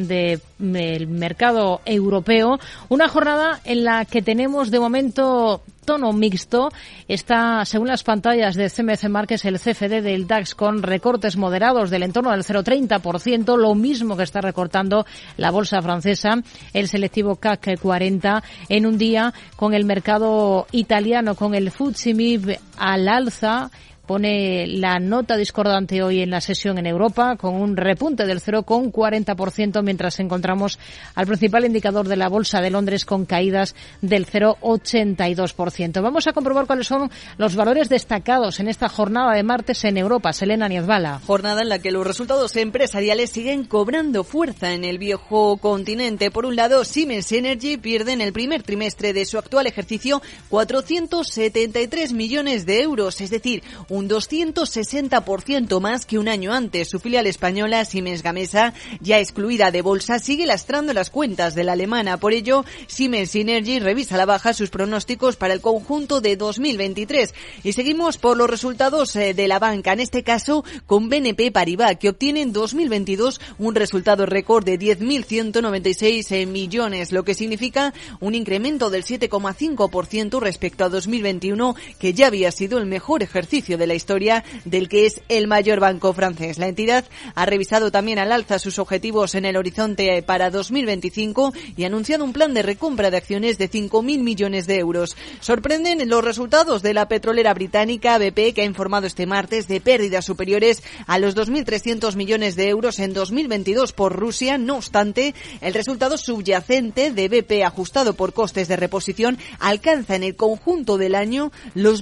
del 0.63 1.09
mercado 1.09 1.81
europeo. 1.85 2.59
Una 2.89 3.09
jornada 3.09 3.61
en 3.65 3.85
la 3.85 4.05
que 4.05 4.23
tenemos 4.23 4.71
de 4.71 4.81
momento 4.81 5.63
tono 5.85 6.13
mixto. 6.13 6.71
Está, 7.09 7.65
según 7.65 7.89
las 7.89 8.05
pantallas 8.05 8.55
de 8.55 8.71
CMC 8.71 9.09
Márquez, 9.09 9.45
el 9.45 9.59
CFD 9.59 10.01
del 10.03 10.27
DAX 10.27 10.55
con 10.55 10.83
recortes 10.83 11.37
moderados 11.37 11.91
del 11.91 12.05
entorno 12.05 12.31
del 12.31 12.45
0,30%, 12.45 13.57
lo 13.57 13.75
mismo 13.75 14.17
que 14.17 14.23
está 14.23 14.41
recortando 14.41 15.05
la 15.37 15.51
bolsa 15.51 15.83
francesa, 15.83 16.35
el 16.73 16.89
selectivo 16.89 17.37
CAC 17.37 17.81
40, 17.81 18.43
en 18.69 18.87
un 18.87 18.97
día 18.97 19.35
con 19.57 19.75
el 19.75 19.85
mercado 19.85 20.67
italiano, 20.73 21.35
con 21.35 21.55
el 21.55 21.71
FTSE 21.71 22.15
MIB 22.15 22.59
al 22.79 23.09
alza 23.09 23.71
pone 24.13 24.67
la 24.67 24.99
nota 24.99 25.39
discordante 25.39 26.03
hoy 26.03 26.21
en 26.21 26.29
la 26.29 26.43
sesión 26.43 26.77
en 26.77 26.85
Europa 26.85 27.37
con 27.37 27.55
un 27.55 27.79
repunte 27.79 28.27
del 28.27 28.43
0,40% 28.43 29.83
mientras 29.83 30.21
encontramos 30.21 30.79
al 31.15 31.27
principal 31.27 31.65
indicador 31.65 32.07
de 32.07 32.17
la 32.17 32.29
Bolsa 32.29 32.61
de 32.61 32.69
Londres 32.69 33.07
con 33.07 33.25
caídas 33.25 33.75
del 34.03 34.27
0,82%. 34.27 36.03
Vamos 36.03 36.27
a 36.27 36.35
comprobar 36.35 36.67
cuáles 36.67 36.89
son 36.89 37.11
los 37.39 37.57
valores 37.57 37.89
destacados 37.89 38.61
en 38.61 38.69
esta 38.69 38.91
jornada 38.91 39.33
de 39.35 39.45
martes 39.45 39.83
en 39.85 39.97
Europa. 39.97 40.35
Selena 40.35 40.69
Niezbala. 40.69 41.23
Jornada 41.27 41.63
en 41.63 41.71
la 41.71 41.79
que 41.79 41.91
los 41.91 42.07
resultados 42.07 42.55
empresariales 42.57 43.31
siguen 43.31 43.65
cobrando 43.65 44.25
fuerza 44.25 44.75
en 44.75 44.85
el 44.85 44.99
viejo 44.99 45.57
continente. 45.57 46.31
Por 46.31 46.45
un 46.45 46.57
lado, 46.57 46.85
Siemens 46.85 47.33
Energy 47.33 47.79
pierde 47.79 48.13
en 48.13 48.21
el 48.21 48.35
primer 48.35 48.63
trimestre 48.63 49.15
de 49.15 49.25
su 49.25 49.39
actual 49.39 49.67
ejercicio 49.67 50.21
473 50.51 52.13
millones 52.13 52.67
de 52.67 52.83
euros, 52.83 53.23
es 53.23 53.31
decir, 53.31 53.63
un 53.89 54.02
260% 54.09 55.81
más 55.81 56.07
que 56.07 56.19
un 56.19 56.29
año 56.29 56.53
antes. 56.53 56.89
Su 56.89 57.01
filial 57.01 57.27
española, 57.27 57.85
Siemens 57.85 58.23
Gamesa, 58.23 58.75
ya 59.01 59.19
excluida 59.19 59.71
de 59.71 59.83
bolsa, 59.83 60.19
sigue 60.19 60.47
lastrando 60.47 60.93
las 60.93 61.11
cuentas 61.11 61.55
de 61.55 61.65
la 61.65 61.73
alemana. 61.73 62.19
Por 62.19 62.33
ello, 62.33 62.65
Siemens 62.87 63.35
Energy 63.35 63.79
revisa 63.79 64.17
la 64.17 64.27
baja 64.27 64.53
sus 64.53 64.71
pronósticos 64.71 65.37
para 65.37 65.55
el 65.55 65.61
conjunto 65.61 66.21
de 66.21 66.37
2023. 66.37 67.35
Y 67.65 67.73
seguimos 67.73 68.19
por 68.19 68.37
los 68.37 68.49
resultados 68.49 69.15
eh, 69.17 69.35
de 69.35 69.49
la 69.49 69.59
banca, 69.59 69.93
en 69.93 70.01
este 70.01 70.23
caso 70.23 70.65
con 70.87 71.09
BNP 71.09 71.51
Paribas, 71.53 71.97
que 71.97 72.09
obtiene 72.09 72.43
en 72.43 72.53
2022 72.53 73.41
un 73.59 73.75
resultado 73.75 74.27
récord 74.27 74.65
de 74.65 74.79
10.196 74.79 76.31
eh, 76.31 76.47
millones, 76.47 77.13
lo 77.13 77.25
que 77.25 77.35
significa 77.35 77.93
un 78.21 78.35
incremento 78.35 78.91
del 78.91 79.05
7,5% 79.05 80.41
respecto 80.41 80.85
a 80.85 80.89
2021, 80.89 81.75
que 81.99 82.13
ya 82.13 82.27
había 82.27 82.51
sido 82.53 82.79
el 82.79 82.87
mejor 82.87 83.23
ejercicio 83.23 83.79
de 83.79 83.87
la 83.87 83.92
la 83.93 83.97
historia 83.97 84.43
del 84.65 84.89
que 84.89 85.05
es 85.05 85.21
el 85.29 85.47
mayor 85.47 85.79
banco 85.79 86.15
francés. 86.15 86.57
La 86.57 86.67
entidad 86.67 87.05
ha 87.35 87.45
revisado 87.45 87.91
también 87.91 88.19
al 88.19 88.33
alza 88.33 88.59
sus 88.59 88.79
objetivos 88.79 89.35
en 89.35 89.45
el 89.45 89.59
horizonte 89.59 90.23
para 90.23 90.49
2025 90.49 91.53
y 91.77 91.85
ha 91.85 91.89
anunciado 91.89 92.25
un 92.25 92.33
plan 92.33 92.55
de 92.55 92.63
recompra 92.63 93.11
de 93.11 93.19
acciones 93.19 93.59
de 93.59 93.71
5.000 93.71 94.23
millones 94.23 94.67
de 94.67 94.79
euros. 94.79 95.15
Sorprenden 95.41 96.09
los 96.09 96.25
resultados 96.25 96.81
de 96.83 96.95
la 96.95 97.07
petrolera 97.07 97.53
británica 97.53 98.17
BP, 98.17 98.55
que 98.55 98.63
ha 98.63 98.65
informado 98.65 99.07
este 99.07 99.27
martes 99.27 99.69
de 99.69 99.83
pérdidas 99.83 100.25
superiores 100.25 100.83
a 101.07 101.19
los 101.19 101.37
2.300 101.37 102.17
millones 102.17 102.57
de 102.57 102.71
euros 102.71 102.99
en 102.99 103.13
2022 103.13 103.93
por 103.93 104.17
Rusia. 104.17 104.57
No 104.57 104.77
obstante, 104.77 105.35
el 105.61 105.75
resultado 105.75 106.17
subyacente 106.17 107.11
de 107.11 107.29
BP 107.29 107.63
ajustado 107.63 108.15
por 108.15 108.33
costes 108.33 108.69
de 108.69 108.77
reposición 108.77 109.37
alcanza 109.59 110.17
en 110.17 110.23
el 110.23 110.35
conjunto 110.35 110.97
del 110.97 111.15
año 111.15 111.53
los 111.75 112.01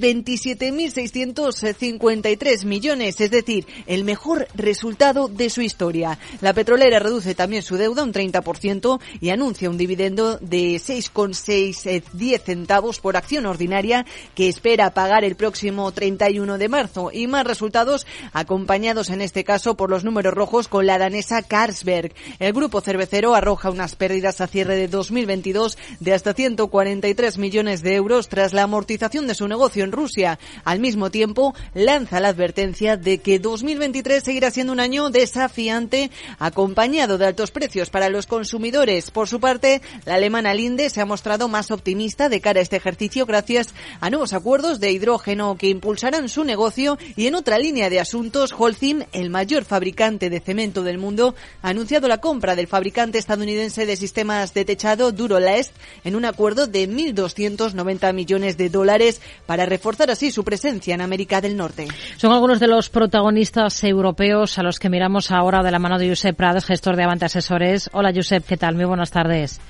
27.653 1.75 2.65
millones, 2.65 3.21
es 3.21 3.31
decir, 3.31 3.67
el 3.87 4.05
mejor 4.05 4.49
resultado 4.55 5.29
de 5.29 5.51
su 5.51 5.63
historia. 5.63 6.19
La 6.41 6.53
petrolera 6.53 6.99
reduce 6.99 7.35
también 7.35 7.63
su 7.63 7.77
deuda 7.77 8.03
un 8.03 8.13
30% 8.13 9.01
y 9.21 9.31
anuncia 9.31 9.71
un 9.71 9.79
dividendo 9.79 10.39
de 10.39 10.79
6,610 10.79 12.43
centavos 12.43 13.01
por 13.01 13.17
acción 13.17 13.47
ordinaria 13.47 14.07
que 14.35 14.49
espera 14.49 14.95
pagar 14.95 15.25
el 15.25 15.37
próximo 15.37 15.91
31 15.93 16.59
de 16.59 16.69
marzo 16.69 17.11
y 17.13 17.27
más 17.27 17.47
resultados 17.47 18.07
acompañados 18.33 19.11
en 19.11 19.21
este 19.21 19.45
caso 19.45 19.77
por 19.77 19.91
los 19.91 20.05
números 20.05 20.35
rojos 20.35 20.69
con 20.69 20.87
la 20.87 20.99
danesa 20.99 21.43
Carlsberg. 21.43 22.13
El 22.39 22.53
grupo 22.53 22.81
cervecero 22.81 23.35
arroja 23.35 23.71
unas 23.71 23.97
pérdidas 23.97 24.41
a 24.41 24.47
cierre 24.47 24.77
de 24.77 24.89
2022 24.89 25.79
de 26.01 26.15
hasta 26.15 26.35
143 26.35 27.39
millones 27.39 27.83
de 27.83 27.95
euros 27.95 28.29
tras 28.29 28.53
la 28.53 28.63
amortización 28.63 29.27
de 29.27 29.35
su 29.35 29.49
negocio 29.49 29.85
en 29.85 29.93
Rusia. 29.93 30.39
Al 30.65 30.81
mismo 30.81 31.11
tiempo, 31.11 31.55
lanza 31.75 32.21
la 32.21 32.29
advertencia 32.29 32.97
de 32.97 33.19
que 33.19 33.39
2023 33.39 34.23
seguirá 34.23 34.51
siendo 34.51 34.73
un 34.73 34.81
año 34.81 35.11
desafiante, 35.11 36.11
acompañado 36.39 37.19
de 37.19 37.27
altos 37.27 37.51
precios 37.51 37.91
para 37.91 38.09
los 38.09 38.27
consumidores. 38.27 39.11
Por 39.11 39.29
su 39.29 39.41
parte, 39.41 39.83
la 40.05 40.15
alemana 40.15 40.55
Linde 40.55 40.91
se 40.91 41.01
ha 41.01 41.07
mostrado 41.07 41.49
más 41.49 41.71
optimista 41.71 42.29
de 42.29 42.41
cara 42.41 42.61
a 42.61 42.63
este 42.63 42.77
ejercicio 42.77 43.27
gracias 43.27 43.75
a 44.01 44.11
nuevos 44.11 44.33
acuerdos 44.33 44.81
de 44.81 44.93
hidrógeno 44.93 45.57
que 45.57 45.69
impulsarán 45.69 46.29
su 46.29 46.45
negocio 46.45 46.99
y 47.17 47.27
en 47.27 47.35
otra 47.35 47.59
línea 47.59 47.91
de 47.91 48.01
asuntos, 48.01 48.55
Holcim, 48.57 49.05
el 49.13 49.31
mayor 49.31 49.65
fabricante 49.65 50.31
de 50.31 50.41
cemento 50.41 50.83
del 50.83 50.99
mundo, 50.99 51.35
ha 51.63 51.69
anunciado 51.69 52.09
la 52.09 52.19
compra 52.19 52.57
del 52.57 52.67
fabricante 52.67 53.19
estadounidense 53.19 53.87
de 53.87 53.97
sistemas 53.97 54.55
de 54.55 54.65
techado 54.65 55.13
Durolast 55.13 55.75
en 56.05 56.17
un 56.17 56.25
acuerdo 56.25 56.67
de 56.67 56.89
1.290 56.89 58.13
millones 58.13 58.57
de 58.57 58.69
dólares 58.69 59.21
para 59.47 59.67
reforzar 59.67 60.11
así 60.11 60.31
su 60.31 60.45
presencia 60.45 60.95
en 60.95 61.01
América 61.01 61.41
del 61.41 61.50
Norte. 61.57 61.89
Son 62.17 62.33
algunos 62.33 62.61
de 62.61 62.67
los 62.67 62.89
protagonistas 62.91 63.83
europeos 63.85 64.59
a 64.59 64.63
los 64.63 64.79
que 64.79 64.89
miramos 64.89 65.31
ahora 65.31 65.63
de 65.63 65.71
la 65.71 65.79
mano 65.79 65.99
de 65.99 66.09
Josep 66.09 66.37
Prades, 66.37 66.65
gestor 66.65 66.97
de 66.97 67.05
Avante 67.05 67.27
Asesores. 67.27 67.91
Hola 67.93 68.13
Josep, 68.15 68.45
¿qué 68.47 68.57
tal? 68.57 68.75
Muy 68.75 68.85
buenas 68.85 69.11
tardes. 69.11 69.61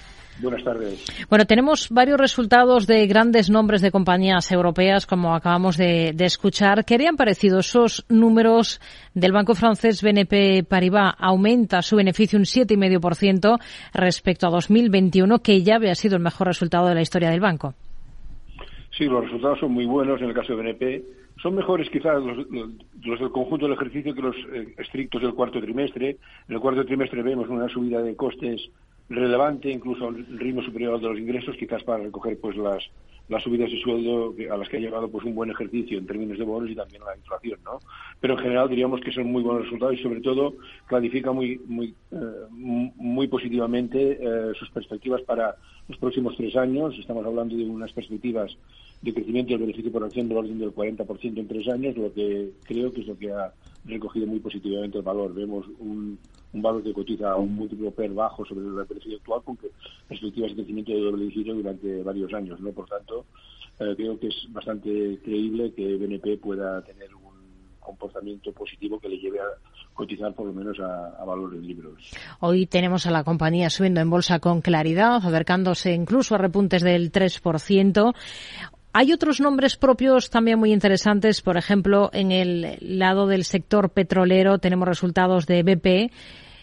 Buenas 0.40 0.64
tardes. 0.64 1.04
Bueno, 1.28 1.44
tenemos 1.44 1.88
varios 1.90 2.18
resultados 2.18 2.86
de 2.86 3.06
grandes 3.06 3.50
nombres 3.50 3.82
de 3.82 3.90
compañías 3.90 4.50
europeas, 4.50 5.04
como 5.04 5.34
acabamos 5.34 5.76
de, 5.76 6.14
escuchar. 6.18 6.84
¿Qué 6.84 6.94
harían 6.94 7.16
parecido 7.16 7.58
esos 7.58 8.06
números 8.08 8.80
del 9.12 9.32
banco 9.32 9.54
francés 9.54 10.02
BNP 10.02 10.64
Paribas? 10.64 11.14
Aumenta 11.18 11.82
su 11.82 11.96
beneficio 11.96 12.38
un 12.38 12.44
7,5% 12.44 13.58
respecto 13.92 14.46
a 14.46 14.50
2021, 14.50 15.40
que 15.40 15.62
ya 15.62 15.76
había 15.76 15.94
sido 15.94 16.16
el 16.16 16.22
mejor 16.22 16.46
resultado 16.46 16.86
de 16.86 16.94
la 16.94 17.02
historia 17.02 17.30
del 17.30 17.40
banco. 17.40 17.74
Sí, 19.00 19.06
los 19.06 19.24
resultados 19.24 19.58
son 19.60 19.72
muy 19.72 19.86
buenos 19.86 20.20
en 20.20 20.28
el 20.28 20.34
caso 20.34 20.54
de 20.54 20.62
BNP. 20.62 21.02
Son 21.40 21.54
mejores 21.54 21.88
quizás 21.88 22.22
los, 22.22 22.36
del 22.50 23.30
conjunto 23.30 23.64
del 23.64 23.72
ejercicio 23.72 24.14
que 24.14 24.20
los 24.20 24.36
eh, 24.52 24.74
estrictos 24.76 25.22
del 25.22 25.32
cuarto 25.32 25.58
trimestre. 25.58 26.18
En 26.46 26.54
el 26.54 26.60
cuarto 26.60 26.84
trimestre 26.84 27.22
vemos 27.22 27.48
una 27.48 27.66
subida 27.70 28.02
de 28.02 28.14
costes 28.14 28.60
relevante, 29.08 29.70
incluso 29.70 30.04
a 30.04 30.08
un 30.08 30.38
ritmo 30.38 30.60
superior 30.60 30.96
al 30.96 31.00
de 31.00 31.08
los 31.08 31.18
ingresos, 31.18 31.56
quizás 31.56 31.82
para 31.82 32.04
recoger 32.04 32.38
pues 32.42 32.58
las, 32.58 32.84
las 33.30 33.44
subidas 33.44 33.70
de 33.70 33.80
sueldo 33.80 34.34
a 34.52 34.56
las 34.56 34.68
que 34.68 34.76
ha 34.76 34.80
llevado 34.80 35.08
pues 35.08 35.24
un 35.24 35.36
buen 35.36 35.50
ejercicio 35.50 35.98
en 35.98 36.06
términos 36.06 36.36
de 36.36 36.44
bonos 36.44 36.68
y 36.68 36.74
también 36.74 37.02
la 37.04 37.16
inflación, 37.16 37.60
¿no? 37.64 37.78
Pero 38.20 38.34
en 38.34 38.40
general 38.40 38.68
diríamos 38.68 39.00
que 39.00 39.12
son 39.12 39.30
muy 39.30 39.42
buenos 39.42 39.62
resultados 39.62 39.94
y 39.94 40.02
sobre 40.02 40.20
todo 40.20 40.54
clarifica 40.86 41.30
muy 41.30 41.60
muy 41.66 41.94
eh, 42.10 42.16
muy 42.50 43.28
positivamente 43.28 44.18
eh, 44.20 44.52
sus 44.58 44.68
perspectivas 44.70 45.22
para 45.22 45.54
los 45.88 45.96
próximos 45.98 46.36
tres 46.36 46.56
años. 46.56 46.96
Estamos 46.98 47.24
hablando 47.24 47.56
de 47.56 47.64
unas 47.64 47.92
perspectivas 47.92 48.56
de 49.00 49.14
crecimiento 49.14 49.52
del 49.52 49.60
beneficio 49.60 49.92
por 49.92 50.04
acción 50.04 50.28
del 50.28 50.38
orden 50.38 50.58
del 50.58 50.74
40% 50.74 51.38
en 51.38 51.48
tres 51.48 51.68
años, 51.68 51.96
lo 51.96 52.12
que 52.12 52.50
creo 52.64 52.92
que 52.92 53.00
es 53.00 53.06
lo 53.06 53.16
que 53.16 53.30
ha 53.30 53.52
recogido 53.84 54.26
muy 54.26 54.40
positivamente 54.40 54.98
el 54.98 55.04
valor. 55.04 55.32
Vemos 55.32 55.66
un, 55.78 56.18
valor 56.52 56.82
que 56.82 56.92
cotiza 56.92 57.30
a 57.30 57.36
un 57.36 57.54
múltiplo 57.54 57.90
PER 57.90 58.12
bajo 58.12 58.44
sobre 58.44 58.66
el 58.66 58.72
beneficio 58.72 59.16
actual 59.16 59.42
con 59.44 59.58
perspectivas 60.08 60.50
de 60.50 60.56
crecimiento 60.56 60.92
de 60.92 61.00
doble 61.00 61.24
dígito 61.26 61.54
durante 61.54 62.02
varios 62.02 62.32
años. 62.34 62.60
¿no? 62.60 62.72
Por 62.72 62.88
tanto, 62.88 63.26
eh, 63.78 63.94
creo 63.96 64.18
que 64.18 64.28
es 64.28 64.46
bastante 64.48 65.18
creíble 65.22 65.72
que 65.72 65.96
BNP 65.96 66.38
pueda 66.38 66.82
tener 66.82 67.14
un 67.14 67.30
comportamiento 67.78 68.52
positivo 68.52 68.98
que 69.00 69.08
le 69.08 69.18
lleve 69.18 69.40
a 69.40 69.46
cotizar 69.94 70.34
por 70.34 70.46
lo 70.46 70.52
menos 70.52 70.78
a, 70.80 71.08
a 71.20 71.24
valores 71.24 71.60
libros. 71.62 72.10
Hoy 72.40 72.66
tenemos 72.66 73.06
a 73.06 73.10
la 73.10 73.24
compañía 73.24 73.70
subiendo 73.70 74.00
en 74.00 74.10
bolsa 74.10 74.38
con 74.38 74.60
claridad, 74.60 75.16
acercándose 75.16 75.92
incluso 75.92 76.34
a 76.34 76.38
repuntes 76.38 76.82
del 76.82 77.10
3%. 77.10 78.14
Hay 78.92 79.12
otros 79.12 79.40
nombres 79.40 79.76
propios 79.76 80.30
también 80.30 80.58
muy 80.58 80.72
interesantes. 80.72 81.42
Por 81.42 81.56
ejemplo, 81.56 82.10
en 82.12 82.32
el 82.32 82.76
lado 82.80 83.28
del 83.28 83.44
sector 83.44 83.90
petrolero 83.90 84.58
tenemos 84.58 84.88
resultados 84.88 85.46
de 85.46 85.62
BP. 85.62 86.12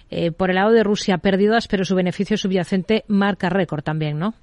Eh, 0.10 0.32
por 0.32 0.50
el 0.50 0.56
lado 0.56 0.72
de 0.72 0.84
Rusia, 0.84 1.18
pérdidas, 1.18 1.68
pero 1.68 1.86
su 1.86 1.96
beneficio 1.96 2.38
subyacente 2.38 3.04
marca 3.08 3.50
récord 3.50 3.84
también, 3.84 4.20
¿no? 4.20 4.34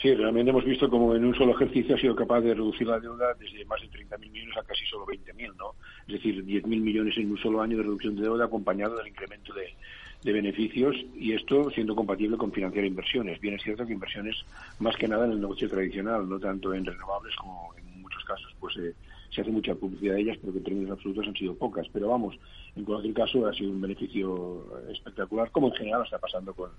Sí, 0.00 0.14
realmente 0.14 0.50
hemos 0.50 0.64
visto 0.64 0.88
como 0.88 1.14
en 1.14 1.24
un 1.24 1.34
solo 1.34 1.52
ejercicio 1.56 1.96
ha 1.96 1.98
sido 1.98 2.14
capaz 2.14 2.40
de 2.40 2.54
reducir 2.54 2.86
la 2.86 3.00
deuda 3.00 3.34
desde 3.38 3.64
más 3.64 3.80
de 3.80 3.88
30.000 3.88 4.30
millones 4.30 4.56
a 4.56 4.62
casi 4.62 4.84
solo 4.86 5.04
20.000, 5.06 5.56
¿no? 5.56 5.72
Es 6.06 6.14
decir, 6.14 6.44
10.000 6.44 6.66
millones 6.80 7.14
en 7.18 7.30
un 7.32 7.38
solo 7.38 7.60
año 7.60 7.78
de 7.78 7.82
reducción 7.82 8.14
de 8.14 8.22
deuda 8.22 8.44
acompañado 8.44 8.96
del 8.96 9.08
incremento 9.08 9.52
de, 9.54 9.74
de 10.22 10.32
beneficios 10.32 10.96
y 11.14 11.32
esto 11.32 11.70
siendo 11.70 11.94
compatible 11.94 12.36
con 12.36 12.52
financiar 12.52 12.84
inversiones. 12.84 13.40
Bien 13.40 13.54
es 13.54 13.62
cierto 13.62 13.86
que 13.86 13.92
inversiones 13.92 14.36
más 14.78 14.96
que 14.96 15.08
nada 15.08 15.26
en 15.26 15.32
el 15.32 15.40
negocio 15.40 15.68
tradicional, 15.68 16.28
no 16.28 16.38
tanto 16.38 16.74
en 16.74 16.84
renovables 16.84 17.34
como 17.36 17.74
en 17.76 18.02
muchos 18.02 18.24
casos 18.24 18.54
pues 18.58 18.76
eh, 18.78 18.94
se 19.30 19.42
hace 19.42 19.50
mucha 19.50 19.74
publicidad 19.74 20.14
de 20.14 20.22
ellas, 20.22 20.38
pero 20.40 20.52
que 20.52 20.58
en 20.58 20.64
términos 20.64 20.90
absolutos 20.92 21.26
han 21.26 21.36
sido 21.36 21.54
pocas. 21.54 21.86
Pero 21.92 22.08
vamos, 22.08 22.36
en 22.76 22.84
cualquier 22.84 23.14
caso 23.14 23.46
ha 23.46 23.52
sido 23.52 23.70
un 23.70 23.80
beneficio 23.80 24.66
espectacular, 24.90 25.50
como 25.50 25.68
en 25.68 25.74
general 25.74 26.02
está 26.04 26.18
pasando 26.18 26.54
con, 26.54 26.70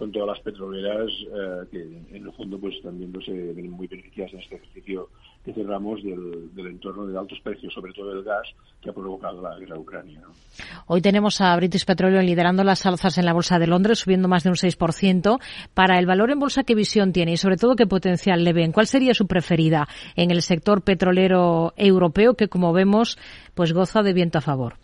con 0.00 0.10
todas 0.10 0.28
las 0.28 0.40
petroleras 0.40 1.10
eh, 1.10 1.66
que 1.70 1.82
en 2.16 2.26
el 2.26 2.32
fondo 2.32 2.58
pues 2.58 2.74
también 2.82 3.12
se 3.22 3.32
ven 3.32 3.70
muy 3.70 3.86
beneficiadas 3.86 4.32
en 4.32 4.40
este 4.40 4.56
ejercicio 4.56 5.10
que 5.44 5.52
cerramos 5.52 6.02
del, 6.02 6.54
del, 6.54 6.68
entorno 6.68 7.06
de 7.06 7.18
altos 7.18 7.38
precios, 7.42 7.74
sobre 7.74 7.92
todo 7.92 8.08
del 8.14 8.24
gas, 8.24 8.48
que 8.80 8.88
ha 8.88 8.94
provocado 8.94 9.42
la 9.42 9.58
guerra 9.58 9.78
Ucrania. 9.78 10.22
Hoy 10.86 11.02
tenemos 11.02 11.42
a 11.42 11.54
British 11.56 11.84
Petroleum 11.84 12.24
liderando 12.24 12.64
las 12.64 12.86
alzas 12.86 13.18
en 13.18 13.26
la 13.26 13.34
Bolsa 13.34 13.58
de 13.58 13.66
Londres, 13.66 13.98
subiendo 13.98 14.26
más 14.26 14.42
de 14.42 14.48
un 14.48 14.56
6%. 14.56 15.38
Para 15.74 15.98
el 15.98 16.06
valor 16.06 16.30
en 16.30 16.38
bolsa, 16.38 16.64
¿qué 16.64 16.74
visión 16.74 17.12
tiene 17.12 17.32
y 17.32 17.36
sobre 17.36 17.58
todo 17.58 17.76
qué 17.76 17.86
potencial 17.86 18.42
le 18.42 18.54
ven? 18.54 18.72
¿Cuál 18.72 18.86
sería 18.86 19.12
su 19.12 19.26
preferida 19.26 19.86
en 20.16 20.30
el 20.30 20.40
sector 20.40 20.82
petrolero 20.82 21.74
europeo 21.76 22.34
que, 22.34 22.48
como 22.48 22.72
vemos, 22.72 23.18
pues 23.54 23.74
goza 23.74 24.02
de 24.02 24.14
viento 24.14 24.38
a 24.38 24.42
favor? 24.42 24.76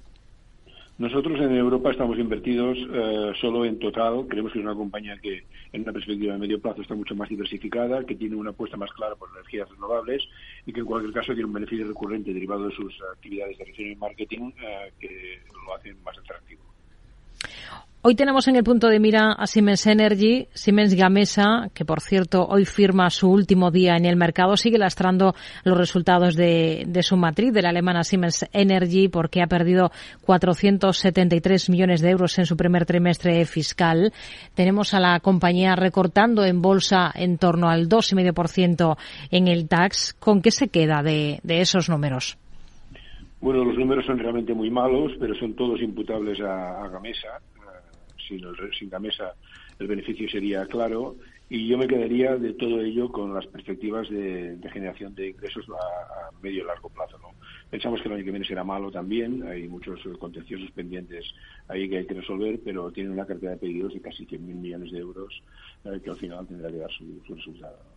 Nosotros 0.98 1.38
en 1.40 1.54
Europa 1.54 1.90
estamos 1.90 2.18
invertidos 2.18 2.78
eh, 2.78 3.32
solo 3.38 3.66
en 3.66 3.78
total. 3.78 4.26
Creemos 4.28 4.52
que 4.52 4.60
es 4.60 4.64
una 4.64 4.74
compañía 4.74 5.18
que 5.18 5.44
en 5.72 5.82
una 5.82 5.92
perspectiva 5.92 6.32
de 6.32 6.38
medio 6.38 6.58
plazo 6.58 6.80
está 6.80 6.94
mucho 6.94 7.14
más 7.14 7.28
diversificada, 7.28 8.04
que 8.06 8.14
tiene 8.14 8.34
una 8.34 8.50
apuesta 8.50 8.78
más 8.78 8.90
clara 8.92 9.14
por 9.14 9.28
energías 9.30 9.68
renovables 9.68 10.22
y 10.64 10.72
que 10.72 10.80
en 10.80 10.86
cualquier 10.86 11.12
caso 11.12 11.34
tiene 11.34 11.44
un 11.44 11.52
beneficio 11.52 11.86
recurrente 11.86 12.32
derivado 12.32 12.68
de 12.68 12.74
sus 12.74 12.94
actividades 13.12 13.58
de 13.58 13.64
reseña 13.66 13.90
y 13.90 13.96
marketing 13.96 14.52
eh, 14.58 14.92
que 14.98 15.40
lo 15.66 15.74
hacen 15.74 16.02
más 16.02 16.16
atractivo. 16.16 16.62
Hoy 18.08 18.14
tenemos 18.14 18.46
en 18.46 18.54
el 18.54 18.62
punto 18.62 18.86
de 18.86 19.00
mira 19.00 19.32
a 19.32 19.48
Siemens 19.48 19.84
Energy, 19.84 20.46
Siemens 20.54 20.94
Gamesa, 20.94 21.70
que 21.74 21.84
por 21.84 22.00
cierto 22.00 22.46
hoy 22.46 22.64
firma 22.64 23.10
su 23.10 23.28
último 23.28 23.72
día 23.72 23.96
en 23.96 24.04
el 24.04 24.14
mercado, 24.14 24.56
sigue 24.56 24.78
lastrando 24.78 25.34
los 25.64 25.76
resultados 25.76 26.36
de, 26.36 26.86
su 27.02 27.16
matriz, 27.16 27.52
de 27.52 27.62
la 27.62 27.70
alemana 27.70 28.04
Siemens 28.04 28.48
Energy, 28.52 29.08
porque 29.08 29.42
ha 29.42 29.48
perdido 29.48 29.90
473 30.24 31.68
millones 31.68 32.00
de 32.00 32.10
euros 32.10 32.38
en 32.38 32.46
su 32.46 32.56
primer 32.56 32.86
trimestre 32.86 33.44
fiscal. 33.44 34.12
Tenemos 34.54 34.94
a 34.94 35.00
la 35.00 35.18
compañía 35.18 35.74
recortando 35.74 36.44
en 36.44 36.62
bolsa 36.62 37.10
en 37.12 37.38
torno 37.38 37.68
al 37.68 37.88
2,5% 37.88 38.96
en 39.32 39.48
el 39.48 39.66
tax. 39.66 40.14
¿Con 40.14 40.42
qué 40.42 40.52
se 40.52 40.68
queda 40.68 41.02
de, 41.02 41.40
esos 41.44 41.90
números? 41.90 42.38
Bueno, 43.40 43.64
los 43.64 43.76
números 43.76 44.06
son 44.06 44.20
realmente 44.20 44.54
muy 44.54 44.70
malos, 44.70 45.10
pero 45.18 45.34
son 45.34 45.54
todos 45.54 45.82
imputables 45.82 46.38
a 46.40 46.86
Gamesa 46.86 47.40
sin, 48.26 48.44
el, 48.44 48.56
sin 48.78 48.90
la 48.90 48.98
mesa 48.98 49.34
el 49.78 49.86
beneficio 49.86 50.28
sería 50.28 50.66
claro 50.66 51.16
y 51.48 51.68
yo 51.68 51.78
me 51.78 51.86
quedaría 51.86 52.36
de 52.36 52.54
todo 52.54 52.80
ello 52.80 53.10
con 53.12 53.32
las 53.32 53.46
perspectivas 53.46 54.08
de, 54.10 54.58
generación 54.72 55.14
de 55.14 55.28
ingresos 55.28 55.64
a, 55.68 56.30
medio 56.42 56.64
y 56.64 56.66
largo 56.66 56.88
plazo. 56.88 57.18
¿no? 57.18 57.34
Pensamos 57.70 58.00
que 58.00 58.08
el 58.08 58.14
año 58.14 58.24
que 58.24 58.30
viene 58.32 58.46
será 58.46 58.64
malo 58.64 58.90
también, 58.90 59.46
hay 59.46 59.68
muchos 59.68 60.00
contenciosos 60.18 60.70
pendientes 60.72 61.24
ahí 61.68 61.88
que 61.88 61.98
hay 61.98 62.06
que 62.06 62.14
resolver, 62.14 62.58
pero 62.64 62.90
tiene 62.90 63.10
una 63.10 63.26
cartera 63.26 63.52
de 63.52 63.58
pedidos 63.58 63.94
de 63.94 64.00
casi 64.00 64.26
100.000 64.26 64.38
millones 64.38 64.90
de 64.90 64.98
euros 64.98 65.42
que 66.02 66.10
al 66.10 66.16
final 66.16 66.46
tendrá 66.46 66.70
que 66.70 66.78
dar 66.78 66.90
su, 66.90 67.04
su 67.26 67.34
resultado. 67.34 67.95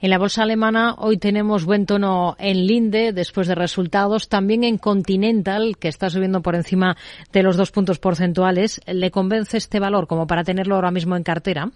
En 0.00 0.10
la 0.10 0.18
bolsa 0.18 0.42
alemana 0.42 0.94
hoy 0.98 1.16
tenemos 1.16 1.64
buen 1.64 1.86
tono 1.86 2.36
en 2.38 2.66
Linde 2.66 3.12
después 3.12 3.48
de 3.48 3.54
resultados, 3.54 4.28
también 4.28 4.62
en 4.62 4.76
Continental, 4.76 5.78
que 5.78 5.88
está 5.88 6.10
subiendo 6.10 6.42
por 6.42 6.54
encima 6.54 6.96
de 7.32 7.42
los 7.42 7.56
dos 7.56 7.72
puntos 7.72 7.98
porcentuales. 7.98 8.80
¿Le 8.86 9.10
convence 9.10 9.56
este 9.56 9.80
valor 9.80 10.06
como 10.06 10.26
para 10.26 10.44
tenerlo 10.44 10.74
ahora 10.74 10.90
mismo 10.90 11.16
en 11.16 11.22
cartera? 11.22 11.70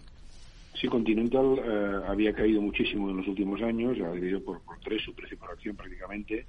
Sí, 0.78 0.86
Continental 0.86 1.58
eh, 1.58 2.00
había 2.08 2.32
caído 2.32 2.60
muchísimo 2.60 3.10
en 3.10 3.16
los 3.18 3.26
últimos 3.26 3.60
años, 3.62 3.96
ha 4.00 4.40
por, 4.44 4.60
por 4.60 4.78
tres 4.80 5.02
su 5.02 5.14
precio 5.14 5.38
por 5.38 5.50
acción 5.50 5.74
prácticamente. 5.76 6.46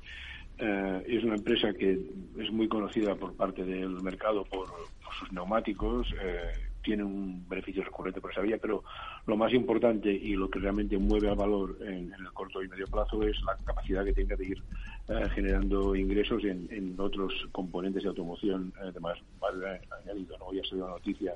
Eh, 0.58 1.04
es 1.08 1.24
una 1.24 1.36
empresa 1.36 1.74
que 1.74 2.00
es 2.38 2.52
muy 2.52 2.68
conocida 2.68 3.16
por 3.16 3.34
parte 3.34 3.64
del 3.64 4.02
mercado 4.02 4.44
por, 4.44 4.68
por 4.68 5.14
sus 5.20 5.32
neumáticos. 5.32 6.08
Eh, 6.22 6.70
tiene 6.82 7.04
un 7.04 7.48
beneficio 7.48 7.84
recurrente 7.84 8.22
por 8.22 8.32
esa 8.32 8.42
vía, 8.42 8.58
pero 8.62 8.84
lo 9.26 9.38
más 9.38 9.54
importante 9.54 10.12
y 10.12 10.34
lo 10.36 10.50
que 10.50 10.60
realmente 10.60 10.98
mueve 10.98 11.30
al 11.30 11.36
valor 11.36 11.78
en, 11.82 12.12
el 12.14 12.32
corto 12.34 12.62
y 12.64 12.68
medio 12.68 12.88
plazo 12.88 13.24
es 13.24 13.42
la 13.44 13.58
capacidad 13.66 14.04
que 14.04 14.14
tenga 14.14 14.36
de 14.36 14.46
ir 14.46 14.64
eh, 15.08 15.30
generando 15.34 15.96
ingresos 15.96 16.44
en, 16.44 16.96
otros 17.00 17.34
componentes 17.52 18.04
de 18.04 18.10
automoción 18.10 18.74
eh, 18.82 18.92
de 18.92 19.00
más 19.00 19.18
valor 19.40 19.80
añadido. 20.02 20.38
¿no? 20.38 20.54
Ya 20.54 20.64
se 20.64 20.76
dio 20.76 20.86
la 20.86 20.94
noticia 20.94 21.36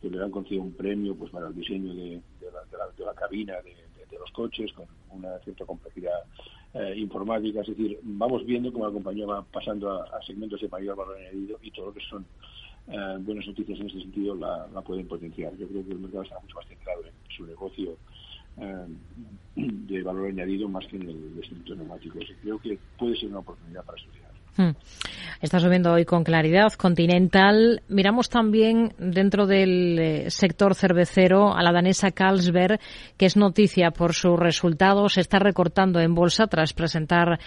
que 0.00 0.10
le 0.10 0.22
han 0.22 0.30
concedido 0.30 0.62
un 0.62 0.72
premio 0.72 1.14
pues 1.14 1.30
para 1.30 1.48
el 1.48 1.54
diseño 1.54 1.92
de, 1.94 2.20
la, 3.04 3.14
cabina 3.14 3.54
de, 3.62 4.18
los 4.18 4.30
coches 4.32 4.72
con 4.72 4.86
una 5.10 5.38
cierta 5.38 5.64
complejidad 5.64 6.20
eh, 6.74 6.94
informática. 6.96 7.60
Es 7.62 7.68
decir, 7.68 7.98
vamos 8.02 8.44
viendo 8.44 8.72
cómo 8.72 8.86
la 8.86 8.92
compañía 8.92 9.26
va 9.26 9.42
pasando 9.42 9.90
a 9.90 10.22
segmentos 10.26 10.60
de 10.60 10.68
mayor 10.68 10.96
valor 10.96 11.16
añadido 11.16 11.58
y 11.62 11.70
todo 11.70 11.86
lo 11.86 11.94
que 11.94 12.00
son 12.00 12.24
eh, 12.88 13.18
buenas 13.20 13.46
noticias 13.46 13.78
en 13.78 13.86
ese 13.86 14.00
sentido 14.00 14.34
la, 14.34 14.66
pueden 14.84 15.06
potenciar. 15.06 15.56
Yo 15.56 15.68
creo 15.68 15.84
que 15.84 15.92
el 15.92 16.00
mercado 16.00 16.24
está 16.24 16.40
mucho 16.40 16.56
más 16.56 16.66
centrado 16.66 17.02
en 17.04 17.12
su 17.36 17.46
negocio 17.46 17.96
eh, 18.56 18.86
de 19.54 20.02
valor 20.02 20.28
añadido 20.28 20.68
más 20.68 20.86
que 20.86 20.96
en 20.96 21.08
el 21.08 21.36
distrito 21.36 21.74
neumático. 21.76 22.18
Creo 22.42 22.58
que 22.58 22.78
puede 22.98 23.16
ser 23.16 23.28
una 23.28 23.38
oportunidad 23.40 23.84
para 23.84 23.98
estudiar. 23.98 24.30
Hmm. 24.56 24.76
Está 25.40 25.60
subiendo 25.60 25.92
hoy 25.92 26.04
con 26.04 26.24
claridad 26.24 26.72
Continental. 26.72 27.82
Miramos 27.88 28.28
también 28.28 28.92
dentro 28.98 29.46
del 29.46 29.98
eh, 29.98 30.30
sector 30.30 30.74
cervecero 30.74 31.54
a 31.54 31.62
la 31.62 31.72
danesa 31.72 32.10
Carlsberg, 32.10 32.80
que 33.16 33.26
es 33.26 33.36
noticia 33.36 33.92
por 33.92 34.14
sus 34.14 34.36
resultados. 34.36 35.12
Se 35.12 35.20
está 35.20 35.38
recortando 35.38 36.00
en 36.00 36.16
bolsa 36.16 36.48
tras 36.48 36.72
presentar 36.72 37.38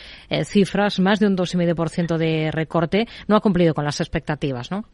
cifras, 0.45 1.01
más 1.01 1.19
de 1.19 1.27
un 1.27 1.35
2,5% 1.35 2.17
de 2.17 2.49
recorte. 2.51 3.07
No 3.27 3.35
ha 3.35 3.41
cumplido 3.41 3.73
con 3.73 3.83
las 3.83 3.99
expectativas, 3.99 4.71
¿no? 4.71 4.85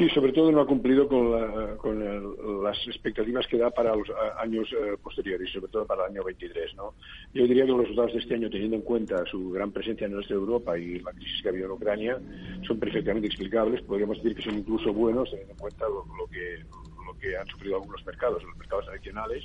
Sí, 0.00 0.08
sobre 0.14 0.32
todo 0.32 0.50
no 0.50 0.62
ha 0.62 0.66
cumplido 0.66 1.06
con, 1.06 2.64
las 2.64 2.78
expectativas 2.86 3.46
que 3.46 3.58
da 3.58 3.68
para 3.68 3.94
los 3.94 4.08
años 4.38 4.66
eh, 4.72 4.96
posteriores, 5.02 5.52
sobre 5.52 5.70
todo 5.70 5.84
para 5.84 6.06
el 6.06 6.12
año 6.12 6.24
23. 6.24 6.74
¿no? 6.74 6.94
Yo 7.34 7.42
diría 7.42 7.66
que 7.66 7.72
los 7.72 7.80
resultados 7.80 8.14
de 8.14 8.20
este 8.20 8.34
año, 8.34 8.48
teniendo 8.48 8.76
en 8.76 8.82
cuenta 8.82 9.22
su 9.26 9.50
gran 9.50 9.72
presencia 9.72 10.06
en 10.06 10.14
nuestra 10.14 10.36
Europa 10.36 10.78
y 10.78 11.00
la 11.00 11.12
crisis 11.12 11.42
que 11.42 11.48
ha 11.48 11.52
habido 11.52 11.66
en 11.66 11.72
Ucrania, 11.72 12.18
son 12.66 12.78
perfectamente 12.78 13.26
explicables. 13.26 13.82
Podríamos 13.82 14.16
decir 14.22 14.34
que 14.34 14.40
son 14.40 14.54
incluso 14.60 14.90
buenos, 14.90 15.28
teniendo 15.28 15.52
en 15.52 15.58
cuenta 15.58 15.84
lo, 15.86 16.26
que, 16.28 16.64
lo 17.04 17.18
que 17.18 17.36
han 17.36 17.46
sufrido 17.48 17.76
algunos 17.76 18.06
mercados, 18.06 18.42
los 18.42 18.56
mercados 18.56 18.88
adicionales 18.88 19.44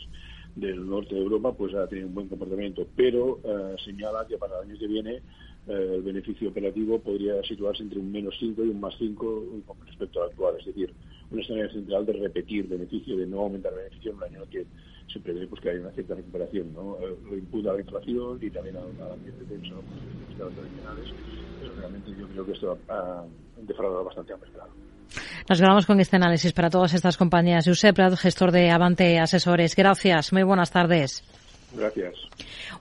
del 0.56 0.90
norte 0.90 1.16
de 1.16 1.22
Europa, 1.22 1.52
pues 1.52 1.76
ha 1.76 1.86
tenido 1.88 2.08
un 2.08 2.16
buen 2.16 2.30
comportamiento. 2.30 2.88
Pero 2.96 3.42
eh, 3.44 3.76
señala 3.84 4.26
que 4.26 4.38
para 4.38 4.62
el 4.62 4.70
año 4.70 4.80
que 4.80 4.88
viene 4.88 5.22
eh, 5.68 5.94
el 5.96 6.02
beneficio 6.04 6.50
operativo 6.50 7.00
podría 7.00 7.42
situarse 7.44 7.82
entre 7.84 8.00
un 8.00 8.12
menos 8.12 8.36
5 8.40 8.64
y 8.64 8.70
un 8.70 8.80
más 8.80 8.94
5 9.00 9.44
con 9.66 9.88
respecto 9.88 10.22
al 10.22 10.30
actual. 10.30 10.56
Es 10.60 10.66
decir, 10.66 10.94
un 11.32 11.40
escenario 11.40 11.72
central 11.72 12.06
de 12.06 12.14
repetir 12.14 12.68
beneficio, 12.68 13.18
de 13.18 13.26
no 13.26 13.42
aumentar 13.42 13.74
beneficio 13.74 14.12
en 14.12 14.18
un 14.18 14.24
año 14.24 14.50
que 14.50 14.66
se 15.12 15.20
prevé 15.20 15.48
pues, 15.48 15.62
que 15.62 15.70
haya 15.70 15.80
una 15.80 15.92
cierta 15.92 16.16
recuperación. 16.16 16.72
¿no? 16.74 16.98
Eh, 17.00 17.16
lo 17.30 17.38
imputa 17.38 17.72
a 17.72 17.74
la 17.74 17.80
inflación 17.80 18.40
y 18.42 18.50
también 18.50 18.78
al 18.78 19.12
ambiente 19.12 19.44
tenso 19.46 19.76
de 20.38 20.44
los 20.44 20.54
tradicionales, 20.54 21.14
pero 21.60 21.74
realmente 21.76 22.12
yo 22.12 22.28
creo 22.28 22.46
que 22.46 22.52
esto 22.52 22.78
ha, 22.90 23.24
defraudado 23.62 24.04
bastante 24.04 24.34
al 24.34 24.40
mercado. 24.40 24.70
Nos 25.50 25.60
quedamos 25.60 25.86
con 25.86 26.00
este 26.00 26.16
análisis 26.16 26.54
para 26.54 26.70
todas 26.70 26.94
estas 26.94 27.18
compañías. 27.18 27.66
Josep 27.66 27.96
Prat, 27.96 28.16
gestor 28.16 28.52
de 28.52 28.70
Avante 28.70 29.18
Asesores. 29.20 29.76
Gracias. 29.76 30.34
Muy 30.34 30.44
buenas 30.44 30.72
tardes. 30.72 31.24
Gracias. 31.76 32.16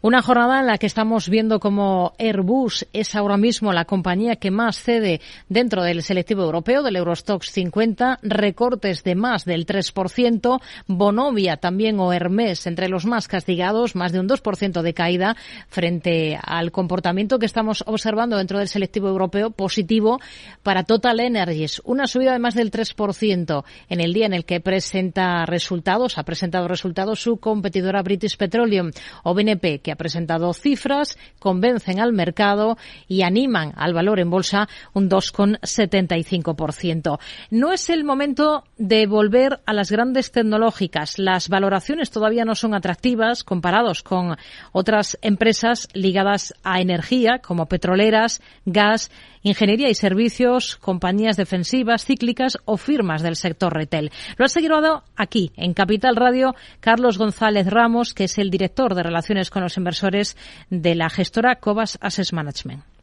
Una 0.04 0.20
jornada 0.20 0.60
en 0.60 0.66
la 0.66 0.76
que 0.76 0.84
estamos 0.84 1.30
viendo 1.30 1.58
como 1.58 2.12
Airbus 2.18 2.86
es 2.92 3.14
ahora 3.14 3.38
mismo 3.38 3.72
la 3.72 3.86
compañía 3.86 4.36
que 4.36 4.50
más 4.50 4.78
cede 4.78 5.22
dentro 5.48 5.82
del 5.82 6.02
selectivo 6.02 6.42
europeo 6.42 6.82
del 6.82 6.96
Eurostox 6.96 7.50
50, 7.50 8.18
recortes 8.20 9.02
de 9.02 9.14
más 9.14 9.46
del 9.46 9.64
3%, 9.64 10.60
Bonovia 10.88 11.56
también 11.56 11.98
o 12.00 12.12
Hermes 12.12 12.66
entre 12.66 12.90
los 12.90 13.06
más 13.06 13.28
castigados, 13.28 13.96
más 13.96 14.12
de 14.12 14.20
un 14.20 14.28
2% 14.28 14.82
de 14.82 14.92
caída 14.92 15.36
frente 15.68 16.38
al 16.38 16.70
comportamiento 16.70 17.38
que 17.38 17.46
estamos 17.46 17.82
observando 17.86 18.36
dentro 18.36 18.58
del 18.58 18.68
selectivo 18.68 19.08
europeo 19.08 19.52
positivo 19.52 20.20
para 20.62 20.84
Total 20.84 21.18
Energies, 21.18 21.80
una 21.82 22.06
subida 22.06 22.34
de 22.34 22.40
más 22.40 22.54
del 22.54 22.70
3% 22.70 23.64
en 23.88 24.00
el 24.02 24.12
día 24.12 24.26
en 24.26 24.34
el 24.34 24.44
que 24.44 24.60
presenta 24.60 25.46
resultados, 25.46 26.18
ha 26.18 26.24
presentado 26.24 26.68
resultados 26.68 27.20
su 27.20 27.38
competidora 27.38 28.02
British 28.02 28.36
Petroleum 28.36 28.90
o 29.22 29.32
BNP, 29.32 29.78
que 29.78 29.93
ha 29.94 29.96
presentado 29.96 30.52
cifras, 30.52 31.16
convencen 31.38 32.00
al 32.00 32.12
mercado 32.12 32.76
y 33.08 33.22
animan 33.22 33.72
al 33.76 33.94
valor 33.94 34.20
en 34.20 34.28
bolsa 34.28 34.68
un 34.92 35.08
2,75%. 35.08 37.18
No 37.50 37.72
es 37.72 37.88
el 37.88 38.04
momento 38.04 38.64
de 38.76 39.06
volver 39.06 39.60
a 39.64 39.72
las 39.72 39.90
grandes 39.90 40.32
tecnológicas. 40.32 41.18
Las 41.18 41.48
valoraciones 41.48 42.10
todavía 42.10 42.44
no 42.44 42.54
son 42.54 42.74
atractivas 42.74 43.44
comparados 43.44 44.02
con 44.02 44.36
otras 44.72 45.16
empresas 45.22 45.88
ligadas 45.94 46.52
a 46.62 46.80
energía, 46.80 47.38
como 47.38 47.66
petroleras, 47.66 48.42
gas, 48.66 49.10
ingeniería 49.42 49.88
y 49.88 49.94
servicios, 49.94 50.76
compañías 50.76 51.36
defensivas, 51.36 52.04
cíclicas 52.04 52.58
o 52.64 52.76
firmas 52.76 53.22
del 53.22 53.36
sector 53.36 53.72
retail. 53.72 54.10
Lo 54.36 54.46
ha 54.46 54.48
seguido 54.48 54.74
aquí, 55.16 55.52
en 55.56 55.74
Capital 55.74 56.16
Radio, 56.16 56.54
Carlos 56.80 57.18
González 57.18 57.66
Ramos, 57.68 58.14
que 58.14 58.24
es 58.24 58.38
el 58.38 58.50
director 58.50 58.94
de 58.94 59.02
Relaciones 59.02 59.50
con 59.50 59.62
los 59.62 59.76
Inversores 59.84 60.34
de 60.70 60.94
la 60.94 61.10
gestora 61.10 61.56
Cobas 61.56 61.98
Asset 62.00 62.32
Management 62.32 62.93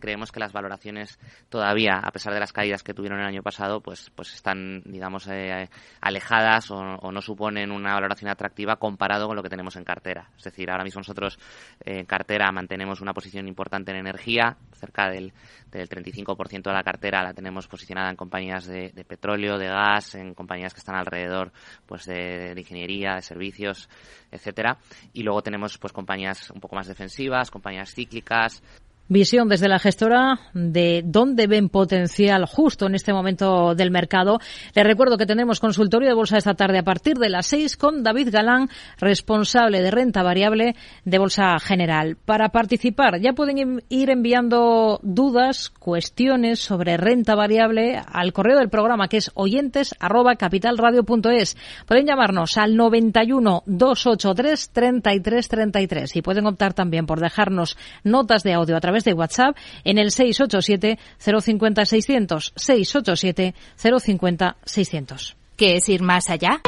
creemos 0.00 0.32
que 0.32 0.40
las 0.40 0.52
valoraciones 0.52 1.18
todavía, 1.48 1.98
a 2.02 2.10
pesar 2.10 2.32
de 2.32 2.40
las 2.40 2.52
caídas 2.52 2.82
que 2.82 2.94
tuvieron 2.94 3.20
el 3.20 3.26
año 3.26 3.42
pasado, 3.42 3.80
pues, 3.80 4.10
pues 4.14 4.34
están, 4.34 4.82
digamos, 4.84 5.28
eh, 5.28 5.68
alejadas 6.00 6.70
o, 6.70 7.10
no 7.10 7.20
suponen 7.20 7.70
una 7.70 7.94
valoración 7.94 8.30
atractiva 8.30 8.76
comparado 8.76 9.26
con 9.26 9.36
lo 9.36 9.42
que 9.42 9.48
tenemos 9.48 9.76
en 9.76 9.84
cartera. 9.84 10.30
Es 10.36 10.44
decir, 10.44 10.70
ahora 10.70 10.84
mismo 10.84 11.00
nosotros 11.00 11.38
en 11.84 12.06
cartera 12.06 12.50
mantenemos 12.52 13.00
una 13.00 13.12
posición 13.12 13.48
importante 13.48 13.90
en 13.90 13.98
energía, 13.98 14.56
cerca 14.72 15.10
del, 15.10 15.32
del 15.70 15.88
35% 15.88 16.62
de 16.62 16.72
la 16.72 16.82
cartera 16.82 17.22
la 17.22 17.34
tenemos 17.34 17.68
posicionada 17.68 18.10
en 18.10 18.16
compañías 18.16 18.66
de, 18.66 18.90
petróleo, 19.06 19.58
de 19.58 19.66
gas, 19.66 20.14
en 20.14 20.34
compañías 20.34 20.72
que 20.72 20.80
están 20.80 20.96
alrededor 20.96 21.52
pues 21.86 22.06
de, 22.06 22.54
de 22.54 22.60
ingeniería, 22.60 23.14
de 23.14 23.22
servicios, 23.22 23.88
etcétera. 24.30 24.78
Y 25.12 25.22
luego 25.22 25.42
tenemos 25.42 25.78
pues 25.78 25.92
compañías 25.92 26.50
un 26.50 26.60
poco 26.60 26.76
más 26.76 26.86
defensivas, 26.86 27.50
compañías 27.50 27.92
cíclicas, 27.94 28.62
visión 29.10 29.48
desde 29.48 29.68
la 29.68 29.80
gestora 29.80 30.38
de 30.54 31.02
dónde 31.04 31.48
ven 31.48 31.68
potencial 31.68 32.46
justo 32.46 32.86
en 32.86 32.94
este 32.94 33.12
momento 33.12 33.74
del 33.74 33.90
mercado. 33.90 34.38
Les 34.74 34.86
recuerdo 34.86 35.18
que 35.18 35.26
tenemos 35.26 35.58
consultorio 35.58 36.08
de 36.08 36.14
bolsa 36.14 36.38
esta 36.38 36.54
tarde 36.54 36.78
a 36.78 36.84
partir 36.84 37.18
de 37.18 37.28
las 37.28 37.46
seis 37.46 37.76
con 37.76 38.04
David 38.04 38.30
Galán, 38.30 38.68
responsable 38.98 39.82
de 39.82 39.90
renta 39.90 40.22
variable 40.22 40.76
de 41.04 41.18
Bolsa 41.18 41.58
General. 41.58 42.16
Para 42.24 42.50
participar 42.50 43.20
ya 43.20 43.32
pueden 43.32 43.82
ir 43.88 44.10
enviando 44.10 45.00
dudas, 45.02 45.70
cuestiones 45.70 46.60
sobre 46.60 46.96
renta 46.96 47.34
variable 47.34 48.00
al 48.06 48.32
correo 48.32 48.58
del 48.58 48.70
programa 48.70 49.08
que 49.08 49.16
es 49.16 49.32
oyentes 49.34 49.92
arroba 49.98 50.36
capitalradio.es. 50.36 51.56
Pueden 51.84 52.06
llamarnos 52.06 52.56
al 52.58 52.76
91 52.76 53.64
283 53.66 54.70
33 54.70 55.48
33 55.48 56.16
y 56.16 56.22
pueden 56.22 56.46
optar 56.46 56.74
también 56.74 57.06
por 57.06 57.18
dejarnos 57.18 57.76
notas 58.04 58.44
de 58.44 58.54
audio 58.54 58.76
a 58.76 58.80
través 58.80 58.99
de 59.04 59.14
WhatsApp 59.14 59.56
en 59.84 59.98
el 59.98 60.10
687 60.10 60.98
050 61.18 61.84
600 61.84 62.52
687 62.56 63.54
050 63.76 64.56
600. 64.64 65.36
¿Qué 65.56 65.76
es 65.76 65.88
ir 65.88 66.02
más 66.02 66.30
allá? 66.30 66.60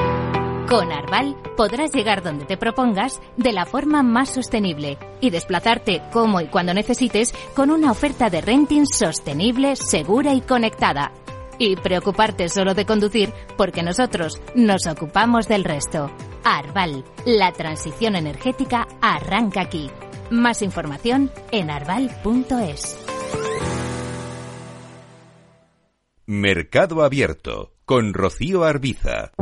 Con 0.68 0.90
Arval 0.90 1.36
podrás 1.56 1.92
llegar 1.92 2.22
donde 2.22 2.46
te 2.46 2.56
propongas 2.56 3.20
de 3.36 3.52
la 3.52 3.66
forma 3.66 4.02
más 4.02 4.30
sostenible 4.30 4.96
y 5.20 5.30
desplazarte 5.30 6.02
como 6.12 6.40
y 6.40 6.46
cuando 6.46 6.72
necesites 6.72 7.34
con 7.54 7.70
una 7.70 7.90
oferta 7.90 8.30
de 8.30 8.40
renting 8.40 8.86
sostenible, 8.86 9.76
segura 9.76 10.32
y 10.34 10.40
conectada. 10.40 11.12
Y 11.58 11.76
preocuparte 11.76 12.48
solo 12.48 12.74
de 12.74 12.86
conducir 12.86 13.32
porque 13.58 13.82
nosotros 13.82 14.40
nos 14.54 14.86
ocupamos 14.86 15.46
del 15.46 15.64
resto. 15.64 16.10
Arval, 16.44 17.04
la 17.26 17.52
transición 17.52 18.16
energética 18.16 18.88
arranca 19.00 19.60
aquí. 19.60 19.90
Más 20.32 20.62
información 20.62 21.30
en 21.50 21.68
arval.es. 21.68 22.98
Mercado 26.24 27.02
Abierto 27.02 27.74
con 27.84 28.14
Rocío 28.14 28.64
Arbiza. 28.64 29.32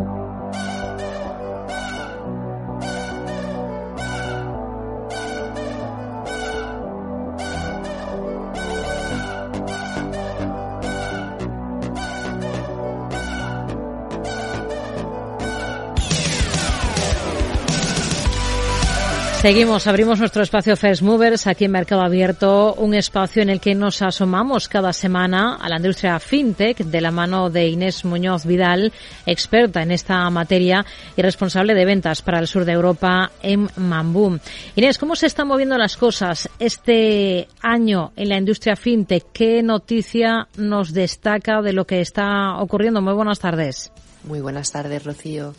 Seguimos, 19.40 19.86
abrimos 19.86 20.18
nuestro 20.18 20.42
espacio 20.42 20.76
First 20.76 21.00
Movers 21.00 21.46
aquí 21.46 21.64
en 21.64 21.70
Mercado 21.70 22.02
Abierto, 22.02 22.74
un 22.74 22.92
espacio 22.92 23.40
en 23.40 23.48
el 23.48 23.58
que 23.58 23.74
nos 23.74 24.02
asomamos 24.02 24.68
cada 24.68 24.92
semana 24.92 25.56
a 25.56 25.66
la 25.70 25.78
industria 25.78 26.20
fintech 26.20 26.76
de 26.80 27.00
la 27.00 27.10
mano 27.10 27.48
de 27.48 27.66
Inés 27.66 28.04
Muñoz 28.04 28.44
Vidal, 28.44 28.92
experta 29.24 29.80
en 29.80 29.92
esta 29.92 30.28
materia 30.28 30.84
y 31.16 31.22
responsable 31.22 31.72
de 31.72 31.86
ventas 31.86 32.20
para 32.20 32.38
el 32.38 32.48
sur 32.48 32.66
de 32.66 32.72
Europa 32.72 33.30
en 33.42 33.70
Mambú. 33.76 34.38
Inés, 34.76 34.98
¿cómo 34.98 35.16
se 35.16 35.28
están 35.28 35.48
moviendo 35.48 35.78
las 35.78 35.96
cosas 35.96 36.50
este 36.58 37.48
año 37.62 38.12
en 38.16 38.28
la 38.28 38.36
industria 38.36 38.76
fintech? 38.76 39.24
¿Qué 39.32 39.62
noticia 39.62 40.48
nos 40.58 40.92
destaca 40.92 41.62
de 41.62 41.72
lo 41.72 41.86
que 41.86 42.02
está 42.02 42.58
ocurriendo? 42.58 43.00
Muy 43.00 43.14
buenas 43.14 43.38
tardes. 43.38 43.90
Muy 44.22 44.42
buenas 44.42 44.70
tardes, 44.70 45.02
Rocío. 45.02 45.54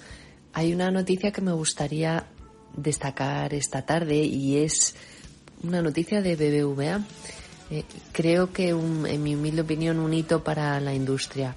Hay 0.54 0.72
una 0.72 0.92
noticia 0.92 1.32
que 1.32 1.42
me 1.42 1.54
gustaría 1.54 2.26
destacar 2.76 3.54
esta 3.54 3.84
tarde 3.84 4.18
y 4.18 4.58
es 4.58 4.96
una 5.64 5.82
noticia 5.82 6.22
de 6.22 6.36
BBVA. 6.36 7.02
Eh, 7.70 7.84
creo 8.12 8.52
que, 8.52 8.70
en 8.70 9.24
mi 9.24 9.36
humilde 9.36 9.62
opinión, 9.62 10.00
un 10.00 10.14
hito 10.14 10.44
para 10.44 10.80
la 10.80 10.94
industria. 10.94 11.56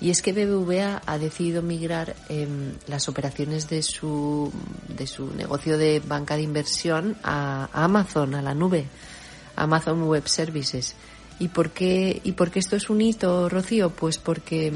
Y 0.00 0.10
es 0.10 0.22
que 0.22 0.32
BBVA 0.32 1.02
ha 1.04 1.18
decidido 1.18 1.60
migrar 1.60 2.16
em, 2.28 2.72
las 2.86 3.08
operaciones 3.08 3.68
de 3.68 3.82
su, 3.82 4.50
de 4.88 5.06
su 5.06 5.30
negocio 5.34 5.76
de 5.76 6.00
banca 6.00 6.36
de 6.36 6.42
inversión 6.42 7.18
a, 7.22 7.68
Amazon, 7.72 8.34
a 8.34 8.40
la 8.40 8.54
nube, 8.54 8.86
Amazon 9.56 10.02
Web 10.04 10.26
Services. 10.26 10.94
¿Y 11.38 11.48
por, 11.48 11.70
qué, 11.70 12.20
¿Y 12.24 12.32
por 12.32 12.50
qué 12.50 12.60
esto 12.60 12.76
es 12.76 12.88
un 12.88 13.02
hito, 13.02 13.48
Rocío? 13.48 13.90
Pues 13.90 14.16
porque 14.16 14.72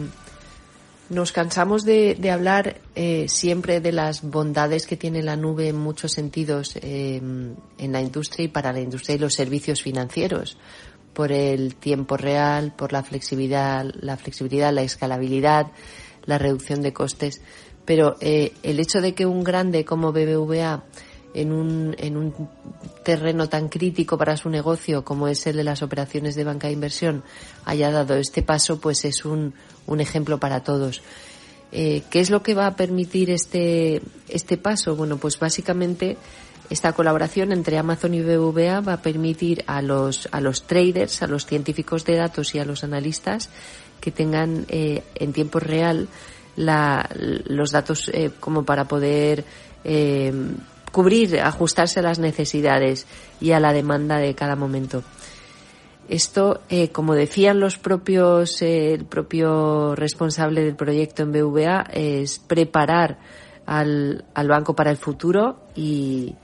nos 1.15 1.33
cansamos 1.33 1.85
de, 1.85 2.19
hablar 2.31 2.81
eh, 2.95 3.27
siempre 3.29 3.81
de 3.81 3.93
las 3.93 4.23
bondades 4.23 4.87
que 4.87 4.97
tiene 4.97 5.23
la 5.23 5.37
nube 5.37 5.69
en 5.69 5.77
muchos 5.77 6.13
sentidos 6.13 6.77
em, 6.83 7.55
en 7.79 7.93
la 7.93 8.03
industria 8.03 8.45
y 8.45 8.49
para 8.49 8.73
la 8.73 8.81
industria 8.81 9.17
y 9.17 9.19
los 9.19 9.35
servicios 9.35 9.83
financieros, 9.83 10.59
por 11.13 11.31
el 11.31 11.77
tiempo 11.77 12.17
real, 12.17 12.75
por 12.77 12.93
la 12.93 13.03
flexibilidad, 13.03 13.87
la 14.01 14.17
flexibilidad, 14.17 14.73
la 14.73 14.83
escalabilidad, 14.83 15.69
la 16.27 16.39
reducción 16.39 16.83
de 16.83 16.93
costes. 16.93 17.41
Pero 17.85 18.17
eh, 18.21 18.53
el 18.63 18.81
hecho 18.81 19.01
de 19.01 19.15
que 19.15 19.25
un 19.25 19.45
grande 19.45 19.85
como 19.85 20.13
BBVA 20.13 20.83
en 21.35 21.53
un, 21.53 21.95
en 21.99 22.17
un 22.17 22.49
terreno 23.05 23.49
tan 23.49 23.69
crítico 23.69 24.17
para 24.17 24.37
su 24.37 24.49
negocio 24.49 25.05
como 25.05 25.29
es 25.29 25.47
el 25.47 25.57
de 25.57 25.65
las 25.65 25.83
operaciones 25.83 26.37
de 26.37 26.45
banca 26.45 26.69
de 26.69 26.75
inversión 26.75 27.25
haya 27.65 27.91
dado 27.91 28.15
este 28.15 28.43
paso, 28.43 28.81
pues 28.81 29.05
es 29.05 29.25
un, 29.25 29.53
un 29.87 30.01
ejemplo 30.01 30.39
para 30.39 30.63
todos. 30.63 31.03
Eh, 31.73 32.03
¿Qué 32.11 32.21
es 32.21 32.31
lo 32.31 32.43
que 32.43 32.55
va 32.55 32.67
a 32.67 32.77
permitir 32.77 33.31
este, 33.31 34.01
este 34.29 34.57
paso? 34.57 34.95
Bueno, 34.97 35.17
pues 35.17 35.39
básicamente 35.39 36.17
esta 36.71 36.93
colaboración 36.93 37.53
entre 37.53 37.79
Amazon 37.79 38.15
y 38.15 38.23
BBVA 38.23 38.81
va 38.81 38.95
a 38.95 39.03
permitir 39.03 39.65
a 39.67 39.83
los, 39.83 40.29
a 40.33 40.41
los 40.41 40.67
traders, 40.67 41.23
a 41.23 41.27
los 41.27 41.47
científicos 41.47 42.05
de 42.05 42.17
datos 42.17 42.55
y 42.55 42.59
a 42.59 42.65
los 42.65 42.85
analistas 42.85 43.51
que 44.01 44.11
tengan 44.11 44.67
eh, 44.69 45.03
en 45.15 45.33
tiempo 45.33 45.61
real 45.61 46.09
la, 46.57 47.09
los 47.15 47.71
datos 47.71 48.11
eh, 48.13 48.31
como 48.41 48.65
para 48.65 48.87
poder 48.87 49.45
eh, 49.85 50.33
cubrir, 50.93 51.41
ajustarse 51.41 52.01
a 52.01 52.03
las 52.03 52.19
necesidades 52.19 53.07
y 53.41 53.53
a 53.53 53.61
la 53.61 53.73
demanda 53.73 54.19
de 54.19 54.35
cada 54.35 54.57
momento. 54.57 55.03
Esto, 56.09 56.61
eh, 56.69 56.91
como 56.91 57.15
decían 57.15 57.61
los 57.61 57.79
propios, 57.79 58.61
eh, 58.61 58.93
el 58.93 59.07
propio 59.07 59.95
responsable 59.95 60.63
del 60.63 60.77
proyecto 60.77 61.23
en 61.23 61.33
BVA, 61.33 61.87
es 61.93 62.39
preparar 62.39 63.19
al, 63.67 64.25
al 64.35 64.49
banco 64.49 64.75
para 64.75 64.91
el 64.91 64.99
futuro 64.99 65.61
y, 65.75 66.35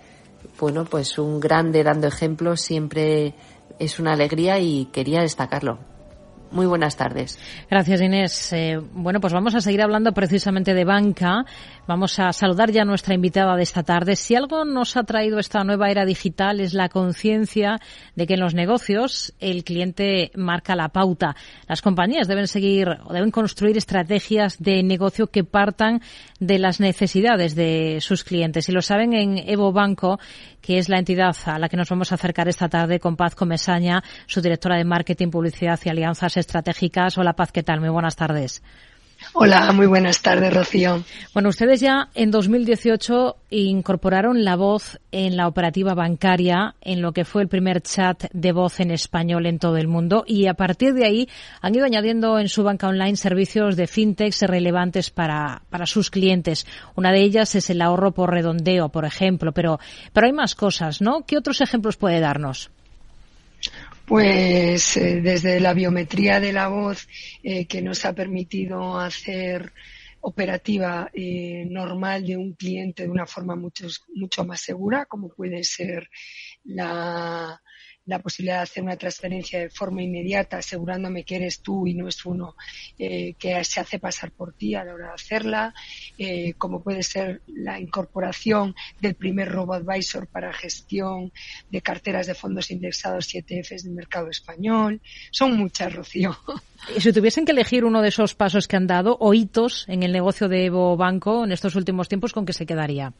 bueno, 0.58 0.84
pues 0.84 1.18
un 1.18 1.40
grande 1.40 1.82
dando 1.84 2.06
ejemplo 2.06 2.56
siempre 2.56 3.34
es 3.78 3.98
una 3.98 4.12
alegría 4.12 4.58
y 4.58 4.86
quería 4.86 5.20
destacarlo. 5.20 5.89
Muy 6.52 6.66
buenas 6.66 6.96
tardes. 6.96 7.38
Gracias, 7.70 8.00
Inés. 8.00 8.52
Eh, 8.52 8.80
bueno, 8.92 9.20
pues 9.20 9.32
vamos 9.32 9.54
a 9.54 9.60
seguir 9.60 9.82
hablando 9.82 10.12
precisamente 10.12 10.74
de 10.74 10.84
banca. 10.84 11.44
Vamos 11.86 12.18
a 12.18 12.32
saludar 12.32 12.72
ya 12.72 12.82
a 12.82 12.84
nuestra 12.84 13.14
invitada 13.14 13.54
de 13.54 13.62
esta 13.62 13.84
tarde. 13.84 14.16
Si 14.16 14.34
algo 14.34 14.64
nos 14.64 14.96
ha 14.96 15.04
traído 15.04 15.38
esta 15.38 15.62
nueva 15.62 15.90
era 15.90 16.04
digital 16.04 16.58
es 16.58 16.74
la 16.74 16.88
conciencia 16.88 17.78
de 18.16 18.26
que 18.26 18.34
en 18.34 18.40
los 18.40 18.54
negocios 18.54 19.32
el 19.38 19.62
cliente 19.62 20.32
marca 20.34 20.74
la 20.74 20.88
pauta. 20.88 21.36
Las 21.68 21.82
compañías 21.82 22.26
deben 22.26 22.48
seguir 22.48 22.88
o 23.04 23.12
deben 23.12 23.30
construir 23.30 23.76
estrategias 23.76 24.58
de 24.58 24.82
negocio 24.82 25.28
que 25.28 25.44
partan 25.44 26.00
de 26.40 26.58
las 26.58 26.80
necesidades 26.80 27.54
de 27.54 27.98
sus 28.00 28.24
clientes. 28.24 28.68
Y 28.68 28.72
lo 28.72 28.82
saben 28.82 29.12
en 29.12 29.38
Evo 29.38 29.72
Banco, 29.72 30.18
que 30.60 30.78
es 30.78 30.88
la 30.88 30.98
entidad 30.98 31.36
a 31.44 31.58
la 31.58 31.68
que 31.68 31.76
nos 31.76 31.88
vamos 31.88 32.10
a 32.10 32.16
acercar 32.16 32.48
esta 32.48 32.68
tarde 32.68 32.98
con 32.98 33.16
Paz 33.16 33.34
Comesaña, 33.34 34.02
su 34.26 34.40
directora 34.40 34.76
de 34.76 34.84
Marketing, 34.84 35.28
Publicidad 35.28 35.78
y 35.84 35.90
Alianzas 35.90 36.36
Estratégicas. 36.36 37.16
Hola 37.18 37.34
Paz, 37.34 37.52
¿qué 37.52 37.62
tal? 37.62 37.80
Muy 37.80 37.90
buenas 37.90 38.16
tardes. 38.16 38.62
Hola, 39.32 39.72
muy 39.72 39.86
buenas 39.86 40.22
tardes, 40.22 40.52
Rocío. 40.52 41.04
Bueno, 41.32 41.50
ustedes 41.50 41.80
ya 41.80 42.08
en 42.14 42.30
2018 42.30 43.36
incorporaron 43.50 44.44
la 44.44 44.56
voz 44.56 44.98
en 45.12 45.36
la 45.36 45.46
operativa 45.46 45.94
bancaria, 45.94 46.74
en 46.80 47.00
lo 47.00 47.12
que 47.12 47.24
fue 47.24 47.42
el 47.42 47.48
primer 47.48 47.80
chat 47.80 48.24
de 48.32 48.52
voz 48.52 48.80
en 48.80 48.90
español 48.90 49.46
en 49.46 49.58
todo 49.58 49.76
el 49.76 49.88
mundo, 49.88 50.24
y 50.26 50.46
a 50.46 50.54
partir 50.54 50.94
de 50.94 51.04
ahí 51.04 51.28
han 51.60 51.74
ido 51.74 51.84
añadiendo 51.84 52.38
en 52.38 52.48
su 52.48 52.64
banca 52.64 52.88
online 52.88 53.16
servicios 53.16 53.76
de 53.76 53.86
fintech 53.86 54.34
relevantes 54.42 55.10
para, 55.10 55.62
para 55.70 55.86
sus 55.86 56.10
clientes. 56.10 56.66
Una 56.96 57.12
de 57.12 57.22
ellas 57.22 57.54
es 57.54 57.70
el 57.70 57.82
ahorro 57.82 58.12
por 58.12 58.30
redondeo, 58.30 58.88
por 58.88 59.04
ejemplo, 59.04 59.52
pero, 59.52 59.78
pero 60.12 60.26
hay 60.26 60.32
más 60.32 60.54
cosas, 60.54 61.00
¿no? 61.00 61.24
¿Qué 61.26 61.38
otros 61.38 61.60
ejemplos 61.60 61.96
puede 61.96 62.20
darnos? 62.20 62.70
Pues 64.10 64.96
eh, 64.96 65.20
desde 65.20 65.60
la 65.60 65.72
biometría 65.72 66.40
de 66.40 66.52
la 66.52 66.66
voz 66.66 67.06
eh, 67.44 67.66
que 67.66 67.80
nos 67.80 68.04
ha 68.04 68.12
permitido 68.12 68.98
hacer 68.98 69.72
operativa 70.22 71.08
eh, 71.14 71.64
normal 71.70 72.26
de 72.26 72.36
un 72.36 72.54
cliente 72.54 73.04
de 73.04 73.08
una 73.08 73.24
forma 73.24 73.54
mucho, 73.54 73.86
mucho 74.16 74.44
más 74.44 74.62
segura, 74.62 75.06
como 75.06 75.28
puede 75.28 75.62
ser 75.62 76.10
la, 76.64 77.62
la 78.06 78.18
posibilidad 78.18 78.56
de 78.56 78.62
hacer 78.62 78.82
una 78.82 78.96
transferencia 78.96 79.60
de 79.60 79.70
forma 79.70 80.02
inmediata, 80.02 80.58
asegurándome 80.58 81.24
que 81.24 81.36
eres 81.36 81.60
tú 81.60 81.86
y 81.86 81.94
no 81.94 82.08
es 82.08 82.24
uno 82.24 82.56
eh, 82.98 83.34
que 83.38 83.62
se 83.64 83.80
hace 83.80 83.98
pasar 83.98 84.32
por 84.32 84.52
ti 84.54 84.74
a 84.74 84.84
la 84.84 84.94
hora 84.94 85.08
de 85.08 85.14
hacerla, 85.14 85.74
eh, 86.18 86.54
como 86.54 86.82
puede 86.82 87.02
ser 87.02 87.42
la 87.46 87.78
incorporación 87.78 88.74
del 89.00 89.14
primer 89.14 89.50
robo 89.50 89.74
advisor 89.74 90.26
para 90.26 90.52
gestión 90.52 91.32
de 91.70 91.82
carteras 91.82 92.26
de 92.26 92.34
fondos 92.34 92.70
indexados 92.70 93.34
y 93.34 93.38
ETFs 93.38 93.84
del 93.84 93.92
mercado 93.92 94.28
español. 94.28 95.00
Son 95.30 95.56
muchas, 95.56 95.94
Rocío. 95.94 96.36
Y 96.96 97.00
si 97.00 97.12
tuviesen 97.12 97.44
que 97.44 97.52
elegir 97.52 97.84
uno 97.84 98.02
de 98.02 98.08
esos 98.08 98.34
pasos 98.34 98.66
que 98.66 98.76
han 98.76 98.86
dado 98.86 99.16
o 99.20 99.34
hitos 99.34 99.84
en 99.88 100.02
el 100.02 100.12
negocio 100.12 100.48
de 100.48 100.64
Evo 100.64 100.96
Banco 100.96 101.44
en 101.44 101.52
estos 101.52 101.76
últimos 101.76 102.08
tiempos, 102.08 102.32
¿con 102.32 102.46
qué 102.46 102.52
se 102.52 102.66
quedaría? 102.66 103.12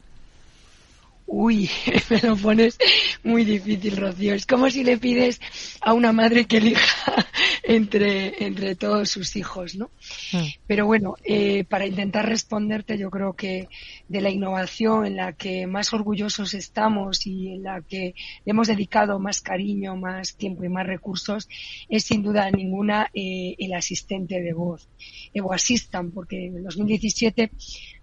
Uy, 1.33 1.69
me 2.09 2.19
lo 2.19 2.35
pones 2.35 2.77
muy 3.23 3.45
difícil, 3.45 3.95
Rocío. 3.95 4.33
Es 4.33 4.45
como 4.45 4.69
si 4.69 4.83
le 4.83 4.97
pides 4.97 5.39
a 5.79 5.93
una 5.93 6.11
madre 6.11 6.43
que 6.43 6.57
elija 6.57 7.25
entre, 7.63 8.45
entre 8.45 8.75
todos 8.75 9.09
sus 9.09 9.37
hijos, 9.37 9.75
¿no? 9.75 9.91
Mm. 10.33 10.45
Pero 10.67 10.85
bueno, 10.85 11.15
eh, 11.23 11.63
para 11.63 11.87
intentar 11.87 12.27
responderte, 12.27 12.97
yo 12.97 13.09
creo 13.09 13.31
que 13.33 13.69
de 14.09 14.19
la 14.19 14.29
innovación 14.29 15.05
en 15.05 15.15
la 15.15 15.31
que 15.31 15.67
más 15.67 15.93
orgullosos 15.93 16.53
estamos 16.53 17.25
y 17.25 17.53
en 17.53 17.63
la 17.63 17.81
que 17.81 18.13
hemos 18.45 18.67
dedicado 18.67 19.17
más 19.17 19.39
cariño, 19.39 19.95
más 19.95 20.35
tiempo 20.35 20.65
y 20.65 20.69
más 20.69 20.85
recursos, 20.85 21.47
es 21.87 22.03
sin 22.03 22.23
duda 22.23 22.51
ninguna 22.51 23.09
eh, 23.13 23.55
el 23.57 23.73
asistente 23.73 24.41
de 24.41 24.51
voz, 24.51 24.89
Evo 25.33 25.53
Assistant, 25.53 26.13
porque 26.13 26.47
en 26.47 26.57
el 26.57 26.63
2017 26.63 27.51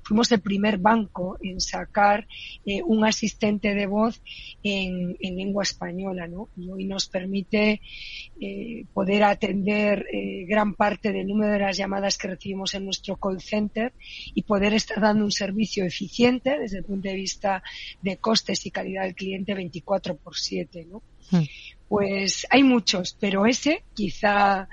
fuimos 0.09 0.33
el 0.33 0.41
primer 0.41 0.79
banco 0.79 1.37
en 1.43 1.61
sacar 1.61 2.27
eh, 2.65 2.83
un 2.83 3.05
asistente 3.05 3.75
de 3.75 3.87
voz 3.87 4.23
en, 4.63 5.19
en, 5.21 5.37
lengua 5.37 5.65
española, 5.65 6.27
¿no? 6.27 6.49
Y 6.57 6.71
hoy 6.71 6.87
nos 6.87 7.09
permite 7.09 7.83
eh, 8.41 8.85
poder 8.95 9.25
atender 9.25 10.07
eh, 10.11 10.47
gran 10.49 10.75
parte 10.75 11.13
del 11.13 11.27
número 11.27 11.53
de 11.53 11.59
las 11.59 11.77
llamadas 11.77 12.17
que 12.17 12.29
recibimos 12.29 12.73
en 12.75 12.87
nuestro 12.87 13.17
call 13.17 13.43
center 13.43 13.93
y 14.35 14.43
poder 14.45 14.73
estar 14.73 14.99
dando 14.99 15.25
un 15.25 15.33
servicio 15.33 15.85
eficiente 15.85 16.59
desde 16.59 16.79
el 16.79 16.85
punto 16.85 17.09
de 17.09 17.15
vista 17.15 17.63
de 18.01 18.17
costes 18.17 18.65
y 18.65 18.71
calidad 18.71 19.03
del 19.03 19.15
cliente 19.15 19.53
24 19.53 20.17
por 20.17 20.37
7, 20.37 20.87
¿no? 20.91 21.03
Hmm. 21.31 21.45
Pues 21.89 22.47
hay 22.51 22.63
muchos, 22.63 23.17
pero 23.19 23.47
ese 23.47 23.85
quizá 23.95 24.69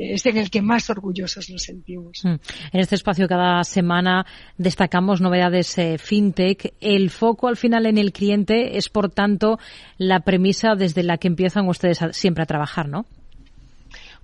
es 0.00 0.24
en 0.24 0.38
el 0.38 0.50
que 0.50 0.62
más 0.62 0.88
orgullosos 0.88 1.50
nos 1.50 1.62
sentimos. 1.62 2.20
Hmm. 2.22 2.36
En 2.72 2.80
este 2.80 2.94
espacio 2.94 3.28
cada 3.28 3.62
semana 3.64 4.24
destacamos 4.56 5.20
novedades 5.20 5.76
eh, 5.78 5.98
fintech. 5.98 6.72
El 6.80 7.10
foco 7.10 7.48
al 7.48 7.56
final 7.56 7.86
en 7.86 7.98
el 7.98 8.12
cliente 8.12 8.78
es, 8.78 8.88
por 8.88 9.10
tanto, 9.10 9.58
la 9.98 10.20
premisa 10.20 10.74
desde 10.74 11.02
la 11.02 11.18
que 11.18 11.28
empiezan 11.28 11.68
ustedes 11.68 11.98
siempre 12.12 12.44
a 12.44 12.46
trabajar, 12.46 12.88
¿no? 12.88 13.04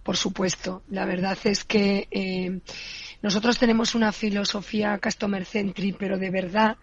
Por 0.03 0.17
supuesto. 0.17 0.83
La 0.89 1.05
verdad 1.05 1.37
es 1.45 1.65
que 1.65 2.09
eh, 2.11 2.61
nosotros 3.27 3.59
tenemos 3.59 3.97
una 3.97 4.13
filosofía 4.13 5.01
customer 5.03 5.45
centric, 5.45 5.97
pero 5.99 6.17
de 6.17 6.31
verdad, 6.31 6.77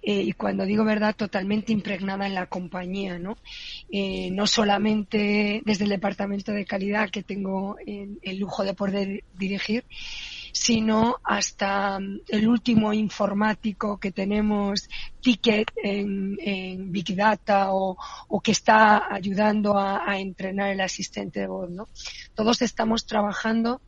eh, 0.00 0.22
y 0.22 0.30
cuando 0.30 0.64
digo 0.64 0.84
verdad, 0.84 1.16
totalmente 1.16 1.72
impregnada 1.72 2.24
en 2.24 2.34
la 2.34 2.46
compañía, 2.46 3.18
¿no? 3.18 3.36
Eh, 3.90 4.30
no 4.30 4.46
solamente 4.46 5.60
desde 5.64 5.82
el 5.82 5.90
departamento 5.90 6.52
de 6.52 6.64
calidad 6.64 7.10
que 7.10 7.24
tengo 7.24 7.78
el, 7.84 8.20
el 8.22 8.38
lujo 8.38 8.62
de 8.62 8.74
poder 8.74 9.24
dirigir, 9.36 9.86
sino 10.52 11.16
hasta 11.24 11.98
mm, 11.98 12.20
el 12.28 12.46
último 12.46 12.92
informático 12.92 13.98
que 13.98 14.12
tenemos 14.12 14.88
ticket 15.20 15.72
en, 15.82 16.92
Big 16.92 17.16
Data 17.16 17.72
o, 17.72 17.96
o, 18.28 18.40
que 18.40 18.52
está 18.52 19.12
ayudando 19.12 19.76
a, 19.76 20.08
a, 20.08 20.20
entrenar 20.20 20.70
el 20.70 20.80
asistente 20.80 21.40
de 21.40 21.48
voz, 21.48 21.70
¿no? 21.70 21.88
Todos 22.34 22.62
estamos 22.62 23.04
trabajando 23.04 23.80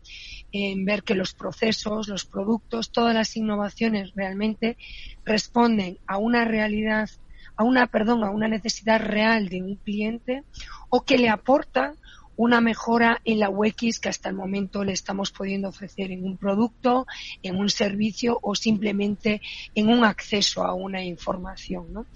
en 0.52 0.84
ver 0.84 1.02
que 1.02 1.14
los 1.14 1.34
procesos, 1.34 2.08
los 2.08 2.24
productos, 2.24 2.90
todas 2.90 3.14
las 3.14 3.36
innovaciones 3.36 4.12
realmente 4.14 4.76
responden 5.24 5.98
a 6.06 6.18
una 6.18 6.44
realidad, 6.44 7.10
a 7.56 7.64
una, 7.64 7.86
perdón, 7.86 8.24
a 8.24 8.30
una 8.30 8.48
necesidad 8.48 9.00
real 9.00 9.48
de 9.48 9.62
un 9.62 9.76
cliente 9.76 10.44
o 10.88 11.02
que 11.02 11.18
le 11.18 11.28
aportan 11.28 11.94
una 12.40 12.62
mejora 12.62 13.20
en 13.26 13.38
la 13.38 13.50
UX 13.50 14.00
que 14.00 14.08
hasta 14.08 14.30
el 14.30 14.34
momento 14.34 14.82
le 14.82 14.92
estamos 14.92 15.30
pudiendo 15.30 15.68
ofrecer 15.68 16.10
en 16.10 16.24
un 16.24 16.38
producto, 16.38 17.06
en 17.42 17.56
un 17.56 17.68
servicio 17.68 18.38
o 18.40 18.54
simplemente 18.54 19.42
en 19.74 19.88
un 19.88 20.04
acceso 20.06 20.64
a 20.64 20.72
una 20.72 21.04
información. 21.04 21.92
¿no? 21.92 22.06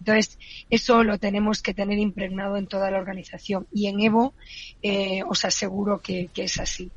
Entonces, 0.00 0.36
eso 0.68 1.04
lo 1.04 1.18
tenemos 1.18 1.62
que 1.62 1.74
tener 1.74 1.96
impregnado 2.00 2.56
en 2.56 2.66
toda 2.66 2.90
la 2.90 2.98
organización 2.98 3.68
y 3.72 3.86
en 3.86 4.00
Evo 4.00 4.34
eh, 4.82 5.22
os 5.28 5.44
aseguro 5.44 6.00
que, 6.00 6.28
que 6.34 6.42
es 6.42 6.58
así. 6.58 6.90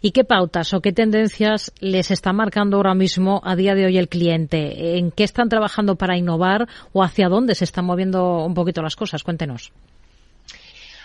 ¿Y 0.00 0.12
qué 0.12 0.24
pautas 0.24 0.74
o 0.74 0.80
qué 0.80 0.92
tendencias 0.92 1.72
les 1.80 2.10
está 2.10 2.32
marcando 2.32 2.76
ahora 2.76 2.94
mismo 2.94 3.40
a 3.44 3.56
día 3.56 3.74
de 3.74 3.86
hoy 3.86 3.98
el 3.98 4.08
cliente? 4.08 4.98
¿En 4.98 5.10
qué 5.10 5.24
están 5.24 5.48
trabajando 5.48 5.96
para 5.96 6.16
innovar 6.16 6.68
o 6.92 7.02
hacia 7.02 7.28
dónde 7.28 7.54
se 7.54 7.64
están 7.64 7.84
moviendo 7.84 8.44
un 8.44 8.54
poquito 8.54 8.82
las 8.82 8.96
cosas? 8.96 9.22
Cuéntenos. 9.22 9.72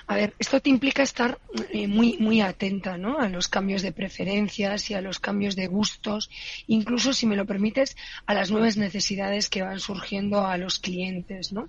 A 0.10 0.16
ver, 0.16 0.34
esto 0.40 0.62
te 0.62 0.70
implica 0.70 1.04
estar 1.04 1.38
eh, 1.70 1.86
muy, 1.86 2.18
muy 2.18 2.40
atenta, 2.40 2.98
¿no? 2.98 3.20
A 3.20 3.28
los 3.28 3.50
cambios 3.50 3.82
de 3.82 3.92
preferencias 3.92 4.90
y 4.90 4.94
a 4.94 5.02
los 5.02 5.20
cambios 5.20 5.58
de 5.58 5.68
gustos, 5.68 6.30
incluso, 6.66 7.12
si 7.12 7.26
me 7.26 7.36
lo 7.36 7.46
permites, 7.46 7.98
a 8.26 8.34
las 8.34 8.50
nuevas 8.50 8.78
necesidades 8.78 9.50
que 9.50 9.64
van 9.64 9.82
surgiendo 9.82 10.48
a 10.48 10.58
los 10.58 10.80
clientes, 10.80 11.52
¿no? 11.52 11.68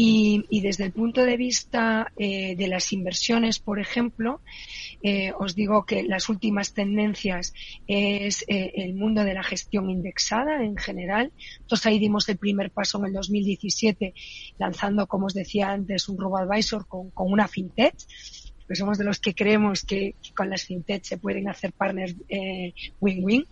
Y, 0.00 0.46
y 0.48 0.60
desde 0.60 0.84
el 0.84 0.92
punto 0.92 1.24
de 1.24 1.36
vista 1.36 2.12
eh, 2.16 2.54
de 2.54 2.68
las 2.68 2.92
inversiones, 2.92 3.58
por 3.58 3.80
ejemplo, 3.80 4.40
eh, 5.02 5.32
os 5.36 5.56
digo 5.56 5.86
que 5.86 6.04
las 6.04 6.28
últimas 6.28 6.72
tendencias 6.72 7.52
es 7.88 8.44
eh, 8.46 8.70
el 8.76 8.94
mundo 8.94 9.24
de 9.24 9.34
la 9.34 9.42
gestión 9.42 9.90
indexada 9.90 10.62
en 10.62 10.76
general. 10.76 11.32
Entonces 11.58 11.84
ahí 11.86 11.98
dimos 11.98 12.28
el 12.28 12.36
primer 12.36 12.70
paso 12.70 13.00
en 13.00 13.06
el 13.06 13.12
2017 13.12 14.14
lanzando, 14.56 15.08
como 15.08 15.26
os 15.26 15.34
decía 15.34 15.72
antes, 15.72 16.08
un 16.08 16.16
robo-advisor 16.16 16.86
con, 16.86 17.10
con 17.10 17.32
una 17.32 17.48
fintech 17.48 17.96
pues 18.68 18.78
somos 18.78 18.98
de 18.98 19.04
los 19.04 19.18
que 19.18 19.34
creemos 19.34 19.82
que, 19.82 20.14
con 20.36 20.48
las 20.48 20.64
fintech 20.64 21.02
se 21.02 21.16
pueden 21.16 21.48
hacer 21.48 21.72
partners 21.72 22.14
eh, 22.28 22.72
win-win. 23.00 23.46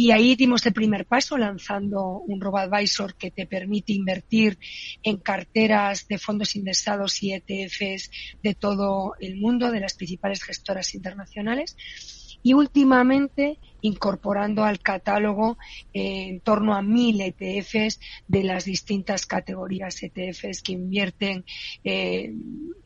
Y 0.00 0.12
ahí 0.12 0.36
dimos 0.36 0.64
el 0.64 0.72
primer 0.72 1.06
paso 1.06 1.36
lanzando 1.36 2.20
un 2.24 2.40
robo-advisor 2.40 3.16
que 3.16 3.32
te 3.32 3.46
permite 3.46 3.92
invertir 3.92 4.56
en 5.02 5.16
carteras 5.16 6.06
de 6.06 6.18
fondos 6.18 6.54
indexados 6.54 7.20
y 7.20 7.32
ETFs 7.32 8.08
de 8.40 8.54
todo 8.54 9.14
el 9.18 9.40
mundo, 9.40 9.72
de 9.72 9.80
las 9.80 9.94
principales 9.94 10.44
gestoras 10.44 10.94
internacionales. 10.94 11.76
Y 12.44 12.54
últimamente 12.54 13.58
incorporando 13.80 14.64
al 14.64 14.80
catálogo 14.80 15.58
eh, 15.92 16.28
en 16.28 16.40
torno 16.40 16.74
a 16.74 16.82
mil 16.82 17.20
ETFs 17.20 18.00
de 18.26 18.44
las 18.44 18.64
distintas 18.64 19.26
categorías 19.26 20.02
ETFs 20.02 20.62
que 20.62 20.72
invierten 20.72 21.44
eh, 21.84 22.32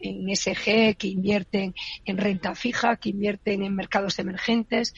en 0.01 0.37
SG, 0.37 0.97
que 0.97 1.09
invierten 1.09 1.75
en 2.05 2.19
renta 2.19 2.55
fija, 2.55 2.97
que 2.97 3.11
invierten 3.11 3.63
en 3.63 3.75
mercados 3.75 4.19
emergentes, 4.19 4.95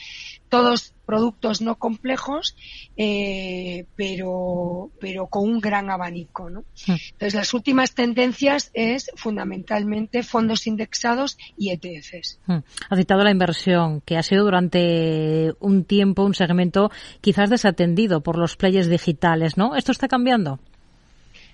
todos 0.49 0.95
productos 1.05 1.61
no 1.61 1.76
complejos, 1.76 2.57
eh, 2.97 3.86
pero, 3.97 4.90
pero 5.01 5.26
con 5.26 5.45
un 5.45 5.61
gran 5.61 5.90
abanico. 5.90 6.51
¿no? 6.51 6.64
Entonces, 6.86 7.34
las 7.34 7.55
últimas 7.55 7.95
tendencias 7.95 8.70
es 8.74 9.11
fundamentalmente 9.16 10.22
fondos 10.22 10.66
indexados 10.66 11.36
y 11.57 11.70
ETFs. 11.70 12.38
Hmm. 12.47 12.59
Ha 12.88 12.97
citado 12.97 13.22
la 13.24 13.30
inversión, 13.30 14.01
que 14.01 14.16
ha 14.16 14.22
sido 14.22 14.45
durante 14.45 15.53
un 15.61 15.84
tiempo 15.85 16.24
un 16.24 16.35
segmento 16.35 16.91
quizás 17.20 17.51
desatendido 17.51 18.22
por 18.22 18.39
los 18.39 18.57
players 18.57 18.89
digitales, 18.89 19.57
¿no? 19.57 19.76
¿Esto 19.76 19.93
está 19.93 20.09
cambiando? 20.09 20.59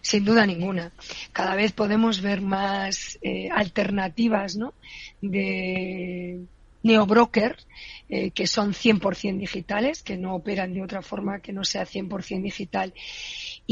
Sin 0.03 0.25
duda 0.25 0.47
ninguna. 0.47 0.93
Cada 1.33 1.55
vez 1.55 1.73
podemos 1.73 2.23
ver 2.23 2.41
más 2.41 3.19
eh, 3.23 3.49
alternativas, 3.51 4.57
¿no? 4.57 4.73
De 5.21 6.41
neobrokers 6.83 7.67
eh, 8.09 8.31
que 8.31 8.47
son 8.47 8.73
100% 8.73 9.39
digitales, 9.39 10.03
que 10.03 10.17
no 10.17 10.35
operan 10.35 10.75
de 10.75 10.83
otra 10.83 11.03
forma 11.03 11.41
que 11.41 11.53
no 11.53 11.65
sea 11.65 11.87
100% 11.87 12.43
digital. 12.43 12.93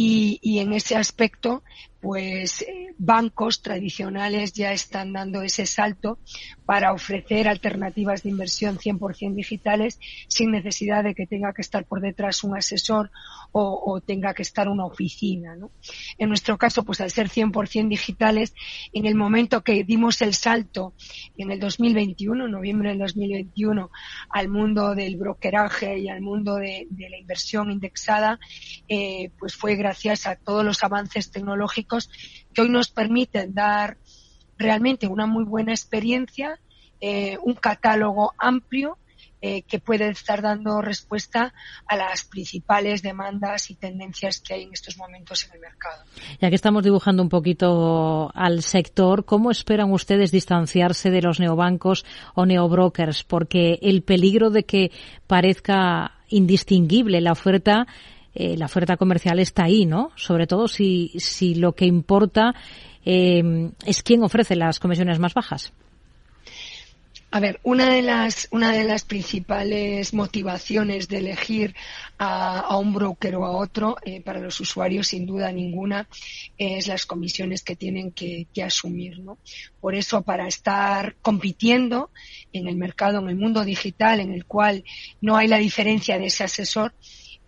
Y, 0.00 0.38
y, 0.42 0.60
en 0.60 0.74
ese 0.74 0.94
aspecto, 0.94 1.64
pues 2.00 2.62
eh, 2.62 2.94
bancos 2.98 3.60
tradicionales 3.62 4.52
ya 4.52 4.72
están 4.72 5.12
dando 5.12 5.42
ese 5.42 5.66
salto 5.66 6.18
para 6.64 6.92
ofrecer 6.92 7.48
alternativas 7.48 8.22
de 8.22 8.30
inversión 8.30 8.78
100% 8.78 9.34
digitales 9.34 9.98
sin 10.28 10.52
necesidad 10.52 11.02
de 11.02 11.14
que 11.14 11.26
tenga 11.26 11.52
que 11.52 11.62
estar 11.62 11.84
por 11.86 12.00
detrás 12.00 12.44
un 12.44 12.56
asesor 12.56 13.10
o, 13.50 14.00
tenga 14.04 14.34
que 14.34 14.42
estar 14.42 14.68
una 14.68 14.84
oficina. 14.84 15.56
¿no? 15.56 15.70
En 16.18 16.28
nuestro 16.28 16.58
caso, 16.58 16.84
pues 16.84 17.00
al 17.00 17.10
ser 17.10 17.28
100% 17.28 17.88
digitales, 17.88 18.54
en 18.92 19.06
el 19.06 19.14
momento 19.14 19.64
que 19.64 19.82
dimos 19.84 20.20
el 20.22 20.34
salto 20.34 20.92
en 21.36 21.50
el 21.50 21.58
2021, 21.58 22.46
noviembre 22.46 22.90
del 22.90 22.98
2021, 22.98 23.90
al 24.30 24.48
mundo 24.48 24.94
del 24.94 25.16
brokeraje 25.16 25.98
y 25.98 26.08
al 26.08 26.20
mundo 26.20 26.56
de, 26.56 26.86
la 26.90 27.18
inversión 27.18 27.70
indexada, 27.72 28.38
eh, 28.86 29.30
pues 29.38 29.56
fue 29.56 29.74
gracias 29.88 30.26
a 30.26 30.36
todos 30.36 30.62
los 30.66 30.84
avances 30.84 31.30
tecnológicos 31.30 32.10
que 32.52 32.60
hoy 32.60 32.68
nos 32.68 32.90
permiten 32.90 33.54
dar 33.54 33.96
realmente 34.58 35.06
una 35.06 35.26
muy 35.26 35.44
buena 35.44 35.72
experiencia, 35.72 36.60
eh, 37.00 37.38
un 37.42 37.54
catálogo 37.54 38.34
amplio 38.36 38.98
eh, 39.40 39.62
que 39.62 39.78
puede 39.78 40.10
estar 40.10 40.42
dando 40.42 40.82
respuesta 40.82 41.54
a 41.86 41.96
las 41.96 42.24
principales 42.24 43.00
demandas 43.00 43.70
y 43.70 43.76
tendencias 43.76 44.40
que 44.40 44.52
hay 44.52 44.64
en 44.64 44.74
estos 44.74 44.98
momentos 44.98 45.46
en 45.46 45.54
el 45.54 45.60
mercado. 45.60 46.04
Ya 46.38 46.50
que 46.50 46.56
estamos 46.56 46.84
dibujando 46.84 47.22
un 47.22 47.30
poquito 47.30 48.30
al 48.34 48.62
sector, 48.62 49.24
¿cómo 49.24 49.50
esperan 49.50 49.90
ustedes 49.90 50.32
distanciarse 50.32 51.10
de 51.10 51.22
los 51.22 51.40
neobancos 51.40 52.04
o 52.34 52.44
neobrokers? 52.44 53.24
Porque 53.24 53.78
el 53.80 54.02
peligro 54.02 54.50
de 54.50 54.64
que 54.64 54.90
parezca 55.26 56.12
indistinguible 56.28 57.22
la 57.22 57.32
oferta 57.32 57.86
eh, 58.40 58.56
la 58.56 58.66
oferta 58.66 58.96
comercial 58.96 59.40
está 59.40 59.64
ahí, 59.64 59.84
¿no? 59.84 60.12
Sobre 60.14 60.46
todo 60.46 60.68
si, 60.68 61.10
si 61.16 61.56
lo 61.56 61.72
que 61.72 61.86
importa 61.86 62.54
eh, 63.04 63.72
es 63.84 64.04
quién 64.04 64.22
ofrece 64.22 64.54
las 64.54 64.78
comisiones 64.78 65.18
más 65.18 65.34
bajas. 65.34 65.72
A 67.32 67.40
ver, 67.40 67.58
una 67.64 67.92
de 67.92 68.00
las, 68.00 68.46
una 68.52 68.70
de 68.70 68.84
las 68.84 69.02
principales 69.02 70.14
motivaciones 70.14 71.08
de 71.08 71.18
elegir 71.18 71.74
a, 72.16 72.60
a 72.60 72.78
un 72.78 72.94
broker 72.94 73.34
o 73.34 73.44
a 73.44 73.50
otro 73.50 73.96
eh, 74.04 74.20
para 74.20 74.38
los 74.38 74.60
usuarios, 74.60 75.08
sin 75.08 75.26
duda 75.26 75.50
ninguna, 75.50 76.08
es 76.56 76.86
las 76.86 77.06
comisiones 77.06 77.64
que 77.64 77.74
tienen 77.74 78.12
que, 78.12 78.46
que, 78.54 78.62
asumir. 78.62 79.18
¿no? 79.18 79.38
Por 79.80 79.96
eso, 79.96 80.22
para 80.22 80.46
estar 80.46 81.16
compitiendo 81.22 82.12
en 82.52 82.68
el 82.68 82.76
mercado, 82.76 83.18
en 83.18 83.30
el 83.30 83.36
mundo 83.36 83.64
digital, 83.64 84.20
en 84.20 84.32
el 84.32 84.44
cual 84.46 84.84
no 85.20 85.36
hay 85.36 85.48
la 85.48 85.58
diferencia 85.58 86.18
de 86.18 86.26
ese 86.26 86.44
asesor, 86.44 86.94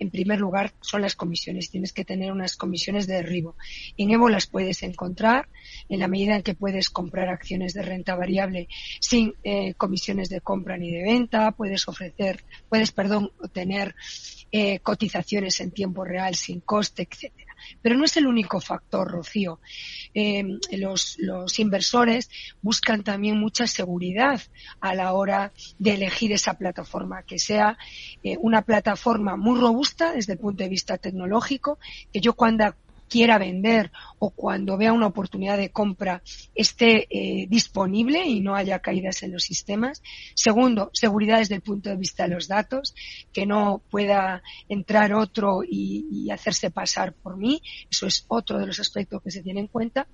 en 0.00 0.10
primer 0.10 0.40
lugar, 0.40 0.72
son 0.80 1.02
las 1.02 1.14
comisiones. 1.14 1.70
Tienes 1.70 1.92
que 1.92 2.04
tener 2.04 2.32
unas 2.32 2.56
comisiones 2.56 3.06
de 3.06 3.14
derribo. 3.14 3.54
En 3.96 4.10
Evo 4.10 4.28
las 4.28 4.46
puedes 4.46 4.82
encontrar 4.82 5.48
en 5.88 6.00
la 6.00 6.08
medida 6.08 6.36
en 6.36 6.42
que 6.42 6.54
puedes 6.54 6.90
comprar 6.90 7.28
acciones 7.28 7.74
de 7.74 7.82
renta 7.82 8.16
variable 8.16 8.68
sin 8.98 9.34
eh, 9.44 9.74
comisiones 9.74 10.30
de 10.30 10.40
compra 10.40 10.78
ni 10.78 10.90
de 10.90 11.02
venta. 11.02 11.52
Puedes 11.52 11.86
ofrecer, 11.86 12.42
puedes, 12.68 12.92
perdón, 12.92 13.30
tener 13.52 13.94
eh, 14.50 14.80
cotizaciones 14.80 15.60
en 15.60 15.70
tiempo 15.70 16.04
real 16.04 16.34
sin 16.34 16.60
coste, 16.60 17.06
etcétera. 17.08 17.39
Pero 17.82 17.96
no 17.96 18.04
es 18.04 18.16
el 18.16 18.26
único 18.26 18.60
factor, 18.60 19.10
Rocío. 19.10 19.60
Eh, 20.14 20.44
los, 20.72 21.18
inversores 21.58 22.30
buscan 22.62 23.02
también 23.02 23.38
mucha 23.38 23.66
seguridad 23.66 24.40
a 24.80 24.94
la 24.94 25.12
hora 25.12 25.52
de 25.78 25.94
elegir 25.94 26.32
esa 26.32 26.54
plataforma, 26.54 27.22
que 27.22 27.38
sea 27.38 27.78
eh, 28.22 28.36
una 28.40 28.62
plataforma 28.62 29.36
muy 29.36 29.58
robusta 29.58 30.12
desde 30.12 30.34
el 30.34 30.38
punto 30.38 30.62
de 30.62 30.68
vista 30.68 30.98
tecnológico, 30.98 31.78
que 32.12 32.20
yo 32.20 32.34
cuando 32.34 32.74
quiera 33.10 33.38
vender 33.38 33.90
o 34.18 34.30
cuando 34.30 34.78
vea 34.78 34.92
una 34.92 35.08
oportunidad 35.08 35.58
de 35.58 35.70
compra 35.70 36.22
esté 36.54 37.06
eh, 37.10 37.46
disponible 37.48 38.24
y 38.24 38.40
no 38.40 38.54
haya 38.54 38.78
caídas 38.78 39.22
en 39.24 39.32
los 39.32 39.42
sistemas. 39.42 40.02
Segundo, 40.34 40.90
seguridad 40.92 41.38
desde 41.38 41.56
el 41.56 41.62
punto 41.62 41.90
de 41.90 41.96
vista 41.96 42.22
de 42.22 42.34
los 42.34 42.46
datos, 42.46 42.94
que 43.32 43.46
no 43.46 43.82
pueda 43.90 44.42
entrar 44.68 45.12
otro 45.12 45.62
y, 45.68 46.06
y 46.10 46.30
hacerse 46.30 46.70
pasar 46.70 47.12
por 47.12 47.36
mí. 47.36 47.60
Eso 47.90 48.06
es 48.06 48.24
otro 48.28 48.58
de 48.58 48.66
los 48.66 48.78
aspectos 48.78 49.22
que 49.22 49.30
se 49.30 49.42
tiene 49.42 49.60
en 49.60 49.66
cuenta. 49.66 50.06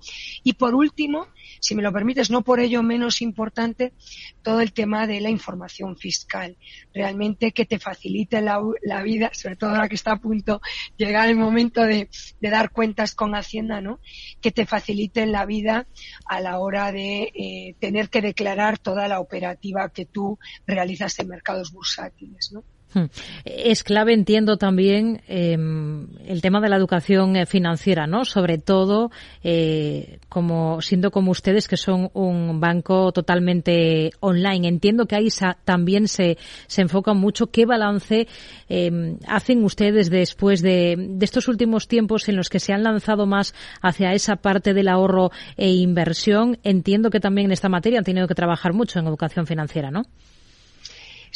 Y 0.43 0.53
por 0.53 0.73
último, 0.73 1.27
si 1.59 1.75
me 1.75 1.83
lo 1.83 1.93
permites, 1.93 2.31
no 2.31 2.41
por 2.43 2.59
ello 2.59 2.81
menos 2.81 3.21
importante, 3.21 3.93
todo 4.41 4.61
el 4.61 4.73
tema 4.73 5.05
de 5.05 5.21
la 5.21 5.29
información 5.29 5.95
fiscal. 5.97 6.57
Realmente 6.93 7.51
que 7.51 7.65
te 7.65 7.77
facilite 7.77 8.41
la, 8.41 8.59
la 8.81 9.03
vida, 9.03 9.29
sobre 9.33 9.55
todo 9.55 9.71
ahora 9.71 9.87
que 9.87 9.95
está 9.95 10.13
a 10.13 10.19
punto 10.19 10.61
llegar 10.97 11.29
el 11.29 11.35
momento 11.35 11.83
de, 11.83 12.09
de 12.39 12.49
dar 12.49 12.71
cuenta 12.71 12.86
con 13.15 13.35
Hacienda, 13.35 13.81
¿no? 13.81 13.99
Que 14.41 14.51
te 14.51 14.65
faciliten 14.65 15.31
la 15.31 15.45
vida 15.45 15.87
a 16.25 16.41
la 16.41 16.59
hora 16.59 16.91
de 16.91 17.31
eh, 17.33 17.75
tener 17.79 18.09
que 18.09 18.21
declarar 18.21 18.77
toda 18.77 19.07
la 19.07 19.19
operativa 19.19 19.89
que 19.89 20.05
tú 20.05 20.39
realizas 20.65 21.17
en 21.19 21.27
mercados 21.27 21.71
bursátiles, 21.71 22.51
¿no? 22.51 22.63
Hmm. 22.97 23.05
Es 23.45 23.83
clave, 23.83 24.13
entiendo 24.13 24.57
también, 24.57 25.21
em, 25.27 26.07
el 26.25 26.41
tema 26.41 26.59
de 26.61 26.69
la 26.69 26.77
educación 26.77 27.35
eh, 27.35 27.45
financiera, 27.45 28.07
¿no? 28.07 28.25
Sobre 28.25 28.57
todo, 28.57 29.11
eh, 29.43 30.19
como 30.29 30.81
siendo 30.81 31.11
como 31.11 31.29
ustedes 31.29 31.67
que 31.67 31.77
son 31.77 32.09
un 32.13 32.59
banco 32.59 33.11
totalmente 33.11 34.11
online. 34.19 34.67
Entiendo 34.67 35.05
que 35.05 35.15
ahí 35.15 35.27
también 35.63 36.07
se, 36.07 36.37
se 36.65 36.81
enfoca 36.81 37.13
mucho. 37.13 37.47
¿Qué 37.47 37.65
balance 37.67 38.27
em, 38.67 39.17
hacen 39.27 39.63
ustedes 39.63 40.09
después 40.09 40.61
de, 40.63 40.95
de 40.97 41.25
estos 41.25 41.47
últimos 41.47 41.87
tiempos 41.87 42.27
en 42.29 42.35
los 42.35 42.49
que 42.49 42.59
se 42.59 42.73
han 42.73 42.81
lanzado 42.81 43.27
más 43.27 43.53
hacia 43.81 44.13
esa 44.13 44.37
parte 44.37 44.73
del 44.73 44.87
ahorro 44.87 45.29
e 45.55 45.69
inversión? 45.69 46.57
Entiendo 46.63 47.11
que 47.11 47.19
también 47.19 47.45
en 47.45 47.51
esta 47.51 47.69
materia 47.69 47.99
han 47.99 48.05
tenido 48.05 48.27
que 48.27 48.35
trabajar 48.35 48.73
mucho 48.73 48.97
en 48.97 49.05
educación 49.05 49.45
financiera, 49.45 49.91
¿no? 49.91 50.03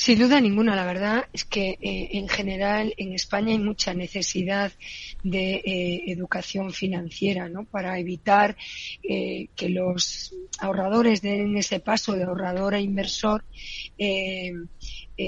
Sin 0.04 0.18
duda 0.18 0.42
ninguna, 0.42 0.76
la 0.76 0.84
verdad 0.84 1.30
es 1.32 1.46
que 1.46 1.78
eh, 1.80 2.10
en 2.14 2.28
general 2.28 2.92
en 2.98 3.14
España 3.14 3.52
hay 3.52 3.60
mucha 3.60 3.94
necesidad 3.94 4.72
de 5.22 5.58
eh, 5.58 6.06
educación 6.08 6.72
financiera, 6.72 7.50
¿no? 7.50 7.66
Para 7.66 8.00
evitar 8.00 8.58
eh, 9.08 9.50
que 9.56 9.70
los 9.70 10.34
ahorradores 10.58 11.22
den 11.22 11.56
ese 11.56 11.82
paso 11.82 12.14
de 12.14 12.24
ahorrador 12.24 12.74
a 12.74 12.80
inversor 12.80 13.46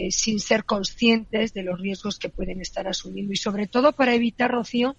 sin 0.10 0.40
ser 0.40 0.66
conscientes 0.66 1.54
de 1.54 1.62
los 1.62 1.80
riesgos 1.80 2.18
que 2.18 2.30
pueden 2.30 2.60
estar 2.60 2.88
asumiendo 2.88 3.32
y 3.32 3.36
sobre 3.36 3.68
todo 3.68 3.92
para 3.92 4.16
evitar, 4.16 4.50
Rocío, 4.50 4.96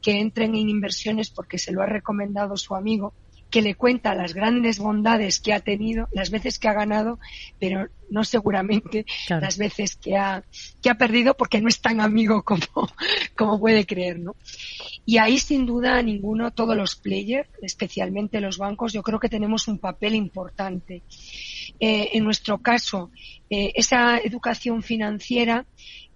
que 0.00 0.20
entren 0.20 0.54
en 0.54 0.68
inversiones 0.68 1.30
porque 1.30 1.58
se 1.58 1.72
lo 1.72 1.82
ha 1.82 1.86
recomendado 1.86 2.56
su 2.56 2.76
amigo 2.76 3.14
que 3.50 3.62
le 3.62 3.74
cuenta 3.74 4.14
las 4.14 4.34
grandes 4.34 4.78
bondades 4.78 5.40
que 5.40 5.52
ha 5.52 5.60
tenido, 5.60 6.08
las 6.12 6.30
veces 6.30 6.58
que 6.58 6.68
ha 6.68 6.74
ganado, 6.74 7.18
pero 7.58 7.88
no 8.10 8.24
seguramente 8.24 9.06
las 9.28 9.58
veces 9.58 9.96
que 9.96 10.16
ha, 10.16 10.44
que 10.82 10.90
ha 10.90 10.94
perdido 10.96 11.34
porque 11.34 11.60
no 11.60 11.68
es 11.68 11.80
tan 11.80 12.00
amigo 12.00 12.42
como, 12.42 12.62
como 13.36 13.60
puede 13.60 13.86
creer, 13.86 14.18
¿no? 14.18 14.36
Y 15.04 15.18
ahí 15.18 15.38
sin 15.38 15.66
duda 15.66 16.02
ninguno, 16.02 16.50
todos 16.50 16.76
los 16.76 16.96
players, 16.96 17.48
especialmente 17.62 18.40
los 18.40 18.58
bancos, 18.58 18.92
yo 18.92 19.02
creo 19.02 19.18
que 19.18 19.28
tenemos 19.28 19.68
un 19.68 19.78
papel 19.78 20.14
importante. 20.14 21.02
Eh, 21.80 22.10
en 22.14 22.24
nuestro 22.24 22.58
caso, 22.58 23.10
eh, 23.48 23.72
esa 23.74 24.18
educación 24.18 24.82
financiera 24.82 25.64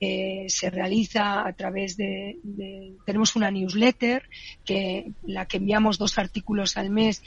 eh, 0.01 0.47
se 0.49 0.71
realiza 0.71 1.47
a 1.47 1.53
través 1.53 1.97
de, 1.97 2.39
tenemos 3.07 3.37
una 3.37 3.51
newsletter 3.51 4.29
que 4.65 5.13
la 5.23 5.47
que 5.47 5.59
enviamos 5.59 5.99
dos 5.99 6.19
artículos 6.19 6.77
al 6.77 6.91
mes 6.91 7.23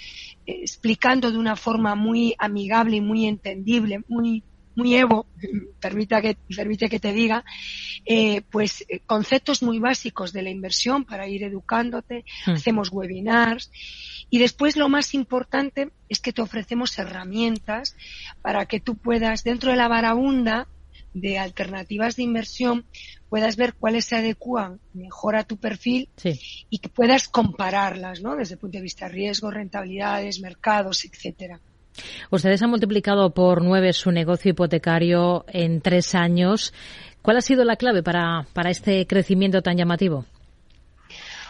explicando 0.46 1.32
de 1.32 1.38
una 1.38 1.56
forma 1.56 1.96
muy 1.96 2.36
amigable 2.38 2.98
y 2.98 3.02
muy 3.02 3.26
entendible, 3.26 4.02
muy 4.10 4.44
muy 4.76 4.96
Evo, 4.96 5.26
permita 5.80 6.22
que, 6.22 6.38
permite 6.54 6.90
que 6.90 7.00
te 7.00 7.14
diga, 7.14 7.44
eh, 8.06 8.42
pues 8.52 8.86
conceptos 9.06 9.64
muy 9.64 9.80
básicos 9.80 10.34
de 10.34 10.42
la 10.42 10.50
inversión 10.50 11.06
para 11.06 11.28
ir 11.28 11.44
educándote, 11.44 12.26
hmm. 12.46 12.52
hacemos 12.52 12.90
webinars 12.92 13.72
y 14.30 14.40
después 14.40 14.76
lo 14.76 14.90
más 14.90 15.14
importante 15.14 15.92
es 16.10 16.20
que 16.20 16.34
te 16.34 16.42
ofrecemos 16.42 16.98
herramientas 16.98 17.96
para 18.42 18.66
que 18.66 18.80
tú 18.80 18.96
puedas, 18.96 19.44
dentro 19.44 19.72
de 19.72 19.78
la 19.78 19.88
barabunda 19.88 20.68
de 21.14 21.40
alternativas 21.40 22.18
de 22.18 22.24
inversión, 22.24 22.86
puedas 23.30 23.56
ver 23.56 23.74
cuáles 23.74 24.06
se 24.06 24.18
adecúan 24.18 24.80
mejor 24.94 25.36
a 25.36 25.46
tu 25.46 25.58
perfil 25.58 26.10
y 26.70 26.80
que 26.80 26.90
puedas 26.90 27.30
compararlas, 27.30 28.22
¿no? 28.22 28.36
Desde 28.36 28.56
el 28.56 28.60
punto 28.60 28.78
de 28.78 28.84
vista 28.84 29.06
de 29.06 29.14
riesgo, 29.14 29.50
rentabilidades, 29.50 30.42
mercados, 30.42 31.06
etcétera. 31.06 31.60
Ustedes 32.30 32.62
han 32.62 32.70
multiplicado 32.70 33.34
por 33.34 33.64
nueve 33.64 33.94
su 33.94 34.12
negocio 34.12 34.52
hipotecario 34.52 35.46
en 35.48 35.80
tres 35.80 36.14
años. 36.14 36.74
¿Cuál 37.22 37.38
ha 37.38 37.42
sido 37.42 37.64
la 37.64 37.78
clave 37.78 38.04
para, 38.04 38.46
para 38.54 38.70
este 38.70 39.08
crecimiento 39.08 39.62
tan 39.62 39.78
llamativo? 39.78 40.26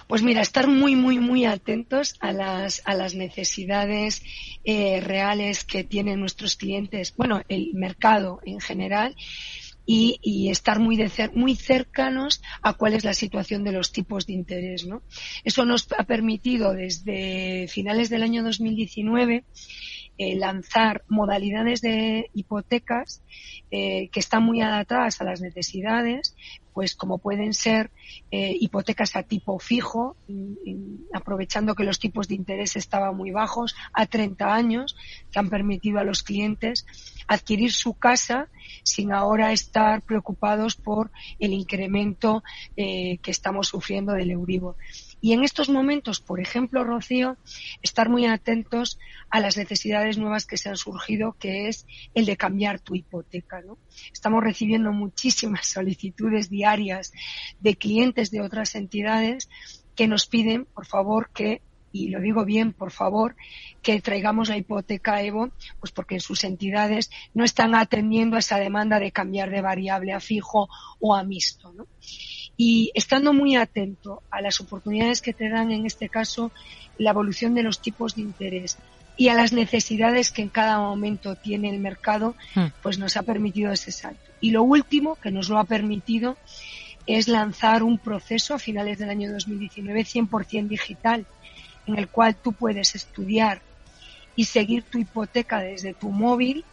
Pues 0.08 0.22
mira, 0.22 0.42
estar 0.42 0.68
muy, 0.68 0.96
muy, 0.96 1.20
muy 1.20 1.46
atentos 1.46 2.16
a 2.20 2.32
las, 2.32 2.82
a 2.86 2.94
las 2.94 3.16
necesidades 3.16 4.24
eh, 4.64 5.02
reales 5.02 5.64
que 5.64 5.84
tienen 5.84 6.20
nuestros 6.20 6.56
clientes, 6.56 7.14
bueno, 7.18 7.42
el 7.50 7.74
mercado 7.74 8.40
en 8.46 8.60
general. 8.60 9.16
Y, 9.88 10.18
y, 10.24 10.50
estar 10.50 10.80
muy, 10.80 10.98
de 10.98 11.12
muy 11.36 11.56
cercanos 11.56 12.42
a 12.64 12.74
cuál 12.74 12.94
es 12.94 13.04
la 13.04 13.14
situación 13.14 13.64
de 13.64 13.72
los 13.72 13.92
tipos 13.92 14.26
de 14.26 14.34
interés. 14.34 14.88
¿no? 14.88 15.04
Eso 15.44 15.64
nos 15.64 15.88
ha 15.96 16.06
permitido 16.06 16.74
desde 16.74 17.68
finales 17.68 18.10
del 18.10 18.24
año 18.24 18.42
2019 18.42 19.44
eh, 20.18 20.38
lanzar 20.38 21.04
modalidades 21.10 21.82
de 21.82 22.30
hipotecas 22.34 23.22
eh, 23.70 24.08
que 24.14 24.22
están 24.22 24.44
muy 24.44 24.62
adaptadas 24.62 25.20
a 25.20 25.26
las 25.26 25.42
necesidades, 25.42 26.38
pues 26.74 26.96
como 26.96 27.18
pueden 27.18 27.54
ser 27.54 27.92
eh, 28.32 28.56
hipotecas 28.58 29.18
a 29.18 29.24
tipo 29.24 29.60
fijo, 29.60 30.16
aprovechando 31.14 31.76
que 31.76 31.84
los 31.84 32.00
tipos 32.00 32.30
de 32.30 32.36
interés 32.36 32.78
estaban 32.78 33.18
muy 33.18 33.32
bajos, 33.32 33.76
a 33.92 34.06
30 34.06 34.54
años, 34.54 34.96
que 35.34 35.40
han 35.40 35.50
permitido 35.50 36.00
a 36.00 36.06
los 36.06 36.24
clientes 36.24 36.86
adquirir 37.28 37.74
su 37.74 37.94
casa 37.94 38.48
sin 38.84 39.12
ahora 39.12 39.52
estar 39.52 40.02
preocupados 40.02 40.76
por 40.76 41.12
el 41.40 41.52
incremento 41.52 42.42
que 42.76 43.20
estamos 43.26 43.68
sufriendo 43.68 44.14
del 44.14 44.32
Euribor. 44.32 44.76
Y 45.26 45.34
en 45.34 45.44
estos 45.44 45.70
momentos, 45.70 46.20
por 46.20 46.40
ejemplo, 46.40 46.84
Rocío, 46.84 47.36
estar 47.82 48.10
muy 48.10 48.28
atentos 48.28 49.00
a 49.32 49.40
las 49.40 49.58
necesidades 49.58 50.20
nuevas 50.20 50.46
que 50.46 50.56
se 50.56 50.70
han 50.70 50.78
surgido, 50.78 51.36
que 51.40 51.68
es 51.68 51.88
el 52.14 52.28
de 52.28 52.38
cambiar 52.38 52.80
tu 52.80 52.94
hipoteca. 52.94 53.60
¿no? 53.62 53.80
Estamos 54.14 54.44
recibiendo 54.44 54.92
muchísimas 54.92 55.66
solicitudes 55.74 56.52
diarias 56.52 57.12
de 57.60 57.76
clientes 57.76 58.30
de 58.30 58.42
otras 58.42 58.76
entidades 58.76 59.50
que 59.96 60.08
nos 60.08 60.28
piden, 60.28 60.66
por 60.66 60.86
favor, 60.86 61.32
que 61.34 61.64
y 61.92 62.10
lo 62.10 62.20
digo 62.20 62.46
bien, 62.46 62.74
por 62.74 62.92
favor, 62.92 63.36
que 63.82 64.02
traigamos 64.02 64.50
la 64.50 64.58
hipoteca 64.58 65.24
Evo, 65.24 65.50
pues 65.80 65.92
porque 65.92 66.20
sus 66.20 66.44
entidades 66.44 67.10
no 67.34 67.46
están 67.46 67.74
atendiendo 67.74 68.36
a 68.36 68.40
esa 68.40 68.60
demanda 68.60 69.00
de 69.00 69.12
cambiar 69.14 69.50
de 69.50 69.62
variable 69.62 70.12
a 70.14 70.20
fijo 70.20 70.68
o 71.00 71.16
a 71.16 71.24
mixto. 71.24 71.72
¿no? 71.72 71.88
Y 72.58 72.92
estando 72.94 73.34
muy 73.34 73.56
atento 73.56 74.24
a 74.32 74.42
las 74.42 74.62
oportunidades 74.62 75.22
que 75.22 75.34
te 75.34 75.50
dan, 75.50 75.72
en 75.72 75.86
este 75.86 76.10
caso, 76.10 76.52
la 76.98 77.12
evolución 77.12 77.54
de 77.54 77.64
los 77.64 77.82
tipos 77.82 78.16
de 78.16 78.22
interés 78.22 78.78
y 79.18 79.30
a 79.30 79.34
las 79.34 79.54
necesidades 79.54 80.32
que 80.32 80.42
en 80.42 80.50
cada 80.50 80.80
momento 80.80 81.36
tiene 81.36 81.70
el 81.70 81.80
mercado, 81.80 82.36
hmm. 82.56 82.66
pues 82.82 82.98
nos 82.98 83.18
ha 83.18 83.24
permitido 83.24 83.72
ese 83.72 83.92
salto. 83.92 84.32
Y 84.42 84.52
lo 84.52 84.64
último 84.64 85.16
que 85.16 85.32
nos 85.32 85.50
lo 85.50 85.58
ha 85.58 85.64
permitido 85.64 86.38
es 87.08 87.28
lanzar 87.28 87.84
un 87.84 87.98
proceso 87.98 88.54
a 88.54 88.60
finales 88.60 88.98
del 88.98 89.10
año 89.10 89.32
2019 89.32 90.02
100% 90.02 90.68
digital, 90.68 91.26
en 91.88 91.98
el 91.98 92.08
cual 92.08 92.36
tú 92.36 92.54
puedes 92.54 92.96
estudiar 92.96 93.62
y 94.36 94.46
seguir 94.46 94.84
tu 94.84 94.98
hipoteca 94.98 95.60
desde 95.60 95.94
tu 95.94 96.10
móvil 96.10 96.66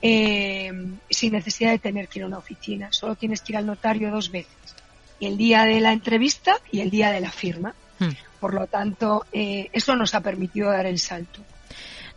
eh, 0.00 0.72
sin 1.10 1.32
necesidad 1.32 1.72
de 1.72 1.78
tener 1.78 2.08
que 2.08 2.20
ir 2.20 2.24
a 2.24 2.28
una 2.28 2.38
oficina. 2.38 2.88
Solo 2.92 3.16
tienes 3.16 3.40
que 3.40 3.52
ir 3.52 3.56
al 3.58 3.66
notario 3.66 4.10
dos 4.10 4.30
veces 4.30 4.81
el 5.26 5.36
día 5.36 5.64
de 5.64 5.80
la 5.80 5.92
entrevista 5.92 6.56
y 6.70 6.80
el 6.80 6.90
día 6.90 7.10
de 7.10 7.20
la 7.20 7.30
firma. 7.30 7.74
Hmm. 7.98 8.10
Por 8.40 8.54
lo 8.54 8.66
tanto, 8.66 9.24
eh, 9.32 9.68
eso 9.72 9.94
nos 9.94 10.14
ha 10.14 10.20
permitido 10.20 10.70
dar 10.70 10.86
el 10.86 10.98
salto. 10.98 11.40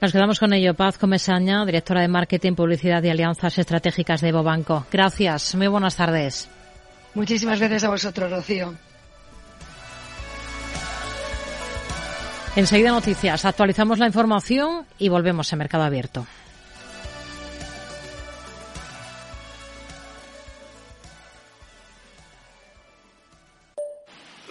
Nos 0.01 0.11
quedamos 0.11 0.39
con 0.39 0.53
ello. 0.53 0.73
Paz 0.73 0.97
Comesaña, 0.97 1.65
directora 1.65 2.01
de 2.01 2.07
Marketing, 2.07 2.53
Publicidad 2.53 3.01
y 3.03 3.09
Alianzas 3.09 3.57
Estratégicas 3.57 4.21
de 4.21 4.29
Evo 4.29 4.43
Banco. 4.43 4.85
Gracias. 4.91 5.55
Muy 5.55 5.67
buenas 5.67 5.95
tardes. 5.95 6.49
Muchísimas 7.13 7.59
gracias 7.59 7.83
a 7.85 7.89
vosotros, 7.89 8.29
Rocío. 8.29 8.73
Enseguida 12.55 12.91
noticias. 12.91 13.45
Actualizamos 13.45 13.99
la 13.99 14.07
información 14.07 14.85
y 14.97 15.09
volvemos 15.09 15.51
a 15.51 15.55
Mercado 15.55 15.83
Abierto. 15.83 16.25